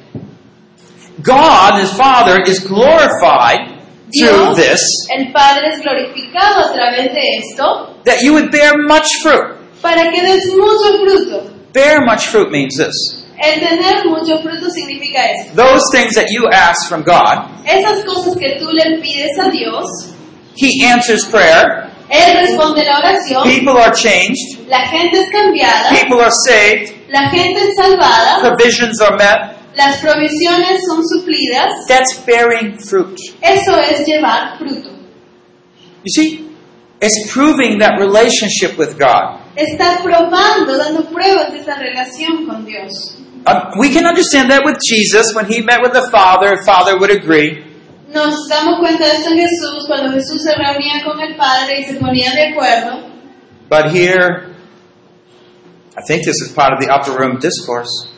God, 1.21 1.79
his 1.81 1.91
Father, 1.93 2.41
is 2.45 2.59
glorified 2.59 3.74
Dios, 4.11 4.55
this, 4.55 4.79
el 5.17 5.31
Padre 5.31 5.69
es 5.73 5.81
glorificado 5.81 6.65
a 6.65 6.73
través 6.73 7.13
de 7.13 7.37
esto, 7.37 7.95
that 8.05 8.21
you 8.21 8.33
would 8.33 8.51
bear 8.51 8.77
much 8.77 9.07
fruit. 9.21 9.55
para 9.81 10.09
que 10.11 10.21
des 10.21 10.45
mucho 10.55 10.97
fruto. 10.99 11.51
Bear 11.73 12.05
much 12.05 12.27
fruit 12.27 12.49
means 12.51 12.77
this. 12.77 12.93
El 13.37 13.59
tener 13.59 14.05
mucho 14.05 14.37
fruto 14.41 14.69
significa 14.69 15.19
eso. 15.25 15.55
Those 15.55 15.81
things 15.91 16.13
that 16.15 16.27
you 16.29 16.47
ask 16.51 16.87
from 16.87 17.03
God, 17.03 17.49
Esas 17.65 18.03
cosas 18.05 18.37
que 18.37 18.57
tú 18.59 18.69
le 18.71 18.99
pides 19.01 19.37
a 19.39 19.49
Dios, 19.51 19.85
he 20.55 20.85
answers 20.85 21.25
prayer. 21.25 21.91
Él 22.09 22.37
responde 22.47 22.83
la 22.85 22.99
oración, 22.99 23.43
People 23.43 23.77
are 23.81 23.91
changed. 23.91 24.67
la 24.69 24.87
gente 24.87 25.17
es 25.19 25.29
cambiada, 25.31 25.89
People 25.89 26.21
are 26.21 26.31
saved. 26.47 26.93
la 27.09 27.29
gente 27.31 27.59
es 27.59 27.75
salvada, 27.75 28.39
Provisions 28.41 29.01
are 29.01 29.17
met. 29.17 29.54
Las 29.75 30.01
provisiones 30.01 30.81
son 30.87 31.01
suplidas. 31.05 31.85
That's 31.87 32.25
bearing 32.25 32.77
fruit. 32.79 33.17
Eso 33.41 33.77
es 33.77 34.05
llevar 34.05 34.57
fruto. 34.57 34.89
You 36.03 36.11
see? 36.13 36.49
It's 37.01 37.31
proving 37.31 37.79
that 37.79 37.99
relationship 37.99 38.77
with 38.77 38.97
God. 38.97 39.41
Está 39.55 40.01
probando, 40.01 40.77
dando 40.77 41.03
pruebas 41.09 41.51
de 41.51 41.59
esa 41.59 41.75
relación 41.75 42.45
con 42.45 42.65
Dios. 42.65 43.17
Um, 43.47 43.77
we 43.77 43.89
can 43.89 44.05
understand 44.05 44.49
that 44.49 44.63
with 44.65 44.77
Jesus. 44.89 45.35
When 45.35 45.45
he 45.45 45.61
met 45.61 45.81
with 45.81 45.93
the 45.93 46.09
Father, 46.09 46.57
Father 46.65 46.97
would 46.97 47.11
agree. 47.11 47.63
Nos 48.09 48.47
damos 48.49 48.79
cuenta 48.79 49.03
de 49.03 49.11
esto 49.11 49.29
en 49.31 49.37
Jesús, 49.37 49.87
cuando 49.87 50.11
Jesús 50.11 50.41
se 50.41 50.55
reunía 50.55 51.03
con 51.03 51.19
el 51.19 51.35
Padre 51.35 51.81
y 51.81 51.83
se 51.83 51.95
ponía 51.95 52.31
de 52.31 52.53
acuerdo. 52.53 53.11
But 53.69 53.91
here, 53.91 54.55
I 55.97 56.01
think 56.07 56.23
this 56.23 56.41
is 56.41 56.53
part 56.53 56.71
of 56.73 56.79
the 56.79 56.89
upper 56.89 57.11
room 57.11 57.39
discourse. 57.39 58.14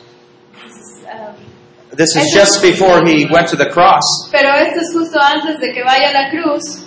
This 1.98 2.14
is 2.14 2.32
just 2.32 2.62
before 2.62 3.04
he 3.04 3.26
went 3.26 3.48
to 3.48 3.56
the 3.56 3.68
cross. 3.70 4.06
Pero 4.30 4.54
esto 4.54 4.78
es 4.80 4.94
justo 4.94 5.18
antes 5.18 5.58
de 5.58 5.72
que 5.72 5.82
vaya 5.82 6.10
a 6.10 6.12
la 6.12 6.30
cruz. 6.30 6.86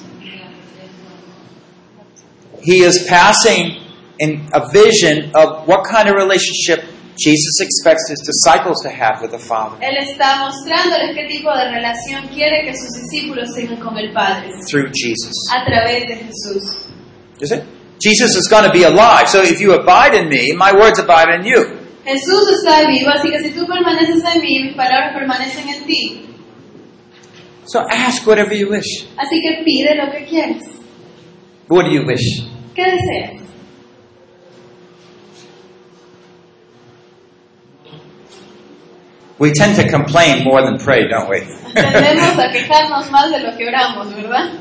He 2.63 2.83
is 2.83 3.05
passing 3.09 3.75
in 4.19 4.47
a 4.53 4.69
vision 4.71 5.35
of 5.35 5.67
what 5.67 5.83
kind 5.83 6.07
of 6.07 6.15
relationship 6.15 6.85
Jesus 7.17 7.59
expects 7.59 8.07
his 8.07 8.21
disciples 8.21 8.81
to 8.83 8.89
have 8.89 9.21
with 9.21 9.31
the 9.31 9.37
Father 9.39 9.77
Él 9.81 9.97
está 9.97 10.37
mostrándoles 10.39 11.13
qué 11.13 11.27
tipo 11.27 11.51
de 11.51 11.69
relación 11.71 12.27
quiere 12.29 12.63
que 12.63 12.73
sus 12.73 12.89
discípulos 13.01 13.49
tengan 13.53 13.81
con 13.81 13.97
el 13.97 14.13
Padre 14.13 14.49
through 14.69 14.89
Jesus. 14.93 15.33
a 15.51 15.65
través 15.65 16.07
de 16.07 16.15
Jesús. 16.15 16.87
You 17.39 17.47
see? 17.47 17.61
Jesus 18.01 18.35
is 18.37 18.47
going 18.47 18.63
to 18.63 18.71
be 18.71 18.83
alive. 18.83 19.27
So 19.27 19.41
if 19.43 19.59
you 19.59 19.73
abide 19.73 20.13
in 20.15 20.29
me, 20.29 20.53
my 20.55 20.71
words 20.71 20.99
abide 20.99 21.29
in 21.35 21.45
you. 21.45 21.80
Jesús 22.05 22.49
está 22.51 22.87
vivo, 22.87 23.09
así 23.09 23.29
que 23.29 23.39
si 23.39 23.51
tú 23.51 23.65
permaneces 23.67 24.23
en 24.33 24.41
mí, 24.41 24.63
mis 24.63 24.75
palabras 24.75 25.13
permanecen 25.13 25.69
en 25.69 25.85
ti. 25.85 26.25
So 27.65 27.79
ask 27.89 28.25
whatever 28.25 28.53
you 28.57 28.69
wish. 28.69 29.05
Así 29.17 29.39
que 29.41 29.63
pide 29.63 29.95
lo 29.95 30.11
que 30.11 30.25
quieres. 30.25 30.63
What 31.69 31.85
do 31.85 31.91
you 31.91 32.05
wish? 32.05 32.43
¿Qué 32.75 32.83
deseas? 32.83 33.41
We 39.37 39.51
tend 39.53 39.75
to 39.77 39.89
complain 39.89 40.43
more 40.43 40.61
than 40.61 40.77
pray, 40.77 41.07
don't 41.07 41.27
we? 41.29 41.39
Tendemos 41.73 42.37
a 42.37 42.51
quejarnos 42.53 43.09
más 43.09 43.31
de 43.31 43.39
lo 43.39 43.57
que 43.57 43.67
oramos, 43.67 44.13
¿verdad? 44.15 44.51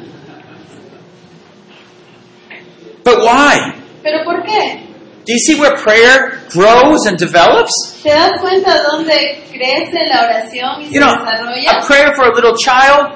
but 3.05 3.18
why? 3.22 3.72
¿Pero 4.03 4.24
por 4.24 4.43
qué? 4.45 4.89
Do 5.31 5.35
you 5.35 5.39
see 5.47 5.61
where 5.61 5.76
prayer 5.76 6.43
grows 6.51 7.07
and 7.07 7.16
develops? 7.16 7.70
¿Te 8.03 8.11
das 8.11 8.33
cuenta 8.41 8.83
dónde 8.83 9.45
crece 9.53 10.09
la 10.09 10.24
oración 10.24 10.83
y 10.83 10.87
se 10.89 10.95
You 10.95 11.01
know, 11.01 11.14
desarrolla? 11.14 11.70
a 11.70 11.87
prayer 11.87 12.12
for 12.16 12.24
a 12.24 12.35
little 12.35 12.57
child. 12.57 13.14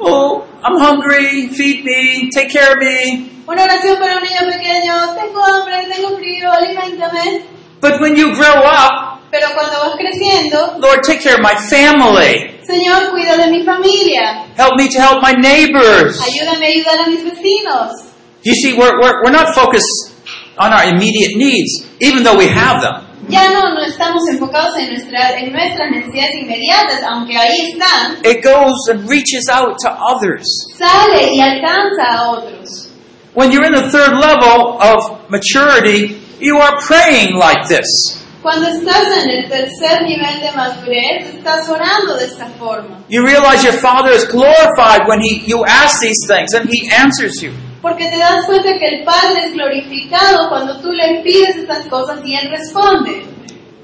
Oh, 0.00 0.42
I'm 0.64 0.76
hungry. 0.76 1.46
Feed 1.54 1.84
me. 1.84 2.30
Take 2.34 2.50
care 2.50 2.72
of 2.72 2.78
me. 2.80 3.30
Una 3.46 3.62
oración 3.62 3.96
para 4.00 4.16
un 4.16 4.24
niño 4.24 4.40
pequeño, 4.50 5.14
tengo 5.14 5.40
hambre, 5.44 5.86
tengo 5.94 6.16
frío, 6.16 6.50
alimentame. 6.50 7.44
But 7.80 8.00
when 8.00 8.16
you 8.16 8.34
grow 8.34 8.64
up, 8.66 9.20
Pero 9.30 9.46
cuando 9.54 9.78
vas 9.78 9.94
creciendo, 9.96 10.78
Lord, 10.80 11.02
take 11.06 11.20
care 11.22 11.34
of 11.34 11.42
my 11.42 11.54
family. 11.70 12.58
Señor, 12.66 13.10
cuida 13.12 13.36
de 13.36 13.46
mi 13.52 13.62
familia, 13.64 14.46
Help 14.56 14.74
me 14.76 14.88
to 14.88 14.98
help 15.00 15.22
my 15.22 15.32
neighbors. 15.32 16.20
ayúdame 16.26 16.66
a 16.66 16.70
ayudar 16.70 16.98
a 17.04 17.06
mis 17.08 17.22
vecinos. 17.22 17.92
You 18.42 18.54
see, 18.54 18.72
we're, 18.76 18.98
we're, 19.00 19.22
we're 19.22 19.30
not 19.30 19.54
focused 19.54 20.15
on 20.58 20.72
our 20.72 20.84
immediate 20.84 21.36
needs, 21.36 21.86
even 22.00 22.22
though 22.22 22.36
we 22.36 22.46
have 22.48 22.80
them. 22.80 23.02
Ya 23.28 23.48
no, 23.50 23.74
no 23.74 23.82
estamos 23.82 24.22
enfocados 24.30 24.76
en, 24.78 24.90
nuestra, 24.92 25.36
en 25.38 25.52
nuestras 25.52 25.90
necesidades 25.90 26.34
inmediatas, 26.42 27.02
aunque 27.02 27.36
ahí 27.36 27.72
están, 27.72 28.18
It 28.24 28.44
goes 28.44 28.76
and 28.88 29.08
reaches 29.08 29.48
out 29.50 29.76
to 29.82 29.90
others. 29.90 30.46
sale 30.78 31.32
y 31.34 31.40
alcanza 31.40 32.04
a 32.08 32.30
otros. 32.30 32.88
When 33.34 33.50
you're 33.52 33.66
in 33.66 33.72
the 33.72 33.90
third 33.90 34.14
level 34.16 34.78
of 34.80 35.28
maturity, 35.28 36.20
you 36.40 36.56
are 36.58 36.78
praying 36.86 37.34
like 37.36 37.66
this. 37.68 38.22
Cuando 38.42 38.68
estás 38.68 39.08
en 39.24 39.28
el 39.28 39.48
tercer 39.50 40.02
nivel 40.02 40.40
de 40.40 40.52
madurez, 40.54 41.34
estás 41.34 41.68
orando 41.68 42.16
de 42.16 42.26
esta 42.26 42.46
forma. 42.58 43.02
You 43.08 43.26
realize 43.26 43.64
your 43.64 43.74
Father 43.74 44.12
is 44.12 44.24
glorified 44.24 45.08
when 45.08 45.20
he, 45.20 45.42
you 45.46 45.64
ask 45.66 46.00
these 46.00 46.24
things 46.28 46.54
and 46.54 46.68
He 46.70 46.88
answers 46.92 47.42
you. 47.42 47.52
Porque 47.82 48.08
te 48.10 48.18
das 48.18 48.46
cuenta 48.46 48.78
que 48.78 48.88
el 48.88 49.04
Padre 49.04 49.46
es 49.46 49.52
glorificado 49.52 50.48
cuando 50.48 50.80
tú 50.80 50.92
le 50.92 51.20
pides 51.22 51.56
estas 51.56 51.86
cosas 51.86 52.20
y 52.24 52.34
Él 52.34 52.50
responde. 52.50 53.26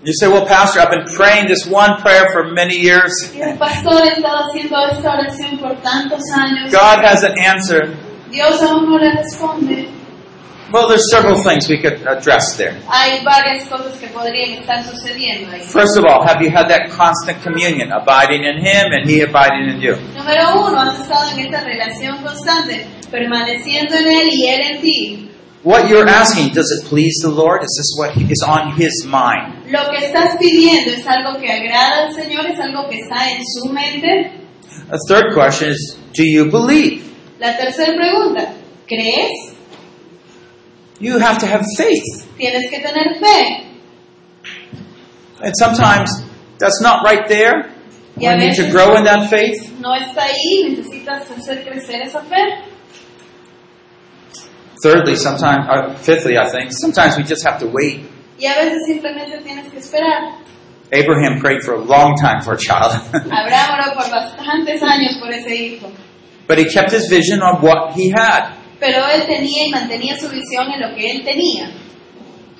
You 0.04 0.12
say, 0.12 0.26
Well, 0.26 0.44
Pastor, 0.44 0.80
I've 0.82 0.90
been 0.90 1.04
praying 1.14 1.46
this 1.46 1.64
one 1.64 1.96
prayer 2.02 2.26
for 2.32 2.50
many 2.52 2.74
years. 2.74 3.12
Y 3.36 3.40
el 3.40 3.56
pastor 3.56 4.02
ha 4.02 4.08
estado 4.08 4.48
haciendo 4.48 4.76
esta 4.90 5.12
oración 5.12 5.58
por 5.58 5.76
tantos 5.80 6.20
años. 6.34 6.72
God 6.72 7.04
hasn't 7.04 7.38
answered. 7.38 7.96
Dios 8.32 8.60
aún 8.62 8.90
no 8.90 8.98
le 8.98 9.12
responde. 9.12 9.88
Well, 10.72 10.88
there's 10.88 11.10
several 11.10 11.42
things 11.42 11.68
we 11.68 11.78
could 11.78 12.00
address 12.06 12.56
there. 12.56 12.80
Hay 12.88 13.22
varias 13.22 13.68
cosas 13.68 13.98
que 14.00 14.08
podrían 14.08 14.58
estar 14.58 14.82
sucediendo 14.82 15.52
ahí. 15.52 15.60
First 15.60 15.98
of 15.98 16.04
all, 16.06 16.26
have 16.26 16.40
you 16.40 16.48
had 16.48 16.68
that 16.68 16.88
constant 16.90 17.42
communion, 17.42 17.92
abiding 17.92 18.44
in 18.44 18.56
Him 18.56 18.92
and 18.92 19.08
He 19.08 19.20
abiding 19.20 19.68
in 19.68 19.80
you? 19.82 19.96
Número 20.16 20.66
uno, 20.66 20.80
has 20.80 21.00
estado 21.00 21.30
en 21.32 21.46
esa 21.46 21.62
relación 21.62 22.22
constante, 22.22 22.86
permaneciendo 23.10 23.96
en 23.96 24.06
Él 24.06 24.28
y 24.32 24.46
Él 24.48 24.60
en 24.62 24.80
ti. 24.80 25.28
What 25.62 25.90
you're 25.90 26.08
asking, 26.08 26.54
does 26.54 26.72
it 26.72 26.88
please 26.88 27.20
the 27.22 27.30
Lord? 27.30 27.62
Is 27.62 27.76
this 27.76 27.94
what 27.98 28.16
is 28.16 28.42
on 28.42 28.72
His 28.72 29.04
mind? 29.04 29.70
Lo 29.70 29.90
que 29.90 30.06
estás 30.06 30.36
pidiendo 30.40 30.90
es 30.90 31.06
algo 31.06 31.38
que 31.38 31.52
agrada 31.52 32.06
al 32.06 32.14
Señor, 32.14 32.46
es 32.46 32.58
algo 32.58 32.88
que 32.88 32.96
está 32.96 33.30
en 33.30 33.42
su 33.44 33.72
mente. 33.72 34.32
A 34.90 34.96
third 35.06 35.34
question 35.34 35.70
is, 35.70 35.98
do 36.14 36.24
you 36.24 36.50
believe? 36.50 37.04
La 37.38 37.56
tercera 37.56 37.94
pregunta, 37.94 38.54
¿crees? 38.88 39.51
You 41.02 41.18
have 41.18 41.38
to 41.40 41.46
have 41.46 41.62
faith. 41.76 42.04
Tienes 42.38 42.70
que 42.70 42.78
tener 42.80 43.18
fe. 43.18 43.66
And 45.42 45.52
sometimes 45.58 46.08
that's 46.58 46.80
not 46.80 47.02
right 47.04 47.26
there. 47.28 47.74
We 48.16 48.26
Y 48.26 48.32
a 48.32 48.36
need 48.36 48.54
to 48.56 48.70
grow 48.70 48.94
in 48.96 49.04
that 49.04 49.28
faith. 49.28 49.58
no 49.80 49.92
está 49.94 50.22
ahí, 50.26 50.68
necesitas 50.70 51.28
hacer 51.28 51.64
crecer 51.64 52.02
esa 52.02 52.20
fe. 52.20 52.68
Thirdly, 54.82 55.16
sometimes, 55.16 55.66
or 55.68 55.94
fifthly, 55.96 56.36
I 56.38 56.48
think, 56.50 56.70
sometimes 56.72 57.16
we 57.16 57.22
just 57.24 57.44
have 57.44 57.58
to 57.60 57.66
wait. 57.66 58.04
Y 58.38 58.46
a 58.46 58.54
veces 58.54 58.82
simplemente 58.86 59.40
tienes 59.42 59.70
que 59.70 59.78
esperar. 59.80 60.38
Abraham 60.92 61.40
prayed 61.40 61.62
for 61.64 61.74
a 61.74 61.80
long 61.80 62.16
time 62.16 62.42
for 62.42 62.52
a 62.52 62.58
child, 62.58 62.92
Abraham 63.14 63.80
oró 63.80 63.94
por 63.94 64.10
bastantes 64.10 64.82
años 64.82 65.18
por 65.20 65.30
ese 65.32 65.50
hijo, 65.50 65.90
but 66.46 66.58
he 66.58 66.66
kept 66.66 66.90
his 66.92 67.08
vision 67.08 67.40
on 67.40 67.62
what 67.62 67.92
he 67.94 68.10
had. 68.10 68.54
Pero 68.82 69.06
él 69.14 69.24
tenía 69.26 69.66
y 69.66 69.70
mantenía 69.70 70.18
su 70.18 70.28
visión 70.28 70.66
en 70.72 70.80
lo 70.80 70.92
que 70.96 71.08
él 71.08 71.24
tenía. 71.24 71.70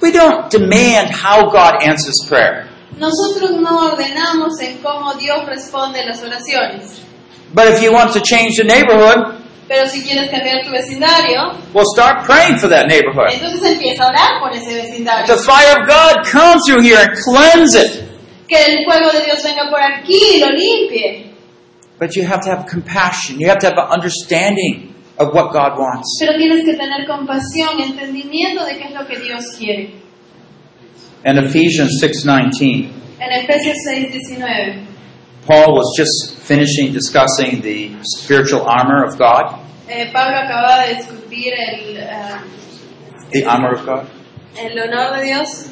We 0.01 0.13
don't 0.13 0.49
demand 0.53 1.11
how 1.11 1.51
God 1.51 1.83
answers 1.83 2.25
prayer, 2.29 2.69
Nosotros 2.97 3.61
no 3.61 3.93
ordenamos 3.93 4.61
en 4.61 4.79
cómo 4.79 5.15
Dios 5.15 5.45
responde 5.47 6.05
las 6.07 6.23
oraciones, 6.23 7.03
but 7.53 7.67
if 7.67 7.83
you 7.83 7.93
want 7.93 8.13
to 8.13 8.21
change 8.21 8.55
the 8.57 8.65
neighborhood, 8.65 9.35
pero 9.67 9.89
si 9.89 10.03
quieres 10.03 10.31
cambiar 10.31 10.65
tu 10.65 10.71
vecindario, 10.71 11.59
well, 11.75 11.87
start 11.93 12.25
praying 12.25 12.57
for 12.59 12.71
that 12.71 12.87
neighborhood. 12.87 13.33
entonces 13.33 13.73
empieza 13.73 14.05
a 14.05 14.09
orar 14.09 14.41
por 14.41 14.53
ese 14.53 14.75
vecindario. 14.75 15.27
The 15.27 15.43
fire 15.43 15.81
of 15.81 15.89
God 15.89 16.25
come 16.31 16.61
through 16.65 16.83
here 16.83 16.99
and 16.99 17.19
cleanse 17.19 17.75
it. 17.75 18.05
Que 18.47 18.59
el 18.59 18.85
fuego 18.85 19.11
de 19.11 19.25
Dios 19.25 19.43
venga 19.43 19.69
por 19.69 19.81
aquí 19.81 20.37
y 20.37 20.39
lo 20.39 20.51
limpie. 20.51 21.33
But 21.99 22.15
you 22.15 22.25
have 22.25 22.43
to 22.45 22.51
have 22.51 22.67
compassion. 22.71 23.41
You 23.41 23.49
have 23.49 23.59
to 23.61 23.69
have 23.69 23.79
an 23.79 23.91
understanding 23.91 24.92
of 25.23 25.33
what 25.35 25.53
God 25.53 25.79
wants. 25.79 26.19
Pero 26.21 26.37
tienes 26.37 26.65
que 26.65 26.75
tener 26.75 27.07
compasión, 27.07 27.81
entendimiento 27.81 28.65
de 28.65 28.77
qué 28.79 28.85
es 28.89 28.93
lo 28.93 29.07
que 29.07 29.19
Dios 29.19 29.45
quiere. 29.59 29.95
In 31.25 31.39
Ephesians 31.39 32.01
6:19, 32.03 32.91
En 33.21 33.33
Efesios 33.33 33.77
6:19, 33.87 34.87
Paul 35.47 35.75
was 35.75 35.95
just 35.97 36.39
finishing 36.43 36.93
discussing 36.93 37.61
the 37.63 37.93
spiritual 38.03 38.63
armor 38.67 39.05
of 39.05 39.17
God, 39.19 39.59
eh, 39.89 40.11
Pablo 40.13 40.37
acaba 40.39 40.87
de 40.87 40.95
discutir 40.97 41.53
el, 41.55 41.97
eh, 41.97 42.39
the 43.33 43.45
armor 43.45 43.75
of 43.75 43.87
God. 43.87 44.07
el 44.59 44.79
honor 44.79 45.17
de 45.19 45.25
Dios, 45.27 45.69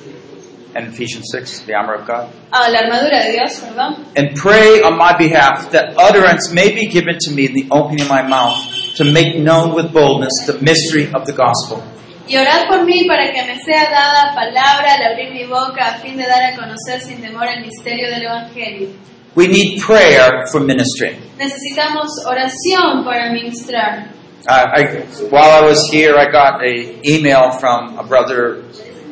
In 0.77 0.87
Ephesians 0.87 1.27
6, 1.33 1.63
the 1.67 1.75
armor 1.75 1.95
of 1.95 2.07
God. 2.07 2.29
ah, 2.53 2.69
la 2.71 2.79
armadura 2.81 3.25
de 3.25 3.33
Dios, 3.33 3.59
perdón. 3.61 4.07
And 4.17 4.37
pray 4.37 4.83
on 4.83 4.97
my 4.97 5.15
behalf 5.19 5.71
that 5.73 5.95
utterance 5.99 6.53
may 6.53 6.71
be 6.73 6.87
given 6.87 7.17
to 7.27 7.33
me 7.33 7.47
in 7.47 7.55
the 7.55 7.67
opening 7.73 8.03
of 8.03 8.09
my 8.09 8.23
mouth 8.23 8.57
to 8.97 9.05
make 9.05 9.39
known 9.39 9.75
with 9.75 9.93
boldness 9.93 10.33
the 10.47 10.59
mystery 10.61 11.13
of 11.15 11.27
the 11.27 11.33
gospel. 11.33 11.83
Y 12.29 12.37
orad 12.37 12.69
por 12.69 12.85
mí 12.85 13.07
para 13.09 13.33
que 13.33 13.43
me 13.43 13.59
sea 13.59 13.91
dada 13.91 14.33
palabra 14.35 14.95
al 14.95 15.13
abrir 15.13 15.33
mi 15.33 15.45
boca 15.47 15.97
a 15.97 15.99
fin 15.99 16.17
de 16.17 16.25
dar 16.27 16.53
a 16.53 16.57
conocer 16.57 17.01
sin 17.01 17.21
temor 17.21 17.49
el 17.49 17.63
misterio 17.65 18.09
del 18.09 18.23
Evangelio. 18.23 18.89
We 19.35 19.49
need 19.49 19.81
prayer 19.81 20.47
for 20.51 20.61
ministry. 20.61 21.17
Necesitamos 21.39 22.09
oración 22.27 23.05
para 23.05 23.33
ministrar. 23.33 24.13
Uh, 24.49 24.67
I, 24.75 24.85
while 25.31 25.51
I 25.51 25.61
was 25.63 25.89
here, 25.91 26.17
I 26.17 26.31
got 26.31 26.63
an 26.65 27.01
email 27.05 27.51
from 27.59 27.99
a 27.99 28.05
brother 28.05 28.63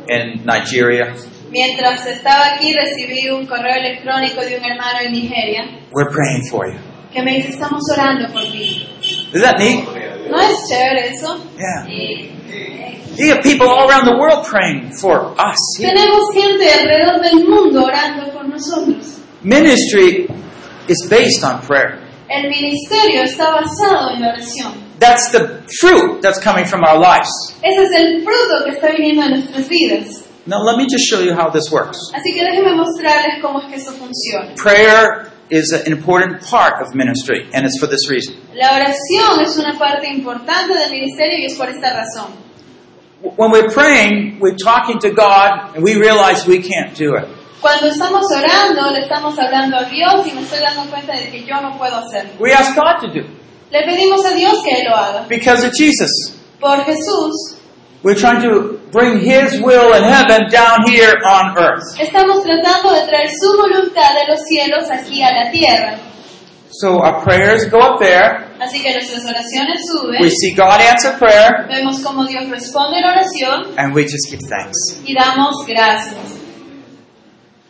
in 0.09 0.45
Nigeria. 0.45 1.15
Mientras 1.51 2.07
estaba 2.07 2.55
aquí 2.55 2.73
recibí 2.73 3.31
un 3.31 3.47
correo 3.47 3.75
electrónico 3.75 4.43
de 4.43 4.59
un 4.59 4.65
hermano 4.65 5.01
en 5.01 5.13
Nigeria 5.13 5.65
We're 5.93 6.11
praying 6.11 6.45
for 6.51 6.67
you. 6.69 6.79
Que 7.19 7.25
me 7.25 7.37
dice 7.37 7.51
estamos 7.51 7.83
orando 7.93 8.33
por 8.33 8.43
ti. 8.43 8.87
Is 9.33 9.43
that 9.43 9.59
neat? 9.59 9.85
¿No 10.31 10.41
es 10.41 10.69
chévere 10.69 11.11
eso? 11.11 11.37
Yeah. 11.59 11.87
You 13.17 13.35
have 13.35 13.43
people 13.43 13.67
all 13.67 13.89
around 13.91 14.07
the 14.07 14.17
world 14.17 14.47
praying 14.47 14.93
for 14.93 15.35
us. 15.39 15.59
tenemos 15.79 16.23
gente 16.33 16.71
alrededor 16.71 17.21
del 17.21 17.49
mundo 17.49 17.85
orando 17.85 18.33
por 18.33 18.47
nosotros. 18.47 19.19
Ministry 19.43 20.29
is 20.87 21.07
based 21.11 21.43
on 21.43 21.61
prayer. 21.63 21.99
El 22.29 22.49
ministerio 22.49 23.23
está 23.23 23.51
basado 23.51 24.15
en 24.15 24.23
la 24.23 24.35
oración. 24.35 24.73
That's 25.01 25.31
the 25.33 25.65
fruit 25.81 26.23
that's 26.23 26.39
coming 26.39 26.67
from 26.67 26.85
our 26.85 26.99
lives. 26.99 27.31
Ese 27.63 27.83
es 27.83 27.91
el 28.01 28.23
fruto 28.23 28.65
que 28.65 28.71
está 28.73 28.93
viniendo 28.93 29.23
de 29.23 29.31
nuestras 29.31 29.69
vidas. 29.69 30.25
Now, 30.47 30.63
let 30.63 30.77
me 30.79 30.87
just 30.87 31.05
show 31.11 31.21
you 31.21 31.35
how 31.35 31.51
this 31.51 31.71
works. 31.73 31.99
Así 32.15 32.33
que 32.33 32.45
déjenme 32.45 32.75
mostrarles 32.75 33.43
cómo 33.43 33.61
es 33.61 33.67
que 33.67 33.77
eso 33.77 33.93
funciona. 33.93 34.55
Prayer 34.55 35.38
is 35.51 35.73
an 35.73 35.91
important 35.93 36.43
part 36.43 36.81
of 36.83 36.95
ministry, 36.95 37.49
and 37.53 37.65
it's 37.67 37.79
for 37.79 37.87
this 37.89 38.09
reason. 38.09 38.35
La 38.55 38.73
oración 38.77 39.41
es 39.41 39.57
una 39.59 39.79
parte 39.79 40.09
importante 40.09 40.75
del 40.75 40.91
ministerio 40.91 41.39
y 41.39 41.45
es 41.47 41.57
por 41.57 41.69
esta 41.69 41.95
razón. 41.95 42.33
when 43.37 43.51
we're 43.51 43.69
praying, 43.71 44.39
we're 44.39 44.57
talking 44.57 44.99
to 45.01 45.11
God 45.11 45.75
and 45.75 45.83
we 45.83 45.97
realize 45.97 46.47
we 46.47 46.63
can't 46.63 46.95
do 46.97 47.17
it. 47.17 47.27
Cuando 47.61 47.89
estamos 47.89 48.25
orando, 48.31 48.93
le 48.93 49.01
estamos 49.01 49.37
hablando 49.39 49.77
a 49.79 49.85
Dios 49.91 50.25
y 50.29 50.33
me 50.33 50.43
estoy 50.43 50.61
dando 50.61 50.89
cuenta 50.91 51.13
de 51.15 51.29
que 51.31 51.45
yo 51.45 51.61
no 51.61 51.77
puedo 51.77 51.97
hacerlo. 51.97 52.31
We 52.39 52.53
ask 52.53 52.77
God 52.77 53.01
to 53.01 53.09
do 53.13 53.21
it 53.21 53.31
Le 53.71 53.83
pedimos 53.83 54.25
a 54.25 54.35
Dios 54.35 54.63
que 54.65 54.81
Él 54.81 54.87
lo 54.89 54.97
haga. 54.97 55.27
because 55.29 55.65
of 55.67 55.73
Jesus. 55.75 56.35
Por 56.61 56.79
Jesús, 56.85 57.58
We're 58.03 58.15
trying 58.15 58.43
to 58.43 58.79
bring 58.93 59.19
His 59.19 59.61
will 59.61 59.93
in 59.95 60.05
heaven 60.05 60.49
down 60.51 60.87
here 60.87 61.19
on 61.27 61.57
earth. 61.59 61.83
estamos 61.99 62.45
tratando 62.45 62.93
de 62.95 63.07
traer 63.09 63.29
su 63.29 63.57
voluntad 63.57 64.15
de 64.15 64.27
los 64.29 64.41
cielos 64.49 64.89
aquí 64.91 65.23
a 65.23 65.33
la 65.33 65.51
tierra. 65.51 65.99
So 66.71 67.01
our 67.01 67.23
prayers 67.25 67.67
go 67.71 67.79
up 67.81 67.99
there. 67.99 68.45
Así 68.61 68.81
que 68.83 68.93
nuestras 68.93 69.25
oraciones 69.25 69.81
suben, 69.91 70.21
We 70.21 70.31
see 70.31 70.55
God 70.55 70.81
answer 70.81 71.13
prayer 71.19 71.67
vemos 71.69 72.01
cómo 72.01 72.25
Dios 72.27 72.49
responde 72.49 73.01
la 73.01 73.13
oración 73.15 73.75
and 73.79 73.95
we 73.95 74.03
just 74.05 74.29
give 74.31 74.41
thanks. 74.49 75.01
y 75.05 75.15
damos 75.15 75.55
gracias. 75.67 76.17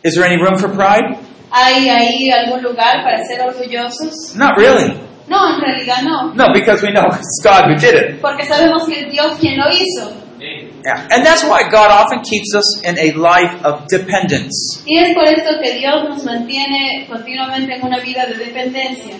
Is 0.03 0.15
there 0.15 0.25
any 0.25 0.37
room 0.41 0.57
for 0.57 0.69
pride? 0.69 1.17
¿Hay 1.51 1.89
ahí 1.89 2.29
algún 2.31 2.61
lugar 2.61 3.03
para 3.03 3.23
ser 3.25 3.41
orgullosos? 3.41 4.35
Not 4.35 4.57
really. 4.57 4.93
No, 5.27 5.55
en 5.55 5.61
realidad 5.61 6.01
no, 6.03 6.33
No, 6.33 6.53
because 6.53 6.81
we 6.83 6.91
know 6.91 7.05
it's 7.13 7.41
God 7.43 7.65
who 7.69 7.75
did 7.75 7.93
it. 7.95 8.21
porque 8.21 8.45
sabemos 8.45 8.85
que 8.87 9.01
es 9.01 9.11
Dios 9.11 9.37
quien 9.39 9.57
lo 9.57 9.65
hizo. 9.71 10.11
Yeah. 10.39 11.07
And 11.11 11.25
that's 11.25 11.43
why 11.43 11.69
God 11.69 11.91
often 11.91 12.21
keeps 12.23 12.55
us 12.55 12.81
in 12.83 12.97
a 12.97 13.11
life 13.13 13.63
of 13.63 13.87
dependence. 13.87 14.81
Y 14.85 14.97
es 14.97 15.13
por 15.13 15.27
esto 15.27 15.59
que 15.61 15.77
Dios 15.77 16.07
nos 16.07 16.23
mantiene 16.23 17.07
continuamente 17.07 17.75
en 17.75 17.85
una 17.85 17.99
vida 17.99 18.25
de 18.25 18.35
dependencia. 18.35 19.15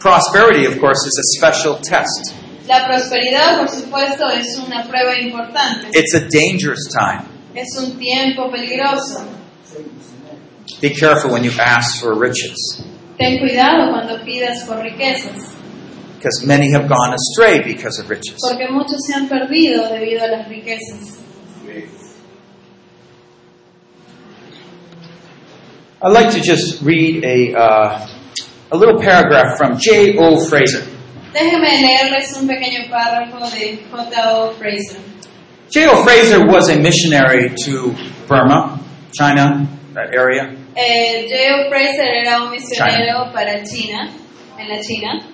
Prosperity, 0.00 0.66
of 0.66 0.78
course, 0.80 1.06
is 1.06 1.16
a 1.18 1.38
special 1.38 1.78
test. 1.80 2.34
La 2.66 2.86
prosperidad, 2.86 3.58
por 3.58 3.68
supuesto, 3.68 4.28
es 4.30 4.58
una 4.58 4.84
prueba 4.88 5.18
importante. 5.18 5.88
It's 5.92 6.14
a 6.14 6.20
dangerous 6.28 6.88
time. 6.90 7.28
Es 7.54 7.76
un 7.78 7.98
tiempo 7.98 8.50
peligroso. 8.50 9.24
Be 10.80 10.90
careful 10.90 11.30
when 11.30 11.44
you 11.44 11.52
ask 11.58 12.00
for 12.00 12.14
riches, 12.14 12.82
Ten 13.18 13.38
cuidado 13.38 13.90
cuando 13.92 14.24
pidas 14.24 14.64
por 14.66 14.82
riquezas, 14.82 15.53
because 16.24 16.46
many 16.46 16.72
have 16.72 16.88
gone 16.88 17.12
astray 17.12 17.60
because 17.62 17.98
of 17.98 18.08
riches. 18.08 18.38
porque 18.40 18.66
muchos 18.70 18.98
se 19.06 19.14
han 19.14 19.28
perdido 19.28 19.88
debido 19.90 20.22
a 20.22 20.28
las 20.28 20.48
riquezas. 20.48 21.20
I'd 26.00 26.12
like 26.12 26.32
to 26.32 26.40
just 26.40 26.82
read 26.82 27.24
a, 27.24 27.54
uh, 27.54 28.06
a 28.72 28.76
little 28.76 29.00
paragraph 29.00 29.56
from 29.58 29.78
J.O. 29.78 30.46
Fraser. 30.48 30.82
Déjenme 31.32 31.68
leerles 31.80 32.36
un 32.36 32.46
pequeño 32.46 32.88
párrafo 32.90 33.38
de 33.50 33.78
J.O. 33.90 34.52
Fraser. 34.52 35.00
J.O. 35.70 36.04
Fraser 36.04 36.46
was 36.46 36.68
a 36.70 36.78
missionary 36.78 37.50
to 37.64 37.94
Burma, 38.28 38.80
China, 39.12 39.66
that 39.94 40.14
area. 40.14 40.56
Eh, 40.76 41.26
J.O. 41.28 41.68
Fraser 41.70 42.06
era 42.06 42.42
un 42.42 42.50
misionero 42.50 43.32
para 43.32 43.62
China, 43.64 44.10
en 44.58 44.68
la 44.68 44.80
China, 44.80 45.33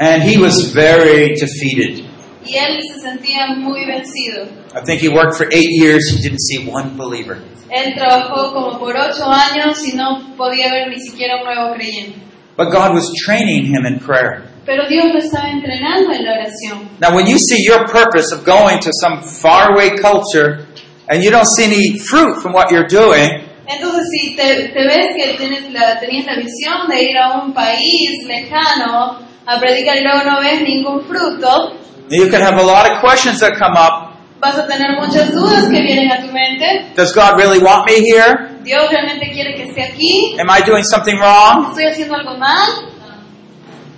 And 0.00 0.22
he 0.22 0.38
was 0.38 0.72
very 0.72 1.34
defeated. 1.34 2.04
y 2.48 2.56
él 2.56 2.80
se 2.82 3.00
sentía 3.00 3.46
muy 3.56 3.84
vencido. 3.84 4.46
I 4.74 4.80
think 4.84 5.00
he 5.02 5.08
worked 5.08 5.36
for 5.36 5.46
eight 5.52 5.70
years, 5.70 6.08
he 6.08 6.22
didn't 6.22 6.40
see 6.40 6.66
one 6.66 6.96
believer. 6.96 7.38
Él 7.70 7.94
trabajó 7.94 8.52
como 8.54 8.78
por 8.78 8.96
ocho 8.96 9.24
años 9.26 9.76
y 9.86 9.94
no 9.94 10.34
podía 10.36 10.70
ver 10.72 10.88
ni 10.88 10.98
siquiera 10.98 11.36
un 11.36 11.44
nuevo 11.44 11.74
creyente. 11.74 12.18
But 12.56 12.70
God 12.70 12.94
was 12.94 13.12
training 13.24 13.66
him 13.66 13.84
in 13.86 14.00
prayer. 14.00 14.44
Pero 14.64 14.88
Dios 14.88 15.06
lo 15.12 15.18
estaba 15.18 15.50
entrenando 15.50 16.12
en 16.12 16.24
la 16.24 16.32
oración. 16.32 16.88
Now, 17.00 17.14
when 17.14 17.26
you 17.26 17.38
see 17.38 17.62
your 17.64 17.86
purpose 17.86 18.32
of 18.32 18.44
going 18.44 18.80
to 18.80 18.90
some 19.00 19.22
faraway 19.22 19.90
culture 19.98 20.66
and 21.08 21.22
you 21.22 21.30
don't 21.30 21.46
see 21.46 21.64
any 21.64 21.98
fruit 21.98 22.40
from 22.42 22.52
what 22.52 22.70
you're 22.70 22.88
doing, 22.88 23.44
Entonces, 23.66 24.06
si 24.10 24.34
te, 24.34 24.68
te 24.72 24.82
ves 24.86 25.14
que 25.14 25.36
tienes 25.36 25.70
la, 25.72 26.00
tenías 26.00 26.24
la 26.24 26.36
visión 26.36 26.88
de 26.88 27.02
ir 27.02 27.18
a 27.18 27.42
un 27.42 27.52
país 27.52 28.24
lejano 28.26 29.27
a 29.48 29.58
predicar 29.58 29.96
y 29.96 30.02
luego 30.02 30.24
no 30.24 30.40
ves 30.40 30.60
ningún 30.60 31.02
fruto, 31.06 31.72
you 32.10 32.28
can 32.28 32.42
have 32.42 32.58
a 32.58 32.62
lot 32.62 32.90
of 32.90 33.00
questions 33.00 33.40
that 33.40 33.56
come 33.58 33.76
up. 33.76 34.08
vas 34.40 34.56
a 34.58 34.66
tener 34.66 34.96
muchas 35.00 35.32
dudas 35.32 35.64
que 35.64 35.80
vienen 35.80 36.12
a 36.12 36.20
tu 36.20 36.30
mente. 36.32 36.92
Does 36.94 37.12
God 37.14 37.36
really 37.36 37.58
want 37.58 37.86
me 37.86 37.96
here? 37.96 38.60
Dios 38.62 38.90
realmente 38.90 39.30
quiere 39.32 39.54
que 39.54 39.64
esté 39.64 39.82
aquí. 39.82 40.38
Am 40.38 40.48
I 40.50 40.60
doing 40.64 40.84
something 40.84 41.16
wrong? 41.16 41.70
¿Estoy 41.70 41.86
haciendo 41.86 42.14
algo 42.14 42.36
mal? 42.36 42.92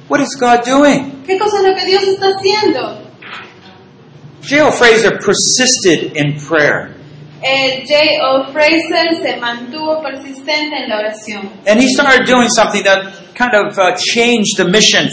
What 0.08 0.20
is 0.20 0.36
God 0.38 0.64
doing? 0.64 1.24
¿Qué 1.26 1.36
cosa 1.38 1.58
es 1.58 1.64
lo 1.64 1.74
que 1.74 1.84
Dios 1.84 2.02
está 2.04 2.28
haciendo? 2.28 3.10
J.O. 4.42 4.70
Fraser 4.72 5.18
persisted 5.18 6.16
in 6.16 6.36
prayer. 6.48 6.94
Eh, 7.42 7.84
J. 7.86 8.22
O. 8.22 8.52
Fraser 8.52 9.16
se 9.22 9.36
mantuvo 9.36 10.00
persistente 10.02 10.76
en 10.76 10.88
la 10.88 10.98
oración. 10.98 11.50
And 11.66 11.80
he 11.80 11.88
started 11.88 12.26
doing 12.26 12.48
something 12.48 12.82
that 12.84 13.34
kind 13.34 13.54
of 13.54 13.76
uh, 13.78 13.96
changed 13.96 14.56
the 14.56 14.64
mission 14.64 15.08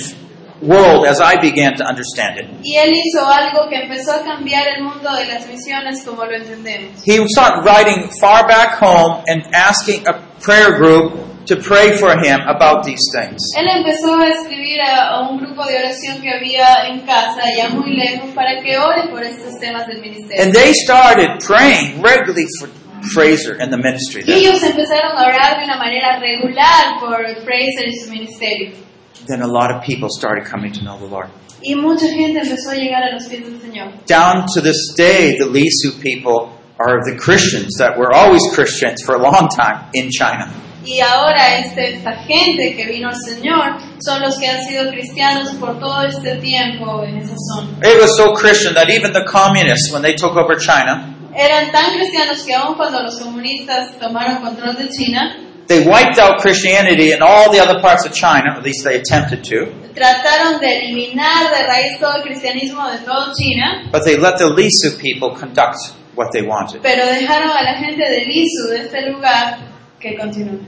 world 0.61 1.05
as 1.05 1.21
I 1.21 1.39
began 1.39 1.75
to 1.77 1.83
understand 1.85 2.39
it. 2.39 2.45
Y 2.63 2.75
él 2.77 2.93
hizo 2.93 3.25
algo 3.25 3.69
que 3.69 3.75
empezó 3.81 4.13
a 4.13 4.23
cambiar 4.23 4.67
el 4.75 4.83
mundo 4.83 5.13
de 5.13 5.25
las 5.25 5.47
misiones 5.47 6.03
como 6.03 6.25
lo 6.25 6.35
entendemos. 6.35 7.03
He 7.05 7.23
started 7.27 7.63
writing 7.63 8.09
far 8.19 8.47
back 8.47 8.81
home 8.81 9.23
and 9.27 9.43
asking 9.53 10.07
a 10.07 10.13
prayer 10.41 10.77
group 10.77 11.45
to 11.47 11.55
pray 11.55 11.95
for 11.97 12.11
him 12.11 12.41
about 12.47 12.83
these 12.83 13.01
things. 13.13 13.39
Él 13.57 13.67
empezó 13.69 14.15
a 14.19 14.27
escribir 14.29 14.81
a, 14.81 15.15
a 15.15 15.29
un 15.29 15.37
grupo 15.37 15.65
de 15.65 15.77
oración 15.77 16.21
que 16.21 16.29
había 16.29 16.87
en 16.87 17.01
casa, 17.01 17.41
ya 17.55 17.69
muy 17.69 17.95
lejos, 17.95 18.31
para 18.33 18.61
que 18.61 18.77
ore 18.77 19.09
por 19.09 19.23
estos 19.23 19.59
temas 19.59 19.87
del 19.87 20.01
ministerio. 20.01 20.43
And 20.43 20.53
they 20.53 20.73
started 20.73 21.39
praying 21.45 22.01
regularly 22.01 22.47
for 22.59 22.69
Fraser 23.13 23.55
and 23.61 23.71
the 23.71 23.77
ministry 23.77 24.23
there. 24.23 24.37
ellos 24.37 24.61
empezaron 24.63 25.17
a 25.17 25.27
orar 25.27 25.59
de 25.59 25.65
una 25.65 25.77
manera 25.77 26.19
regular 26.19 26.99
por 26.99 27.23
Fraser 27.45 27.87
y 27.87 27.95
su 27.95 28.09
ministerio. 28.11 28.86
Then 29.27 29.41
a 29.41 29.47
lot 29.47 29.71
of 29.71 29.83
people 29.83 30.09
started 30.09 30.45
coming 30.45 30.71
to 30.73 30.83
know 30.83 30.97
the 30.97 31.05
Lord. 31.05 31.29
Y 31.61 31.75
mucha 31.75 32.07
gente 32.07 32.39
empezó 32.39 32.71
a 32.71 32.75
llegar 32.75 33.03
a 33.03 33.13
los 33.13 33.27
pies 33.27 33.43
del 33.43 33.59
Señor. 33.59 34.05
Down 34.05 34.45
to 34.53 34.61
this 34.61 34.93
day, 34.95 35.35
the 35.37 35.45
Lisu 35.45 35.99
people 36.01 36.51
are 36.79 37.01
the 37.03 37.17
Christians 37.17 37.75
that 37.79 37.97
were 37.97 38.13
always 38.13 38.41
Christians 38.53 39.01
for 39.03 39.15
a 39.15 39.21
long 39.21 39.49
time 39.49 39.89
in 39.93 40.09
China. 40.11 40.47
Y 40.85 41.01
ahora 41.01 41.57
este, 41.59 41.95
esta 41.95 42.13
gente 42.23 42.75
que 42.77 42.85
vino 42.85 43.09
al 43.09 43.15
Señor 43.15 43.77
son 43.99 44.21
los 44.21 44.37
que 44.37 44.47
han 44.47 44.63
sido 44.63 44.89
cristianos 44.89 45.49
por 45.59 45.77
todo 45.79 46.03
este 46.03 46.37
tiempo 46.37 47.03
en 47.03 47.17
esa 47.17 47.35
zona. 47.35 47.79
It 47.83 47.99
was 47.99 48.15
so 48.15 48.33
Christian 48.33 48.73
that 48.75 48.89
even 48.89 49.11
the 49.11 49.25
communists, 49.25 49.91
when 49.91 50.01
they 50.01 50.13
took 50.15 50.37
over 50.37 50.55
China, 50.55 51.15
Eran 51.35 51.71
tan 51.71 51.93
cristianos 51.93 52.43
que 52.43 52.55
aun 52.55 52.75
cuando 52.75 53.03
los 53.03 53.19
comunistas 53.19 53.99
tomaron 53.99 54.37
control 54.41 54.75
de 54.75 54.89
China, 54.89 55.35
they 55.67 55.85
wiped 55.85 56.17
out 56.17 56.39
Christianity 56.39 57.11
in 57.11 57.21
all 57.21 57.51
the 57.51 57.59
other 57.59 57.79
parts 57.81 58.05
of 58.05 58.13
China, 58.13 58.51
at 58.55 58.63
least 58.63 58.83
they 58.83 58.99
attempted 58.99 59.43
to, 59.45 59.65
trataron 59.93 60.59
de 60.59 60.67
eliminar 60.67 61.49
de 61.51 61.63
raíz 61.67 61.99
todo 61.99 62.17
el 62.17 62.23
cristianismo 62.23 62.89
de 62.91 63.03
todo 63.05 63.33
China, 63.33 63.89
but 63.91 64.03
they 64.03 64.17
let 64.17 64.37
the 64.37 64.45
Lisu 64.45 64.99
people 64.99 65.31
conduct 65.35 65.77
what 66.15 66.31
they 66.31 66.41
wanted. 66.41 66.81
pero 66.81 67.05
dejaron 67.05 67.49
a 67.49 67.63
la 67.63 67.75
gente 67.79 68.03
de 68.03 68.25
Lisu 68.25 68.69
de 68.69 68.85
este 68.85 69.11
lugar 69.11 69.59
que 69.99 70.15
continúe. 70.17 70.63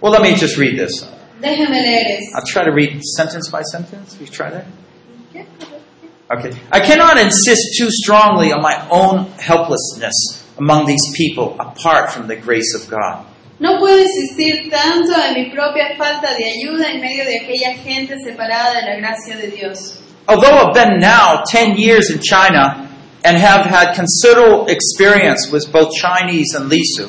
Well, 0.00 0.12
let 0.12 0.22
me 0.22 0.34
just 0.34 0.56
read 0.58 0.76
this. 0.78 1.04
Déjeme 1.40 1.70
leer 1.70 2.18
esto. 2.18 2.36
I'll 2.36 2.46
try 2.46 2.64
to 2.64 2.72
read 2.72 3.02
sentence 3.02 3.50
by 3.50 3.62
sentence. 3.62 4.18
We 4.18 4.26
try 4.26 4.50
that? 4.50 4.66
Okay. 6.28 6.50
I 6.72 6.80
cannot 6.80 7.18
insist 7.18 7.78
too 7.78 7.88
strongly 7.90 8.50
on 8.52 8.60
my 8.60 8.88
own 8.90 9.26
helplessness 9.38 10.44
among 10.58 10.86
these 10.86 11.12
people 11.16 11.56
apart 11.60 12.10
from 12.10 12.26
the 12.26 12.34
grace 12.36 12.74
of 12.74 12.90
God. 12.90 13.24
No 13.58 13.78
puedo 13.78 13.98
insistir 13.98 14.68
tanto 14.70 15.12
en 15.14 15.34
mi 15.34 15.50
propia 15.50 15.96
falta 15.96 16.34
de 16.34 16.44
ayuda 16.44 16.90
en 16.90 17.00
medio 17.00 17.24
de 17.24 17.40
aquella 17.40 17.74
gente 17.82 18.18
separada 18.22 18.74
de 18.74 18.82
la 18.82 18.96
gracia 18.96 19.36
de 19.36 19.48
Dios. 19.48 19.98
Although 20.28 20.58
I've 20.58 20.74
been 20.74 20.98
now 21.00 21.42
10 21.50 21.76
years 21.78 22.10
in 22.10 22.20
China 22.20 22.86
and 23.24 23.38
have 23.38 23.64
had 23.64 23.94
considerable 23.94 24.66
experience 24.66 25.50
with 25.50 25.72
both 25.72 25.94
Chinese 25.94 26.54
and 26.54 26.70
Lisu, 26.70 27.08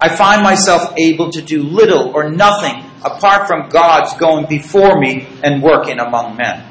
I 0.00 0.08
find 0.08 0.42
myself 0.42 0.94
able 0.96 1.30
to 1.30 1.42
do 1.42 1.62
little 1.62 2.12
or 2.14 2.30
nothing 2.30 2.82
apart 3.04 3.46
from 3.46 3.68
God's 3.68 4.14
going 4.14 4.46
before 4.48 4.98
me 4.98 5.26
and 5.42 5.62
working 5.62 5.98
among 5.98 6.36
men. 6.36 6.64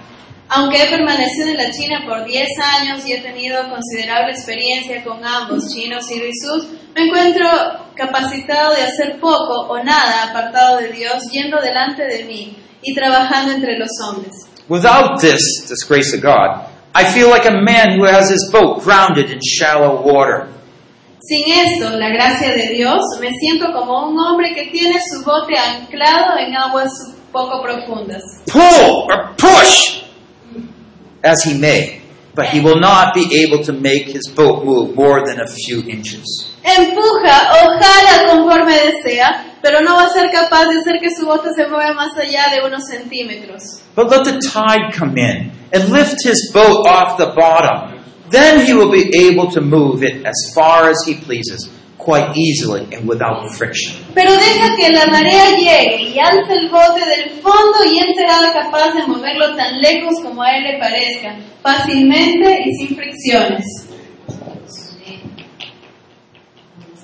Aunque 0.56 0.84
he 0.84 0.88
permanecido 0.88 1.47
en 1.49 1.58
la 1.58 1.72
China 1.72 2.04
por 2.08 2.26
10 2.26 2.47
años 2.80 3.04
y 3.08 3.14
he 3.14 3.22
tenido 3.22 3.58
considerable 3.72 4.34
experiencia 4.34 5.04
con 5.04 5.26
ambos, 5.26 5.74
chinos 5.74 6.06
y 6.12 6.20
risús, 6.20 6.68
me 6.93 7.06
encuentro 7.06 7.47
capacitado 7.95 8.76
de 8.76 8.84
hacer 8.84 9.20
poco 9.20 9.68
o 9.68 9.84
nada 9.84 10.30
apartado 10.30 10.78
de 10.78 10.89
Dios, 10.89 11.24
yendo 11.32 11.60
delante 11.60 12.04
de 12.04 12.26
mí 12.26 12.56
y 12.84 12.93
trabajando 12.93 13.54
entre 13.54 13.80
los 13.80 13.89
hombres. 14.06 14.32
Without 14.70 15.20
this, 15.20 15.41
this 15.68 15.84
grace 15.88 16.16
of 16.16 16.22
God, 16.22 16.68
I 16.93 17.06
feel 17.06 17.32
like 17.32 17.47
a 17.47 17.51
man 17.51 17.97
who 17.97 18.06
has 18.06 18.30
his 18.30 18.47
boat 18.51 18.84
grounded 18.84 19.32
in 19.32 19.39
shallow 19.41 20.04
water. 20.04 20.49
Sin 21.20 21.45
esto, 21.51 21.97
la 21.97 22.10
gracia 22.10 22.51
de 22.54 22.76
Dios, 22.76 22.99
me 23.20 23.32
siento 23.39 23.74
como 23.74 24.08
un 24.08 24.20
hombre 24.20 24.54
que 24.54 24.70
tiene 24.70 24.99
su 24.99 25.24
bote 25.24 25.58
anclado 25.58 26.38
en 26.38 26.56
aguas 26.56 26.91
poco 27.32 27.64
profundas. 27.64 28.22
Pull 28.51 29.08
or 29.10 29.34
push 29.36 30.03
as 31.24 31.43
he 31.43 31.57
may. 31.57 32.03
but 32.36 32.47
he 32.49 32.59
will 32.59 32.80
not 32.80 33.13
be 33.13 33.43
able 33.43 33.63
to 33.63 33.74
make 33.74 34.07
his 34.07 34.28
boat 34.36 34.65
move 34.65 34.95
more 34.95 35.26
than 35.26 35.39
a 35.39 35.47
few 35.47 35.82
inches. 35.84 36.49
Empuja 36.63 37.51
o 37.51 37.78
jala 37.80 38.30
conforme 38.30 38.74
desea, 38.74 39.59
pero 39.61 39.82
no 39.82 39.95
va 39.95 40.05
a 40.05 40.09
ser 40.09 40.32
capaz 40.32 40.65
de 40.65 40.80
hacer 40.80 40.99
que 40.99 41.09
su 41.15 41.26
bote 41.26 41.49
se 41.55 41.67
mueva 41.67 41.93
más 41.93 42.17
allá 42.17 42.49
de 42.49 42.65
unos 42.65 42.84
centímetros. 42.89 43.82
But 43.95 44.09
let 44.09 44.24
the 44.24 44.39
tide 44.39 44.93
come 44.93 45.17
in 45.17 45.51
and 45.71 45.89
lift 45.91 46.24
his 46.24 46.51
boat 46.51 46.88
off 46.88 47.17
the 47.17 47.32
bottom. 47.36 47.99
Then 48.32 48.65
he 48.65 48.74
will 48.74 48.91
be 48.91 49.11
able 49.15 49.51
to 49.51 49.61
move 49.61 50.01
it 50.01 50.26
as 50.26 50.51
far 50.55 50.89
as 50.89 51.03
he 51.05 51.15
pleases, 51.15 51.69
quite 52.04 52.36
easily 52.36 52.88
and 52.93 53.08
without 53.08 53.49
friction. 53.58 53.95
Pero 54.14 54.32
deja 54.34 54.76
que 54.76 54.89
la 54.91 55.08
marea 55.08 55.56
llegue 55.56 56.12
y 56.12 56.20
alce 56.20 56.54
el 56.54 56.70
bote 56.70 56.99
del 57.06 57.41
fondo 57.41 57.84
y 57.86 57.99
él 57.99 58.14
será 58.16 58.51
capaz 58.51 58.93
de 58.93 59.08
moverlo 59.08 59.56
tan 59.56 59.80
lejos 59.80 60.20
como 60.22 60.43
a 60.43 60.58
él 60.58 60.64
le 60.64 60.80
parezca, 60.80 61.36
fácilmente 61.62 62.64
y 62.66 62.74
sin 62.74 62.95
fricciones. 62.95 63.66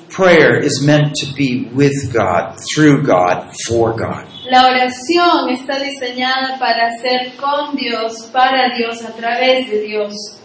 Prayer 0.10 0.58
is 0.58 0.82
meant 0.84 1.16
to 1.22 1.34
be 1.34 1.70
with 1.74 2.12
God, 2.12 2.58
through 2.74 3.04
God, 3.04 3.54
for 3.66 3.94
God. 3.94 4.28
La 4.50 4.68
oración 4.68 5.50
está 5.50 5.80
diseñada 5.80 6.58
para 6.60 6.92
ser 6.98 7.38
con 7.38 7.76
Dios, 7.78 8.30
para 8.34 8.76
Dios, 8.76 9.02
a 9.06 9.14
través 9.14 9.70
de 9.70 9.82
Dios. 9.82 10.40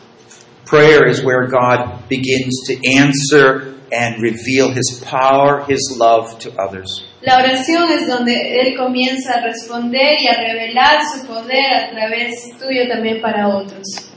Prayer 0.67 1.07
is 1.07 1.23
where 1.23 1.47
God 1.47 2.09
begins 2.09 2.63
to 2.67 2.97
answer 2.97 3.75
and 3.93 4.21
reveal 4.21 4.71
his 4.71 5.03
power, 5.05 5.65
his 5.65 5.97
love 5.99 6.39
to 6.41 6.53
others. 6.59 7.05
La 7.23 7.39
oración 7.39 7.91
es 7.91 8.07
donde 8.07 8.61
Él 8.61 8.77
comienza 8.77 9.39
a 9.39 9.43
responder 9.43 10.21
y 10.21 10.27
a 10.27 10.37
revelar 10.37 11.01
su 11.07 11.27
poder 11.27 11.75
a 11.75 11.91
través 11.91 12.53
tuyo 12.59 12.87
también 12.89 13.23
para 13.23 13.49
otros. 13.49 14.11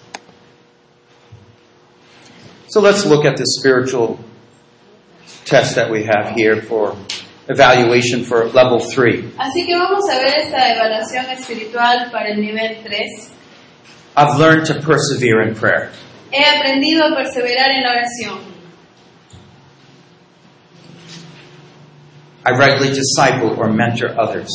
So 2.70 2.82
let's 2.82 3.06
look 3.06 3.26
at 3.26 3.38
the 3.38 3.46
spiritual 3.46 4.20
test 5.46 5.76
that 5.76 5.90
we 5.90 6.04
have 6.04 6.36
here 6.36 6.62
for 6.62 6.98
evaluation 7.48 8.24
for 8.24 8.48
level 8.48 8.80
3. 8.80 9.36
Así 9.38 9.66
que 9.66 9.78
vamos 9.78 10.04
a 10.10 10.18
ver 10.18 10.40
esta 10.40 10.74
evaluación 10.76 11.26
espiritual 11.32 12.12
para 12.12 12.30
el 12.30 12.42
nivel 12.42 12.84
3. 12.84 13.32
I've 14.18 14.38
learned 14.38 14.66
to 14.66 14.82
persevere 14.82 15.48
in 15.48 15.56
prayer. 15.56 15.92
He 16.38 16.44
aprendido 16.46 17.04
a 17.06 17.16
perseverar 17.16 17.72
en 17.72 17.82
la 17.84 17.92
oración. 17.94 18.38
I 22.46 22.52
regularly 22.52 22.94
disciple 22.94 23.56
or 23.58 23.70
mentor 23.74 24.14
others. 24.20 24.50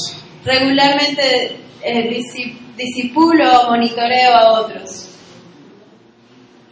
Regularmente 0.45 1.57
eh, 1.83 2.09
disi- 2.09 2.57
disipulo 2.77 3.45
o 3.67 3.71
monitoreo 3.71 4.33
a 4.35 4.61
otros. 4.61 5.09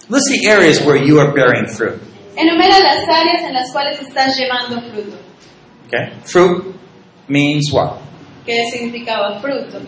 List 0.09 0.29
the 0.31 0.49
areas 0.49 0.81
where 0.85 0.97
you 0.97 1.19
are 1.21 1.33
bearing 1.33 1.67
fruit. 1.67 2.01
Enumera 2.37 2.79
las 2.81 3.07
áreas 3.09 3.43
en 3.45 3.53
las 3.55 3.71
cuales 3.73 4.01
estás 4.01 4.37
llevando 4.39 4.81
fruto. 4.91 5.17
Okay? 5.89 6.13
Fruit 6.25 6.75
means 7.29 7.71
what? 7.73 7.99
¿Qué 8.47 8.63
significaba 8.73 9.41
fruto? 9.41 9.81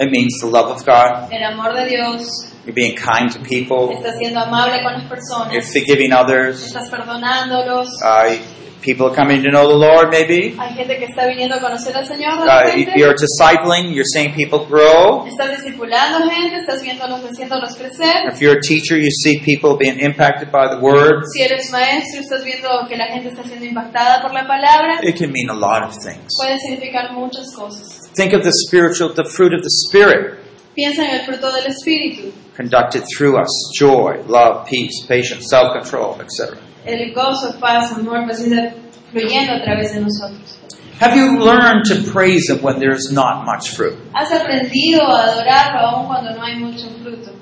It 0.00 0.10
means 0.10 0.38
the 0.40 0.46
love 0.48 0.70
of 0.70 0.84
God. 0.86 1.28
El 1.30 1.44
amor 1.44 1.74
de 1.74 1.86
Dios, 1.90 2.26
You're 2.64 2.74
being 2.74 2.96
kind 2.96 3.30
to 3.32 3.38
people. 3.40 3.94
estás 3.94 4.16
siendo 4.18 4.40
amable 4.40 4.82
con 4.82 4.94
las 4.94 5.02
You're 5.02 5.16
personas, 5.16 5.72
forgiving 5.72 6.12
others. 6.12 6.64
estás 6.66 6.88
perdonándolos. 6.88 7.88
Uh, 8.02 8.36
people 8.80 9.06
are 9.08 9.14
coming 9.14 9.42
to 9.42 9.50
know 9.50 9.68
the 9.68 9.76
Lord, 9.76 10.08
maybe. 10.10 10.56
Hay 10.58 10.72
gente 10.74 10.96
que 10.96 11.04
está 11.04 11.26
viniendo 11.26 11.56
a 11.56 11.60
conocer 11.60 11.94
al 11.94 12.06
Señor 12.06 12.32
Uh, 12.32 12.96
you're 12.96 13.14
discipling. 13.14 13.92
You're 13.92 14.08
seeing 14.10 14.32
people 14.34 14.60
grow. 14.66 15.26
Estás 15.26 15.50
discipulando 15.62 16.26
gente, 16.30 16.56
estás 16.56 16.80
viéndolos, 16.82 17.20
haciéndolos 17.22 17.76
crecer. 17.76 18.24
If 18.32 18.40
you're 18.40 18.56
a 18.56 18.60
teacher, 18.62 18.96
you 18.96 19.10
see 19.10 19.38
people 19.44 19.76
being 19.76 20.00
impacted 20.00 20.50
by 20.50 20.68
the 20.68 20.80
Word. 20.80 21.24
Si 21.34 21.42
eres 21.42 21.70
maestro, 21.70 22.20
estás 22.22 22.42
viendo 22.42 22.68
que 22.88 22.96
la 22.96 23.08
gente 23.08 23.28
está 23.28 23.42
siendo 23.44 23.66
impactada 23.66 24.22
por 24.22 24.32
la 24.32 24.46
palabra. 24.46 25.00
It 25.02 25.18
can 25.18 25.30
mean 25.30 25.50
a 25.50 25.54
lot 25.54 25.82
of 25.84 25.94
things. 26.02 26.24
Puede 26.40 26.56
significar 26.58 27.12
muchas 27.12 27.54
cosas. 27.54 27.99
Think 28.14 28.32
of 28.32 28.42
the 28.42 28.52
spiritual, 28.66 29.12
the 29.14 29.24
fruit 29.24 29.54
of 29.54 29.62
the 29.62 29.70
Spirit 29.86 30.40
Piensa 30.76 31.02
en 31.02 31.20
el 31.20 31.26
fruto 31.26 31.52
del 31.52 31.66
Espíritu, 31.66 32.32
conducted 32.54 33.02
through 33.14 33.36
us 33.36 33.50
joy, 33.76 34.22
love, 34.28 34.66
peace, 34.68 35.04
patience, 35.06 35.48
self 35.50 35.72
control, 35.72 36.20
etc. 36.20 36.56
el 36.86 37.12
gozo, 37.12 37.58
paz, 37.60 37.92
amor, 37.92 38.26
paciencia 38.26 38.74
fluyendo 39.12 39.52
a 39.52 39.62
través 39.62 39.92
de 39.92 40.00
nosotros. 40.00 40.58
Have 41.00 41.16
you 41.16 41.38
learned 41.38 41.86
to 41.86 42.10
praise 42.12 42.48
Him 42.48 42.62
when 42.62 42.78
there's 42.78 43.10
not 43.10 43.44
much 43.44 43.70
fruit? 43.74 43.98
Has 44.14 44.30
aprendido 44.30 45.02
a 45.02 45.32
adorarlo 45.32 45.80
aun 45.80 46.06
cuando 46.06 46.34
no 46.34 46.42
hay 46.42 46.56
mucho 46.56 46.88
fruto. 47.02 47.34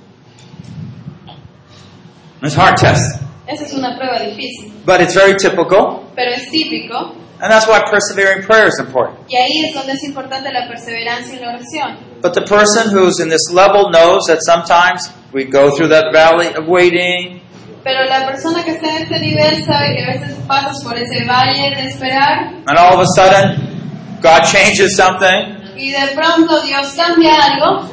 It's 2.42 2.56
a 2.56 2.60
hard 2.60 2.76
test, 2.78 3.20
Esa 3.46 3.64
es 3.64 3.74
una 3.74 3.96
prueba 3.98 4.20
difícil, 4.20 4.72
but 4.86 5.00
it's 5.00 5.14
very 5.14 5.36
typical, 5.36 6.10
pero 6.16 6.30
es 6.30 6.50
típico 6.50 7.14
and 7.40 7.50
that's 7.52 7.66
why 7.68 7.80
persevering 7.90 8.42
prayer 8.44 8.66
is 8.66 8.78
important. 8.80 9.18
y 9.28 9.36
ahí 9.36 9.64
es 9.68 9.74
donde 9.74 9.92
es 9.92 10.02
importante 10.04 10.50
la 10.52 10.66
perseverancia 10.68 11.34
en 11.36 11.42
la 11.42 11.48
oración. 11.54 11.96
But 12.22 12.34
the 12.34 12.42
person 12.42 12.90
who's 12.90 13.20
in 13.20 13.28
this 13.28 13.50
level 13.52 13.90
knows 13.90 14.26
that 14.26 14.40
sometimes 14.42 15.08
we 15.32 15.44
go 15.44 15.70
through 15.76 15.88
that 15.90 16.12
valley 16.12 16.48
of 16.54 16.66
waiting, 16.68 17.40
Pero 17.84 18.04
la 18.04 18.26
persona 18.26 18.64
que 18.64 18.72
está 18.72 18.88
en 18.96 19.02
este 19.04 19.18
nivel 19.20 19.64
sabe 19.64 19.94
que 19.94 20.02
a 20.02 20.06
veces 20.18 20.36
pasas 20.46 20.82
por 20.84 20.94
ese 20.98 21.24
valle 21.24 21.74
de 21.76 21.84
esperar 21.88 22.52
and 22.66 22.76
all 22.78 22.94
of 22.94 23.00
a 23.00 23.06
sudden, 23.14 24.18
God 24.20 24.42
changes 24.44 24.96
something, 24.96 25.56
y 25.76 25.90
de 25.92 26.08
pronto 26.14 26.60
Dios 26.62 26.92
cambia 26.94 27.34
algo 27.40 27.88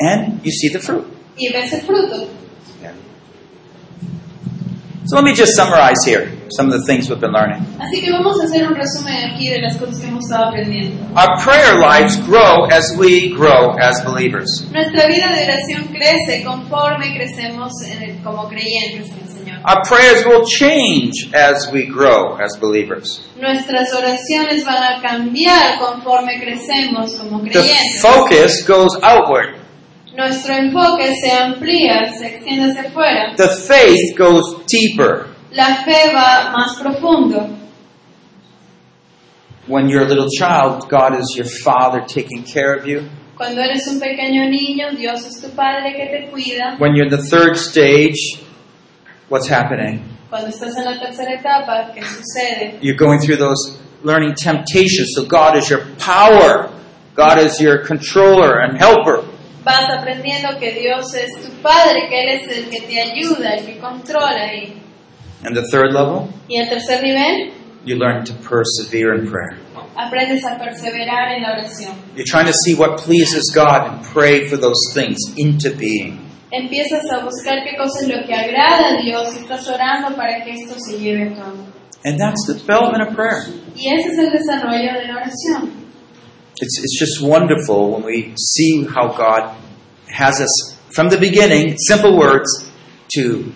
and 0.00 0.40
you 0.42 0.50
see 0.50 0.70
the 0.70 0.78
fruit. 0.80 1.04
y 1.36 1.52
ves 1.52 1.72
el 1.74 1.82
fruto. 1.82 2.26
So 5.06 5.16
let 5.16 5.24
me 5.24 5.32
just 5.34 5.56
summarize 5.56 5.96
here 6.04 6.30
some 6.50 6.66
of 6.70 6.72
the 6.78 6.84
things 6.86 7.08
we've 7.08 7.20
been 7.20 7.32
learning. 7.32 7.64
Así 7.80 8.02
que 8.02 8.12
vamos 8.12 8.38
a 8.40 8.44
hacer 8.44 8.66
un 8.66 8.74
resumen 8.74 9.32
aquí 9.32 9.48
de 9.48 9.60
las 9.62 9.76
cosas 9.78 9.98
que 9.98 10.06
hemos 10.08 10.24
estado 10.24 10.48
aprendiendo. 10.50 11.02
Our 11.16 11.38
prayer 11.42 11.78
lives 11.78 12.16
grow 12.26 12.66
as 12.70 12.94
we 12.98 13.30
grow 13.34 13.76
as 13.80 14.04
believers. 14.04 14.66
Nuestra 14.70 15.06
vida 15.06 15.34
de 15.34 15.44
oración 15.44 15.88
crece 15.92 16.44
conforme 16.44 17.14
crecemos 17.16 17.72
el- 17.90 18.22
como 18.22 18.46
creyentes 18.48 19.08
en 19.10 19.20
el 19.20 19.28
Señor. 19.28 19.60
Our 19.64 19.82
prayers 19.88 20.24
will 20.26 20.44
change 20.44 21.30
as 21.34 21.70
we 21.72 21.86
grow 21.86 22.36
as 22.38 22.58
believers. 22.60 23.22
Nuestras 23.40 23.92
oraciones 23.94 24.64
van 24.66 24.82
a 24.82 25.00
cambiar 25.00 25.78
conforme 25.78 26.38
crecemos 26.40 27.14
como 27.14 27.40
The 27.42 27.62
focus 28.02 28.64
goes 28.66 28.96
outward. 29.02 29.56
Nuestro 30.20 30.54
enfoque 30.54 31.14
se 31.14 31.32
amplía, 31.32 32.12
se 32.12 32.26
extiende 32.26 32.70
hacia 32.70 32.90
afuera. 32.90 33.34
The 33.36 33.48
faith 33.48 34.18
goes 34.18 34.54
deeper. 34.66 35.28
La 35.52 35.76
fe 35.76 36.12
va 36.12 36.52
más 36.52 36.78
profundo. 36.78 37.48
When 39.66 39.88
you're 39.88 40.04
a 40.04 40.06
little 40.08 40.28
child, 40.28 40.90
God 40.90 41.18
is 41.18 41.34
your 41.34 41.46
father 41.64 42.04
taking 42.06 42.42
care 42.42 42.74
of 42.74 42.86
you. 42.86 43.08
Cuando 43.34 43.62
eres 43.62 43.86
un 43.86 43.98
pequeño 43.98 44.44
niño, 44.50 44.94
Dios 44.94 45.24
es 45.24 45.40
tu 45.40 45.48
Padre 45.56 45.94
que 45.96 46.04
te 46.04 46.30
cuida. 46.30 46.76
When 46.78 46.94
you're 46.94 47.06
in 47.06 47.10
the 47.10 47.26
third 47.30 47.56
stage, 47.56 48.44
what's 49.30 49.48
happening? 49.48 50.04
Cuando 50.28 50.48
estás 50.48 50.76
en 50.76 50.84
la 50.84 51.00
tercera 51.00 51.32
etapa, 51.32 51.94
¿qué 51.94 52.02
sucede? 52.04 52.78
You're 52.82 52.98
going 52.98 53.20
through 53.20 53.38
those 53.38 53.80
learning 54.04 54.34
temptations. 54.34 55.12
So 55.14 55.24
God 55.24 55.56
is 55.56 55.70
your 55.70 55.86
power. 55.96 56.68
God 57.16 57.38
is 57.38 57.58
your 57.58 57.78
controller 57.86 58.60
and 58.60 58.76
helper. 58.76 59.24
Vas 59.64 59.84
aprendiendo 59.98 60.58
que 60.58 60.72
Dios 60.72 61.14
es 61.14 61.30
tu 61.42 61.50
Padre, 61.62 62.08
que 62.08 62.22
Él 62.22 62.40
es 62.40 62.56
el 62.56 62.70
que 62.70 62.80
te 62.80 63.00
ayuda, 63.00 63.54
el 63.54 63.66
que 63.66 63.78
controla. 63.78 64.54
Y, 64.54 64.74
And 65.44 65.54
the 65.54 65.62
third 65.70 65.92
level, 65.92 66.28
y 66.48 66.56
el 66.60 66.68
tercer 66.68 67.02
nivel, 67.02 67.52
you 67.84 67.96
learn 67.96 68.24
to 68.24 68.34
persevere 68.34 69.14
in 69.18 69.30
prayer. 69.30 69.58
aprendes 69.96 70.44
a 70.44 70.58
perseverar 70.58 71.32
en 71.32 71.42
la 71.42 71.52
oración. 71.52 71.92
You're 72.14 72.24
trying 72.26 72.46
to 72.46 72.52
see 72.64 72.74
what 72.74 72.98
pleases 72.98 73.50
God 73.54 73.86
and 73.86 74.02
pray 74.04 74.48
for 74.48 74.56
those 74.56 74.78
things 74.94 75.18
into 75.36 75.70
being. 75.76 76.18
Empiezas 76.52 77.04
a 77.10 77.24
buscar 77.24 77.62
qué 77.64 77.76
cosa 77.76 78.00
es 78.02 78.08
lo 78.08 78.26
que 78.26 78.34
agrada 78.34 78.98
a 78.98 79.02
Dios 79.02 79.34
y 79.34 79.38
estás 79.42 79.68
orando 79.68 80.16
para 80.16 80.42
que 80.44 80.52
esto 80.52 80.74
se 80.78 80.98
lleve 80.98 81.32
a 81.32 81.36
cabo. 81.36 81.64
And 82.04 82.18
that's 82.18 82.46
the 82.46 82.54
development 82.54 83.08
of 83.08 83.14
prayer. 83.14 83.44
Y 83.76 83.88
ese 83.88 84.12
es 84.12 84.18
el 84.18 84.30
desarrollo 84.32 84.94
de 84.98 85.06
la 85.06 85.16
oración. 85.16 85.89
It's, 86.58 86.78
it's 86.78 86.98
just 86.98 87.22
wonderful 87.22 87.92
when 87.92 88.02
we 88.04 88.34
see 88.36 88.84
how 88.84 89.08
God 89.08 89.56
has 90.08 90.40
us 90.40 90.76
from 90.90 91.08
the 91.08 91.18
beginning, 91.18 91.76
simple 91.78 92.18
words, 92.18 92.70
to 93.14 93.52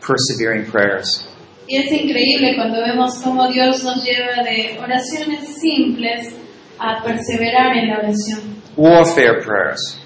persevering 0.00 0.70
prayers. 0.70 1.26
Y 1.66 1.76
es 1.78 1.90
increíble 1.90 2.56
cuando 2.56 2.80
vemos 2.82 3.22
cómo 3.22 3.50
Dios 3.50 3.82
nos 3.82 4.04
lleva 4.04 4.42
de 4.44 4.78
oraciones 4.78 5.56
simples 5.60 6.34
a 6.78 7.02
perseverar 7.02 7.76
en 7.76 7.88
la 7.88 7.98
oración. 8.00 8.62
Warfare 8.76 9.42
prayers. 9.42 9.98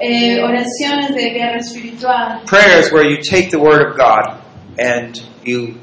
Eh, 0.00 0.40
oraciones 0.42 1.14
de 1.14 1.30
guerra 1.30 1.58
espiritual. 1.58 2.42
Prayers 2.46 2.90
where 2.90 3.04
you 3.04 3.18
take 3.22 3.50
the 3.50 3.58
Word 3.58 3.90
of 3.90 3.96
God 3.96 4.40
and 4.78 5.20
you 5.44 5.81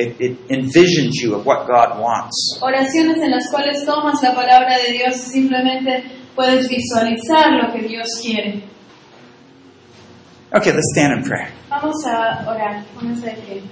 it, 0.00 0.16
it 0.20 0.48
envisions 0.48 1.20
you 1.20 1.34
of 1.34 1.44
what 1.44 1.66
God 1.66 2.00
wants. 2.00 2.58
Oraciones 2.62 3.18
en 3.22 3.30
las 3.30 3.50
cuales 3.50 3.84
tomas 3.84 4.22
la 4.22 4.34
palabra 4.34 4.78
de 4.78 4.92
Dios 4.92 5.16
y 5.26 5.30
simplemente 5.30 6.04
puedes 6.34 6.68
visualizar 6.68 7.52
lo 7.52 7.72
que 7.72 7.86
Dios 7.86 8.08
quiere. 8.22 8.62
Okay, 10.52 10.72
let's 10.72 10.90
stand 10.92 11.18
in 11.18 11.22
prayer. 11.22 11.52
Vamos 11.68 12.04
a 12.06 12.44
orar. 12.48 12.84
De 13.00 13.30
pie. 13.30 13.62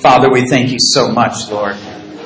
Father, 0.00 0.30
we 0.30 0.46
thank 0.46 0.70
you 0.70 0.78
so 0.78 1.08
much, 1.08 1.50
Lord, 1.50 1.74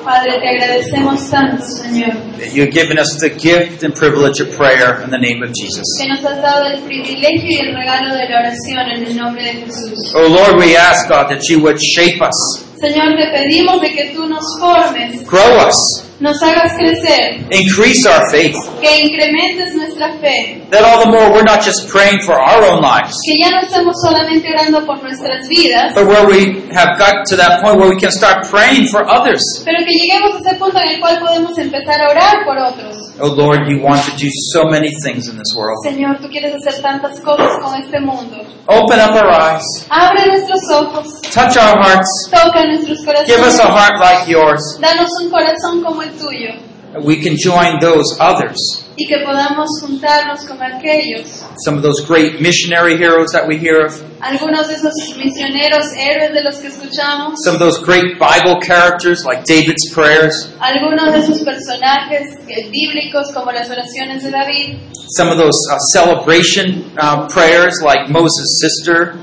Padre, 0.03 0.39
te 0.39 0.47
agradecemos 0.47 1.29
tanto, 1.29 1.63
Señor, 1.63 2.13
that 2.37 2.53
you've 2.53 2.71
given 2.71 2.97
us 2.97 3.17
the 3.19 3.29
gift 3.29 3.83
and 3.83 3.93
privilege 3.93 4.41
of 4.41 4.55
prayer 4.57 5.01
in 5.03 5.09
the 5.09 5.17
name 5.17 5.43
of 5.43 5.51
Jesus. 5.53 5.83
que 5.99 6.07
nos 6.07 6.23
has 6.25 6.41
dado 6.41 6.67
el 6.67 6.81
privilegio 6.81 7.49
y 7.49 7.59
el 7.59 7.75
regalo 7.75 8.15
de 8.15 8.27
la 8.29 8.39
oración 8.39 8.89
en 8.95 9.03
el 9.05 9.15
nombre 9.15 9.43
de 9.43 9.53
Jesús. 9.65 10.13
Oh 10.15 10.27
Lord, 10.27 10.57
we 10.57 10.75
ask, 10.75 11.07
God, 11.07 11.29
that 11.29 11.41
you 11.49 11.61
would 11.61 11.77
shape 11.79 12.21
us, 12.21 12.65
Señor, 12.79 13.15
te 13.15 13.27
pedimos 13.31 13.81
de 13.81 13.91
que 13.93 14.11
tú 14.15 14.27
nos 14.27 14.43
formes, 14.59 15.23
grow 15.27 15.67
us, 15.67 16.03
nos 16.21 16.41
hagas 16.43 16.73
crecer, 16.73 17.41
increase 17.49 18.05
our 18.07 18.21
faith, 18.31 18.55
que 18.79 19.01
incrementes 19.01 19.73
nuestra 19.75 20.13
fe, 20.19 20.61
that 20.69 20.83
all 20.83 21.03
the 21.03 21.09
more 21.09 21.31
we're 21.33 21.43
not 21.43 21.61
just 21.61 21.89
praying 21.89 22.21
for 22.21 22.33
our 22.33 22.63
own 22.63 22.79
lives, 22.81 23.17
que 23.25 23.35
ya 23.37 23.49
no 23.51 23.59
estemos 23.61 23.95
solamente 24.01 24.47
orando 24.53 24.85
por 24.85 25.01
nuestras 25.01 25.47
vidas, 25.49 25.93
but 25.95 26.05
where 26.07 26.25
we 26.27 26.61
have 26.71 26.97
got 26.97 27.25
to 27.25 27.35
that 27.35 27.61
point 27.61 27.77
where 27.79 27.89
we 27.89 27.99
can 27.99 28.11
start 28.11 28.47
praying 28.49 28.87
for 28.87 29.01
others. 29.09 29.41
pero 29.65 29.77
que 29.83 29.91
lleguemos 29.91 30.35
a 30.35 30.49
ese 30.49 30.55
punto 30.59 30.77
en 30.79 30.89
el 30.89 30.99
cual 30.99 31.19
podemos 31.19 31.57
empezar 31.57 31.99
a 32.01 32.09
orar 32.11 32.45
por 32.45 32.57
otros. 32.57 32.95
Oh 33.19 33.27
Lord, 33.35 33.67
you 33.67 33.81
want 33.81 34.03
to 34.05 34.11
do 34.17 34.29
so 34.53 34.65
many 34.65 34.89
things 35.03 35.27
in 35.27 35.37
this 35.37 35.53
world. 35.57 35.77
Señor, 35.83 36.19
tú 36.21 36.29
quieres 36.29 36.53
hacer 36.55 36.81
tantas 36.81 37.19
cosas 37.21 37.51
con 37.61 37.81
este 37.81 37.99
mundo. 37.99 38.37
Open 38.67 38.99
up 38.99 39.15
our 39.15 39.29
eyes, 39.29 39.63
Abre 39.89 40.25
nuestros 40.27 40.61
ojos, 40.71 41.21
touch 41.33 41.57
our 41.57 41.77
hearts, 41.81 42.29
toca 42.29 42.63
nuestros 42.65 42.99
give 43.25 43.39
us 43.41 43.59
a 43.59 43.67
heart 43.67 43.99
like 43.99 44.29
yours, 44.31 44.61
danos 44.79 45.09
un 45.23 45.29
corazón 45.29 45.83
como 45.83 46.01
el 46.03 46.10
tuyo 46.19 46.71
we 46.99 47.21
can 47.21 47.37
join 47.37 47.79
those 47.79 48.17
others. 48.19 48.57
y 48.97 49.07
que 49.07 49.23
podamos 49.25 49.67
juntarnos 49.81 50.45
con 50.45 50.61
aquellos, 50.61 51.41
Some 51.63 51.77
of 51.77 51.83
those 51.83 52.01
great 52.05 52.41
missionary 52.41 52.97
heroes 52.97 53.31
that 53.31 53.47
we 53.47 53.57
hear 53.57 53.85
of, 53.85 53.93
algunos 54.19 54.67
de 54.67 54.75
esos 54.75 54.93
misioneros 55.17 55.85
héroes 55.97 56.33
de 56.33 56.43
los 56.43 56.59
que 56.59 56.67
escuchamos, 56.67 57.35
some 57.43 57.55
of 57.55 57.59
those 57.59 57.79
great 57.79 58.19
Bible 58.19 58.59
characters 58.59 59.23
like 59.23 59.45
David's 59.45 59.89
prayers, 59.93 60.51
algunos 60.59 61.13
de 61.13 61.19
esos 61.19 61.41
personajes 61.41 62.37
bíblicos 62.69 63.31
como 63.33 63.51
las 63.51 63.69
oraciones 63.69 64.23
de 64.23 64.31
David, 64.31 64.77
some 65.15 65.29
of 65.29 65.37
those 65.37 65.57
uh, 65.71 65.77
celebration 65.93 66.91
uh, 66.99 67.27
prayers 67.29 67.81
like 67.81 68.09
Moses' 68.09 68.59
sister. 68.59 69.15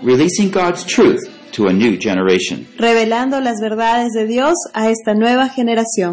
Releasing 0.02 0.50
God's 0.50 0.84
truth 0.84 1.20
to 1.52 1.68
a 1.68 1.72
new 1.72 1.96
generation. 1.98 2.66
Revelando 2.78 3.40
las 3.40 3.58
verdades 3.60 4.12
de 4.12 4.26
Dios 4.26 4.54
a 4.74 4.90
esta 4.90 5.14
nueva 5.14 5.48
generación. 5.48 6.12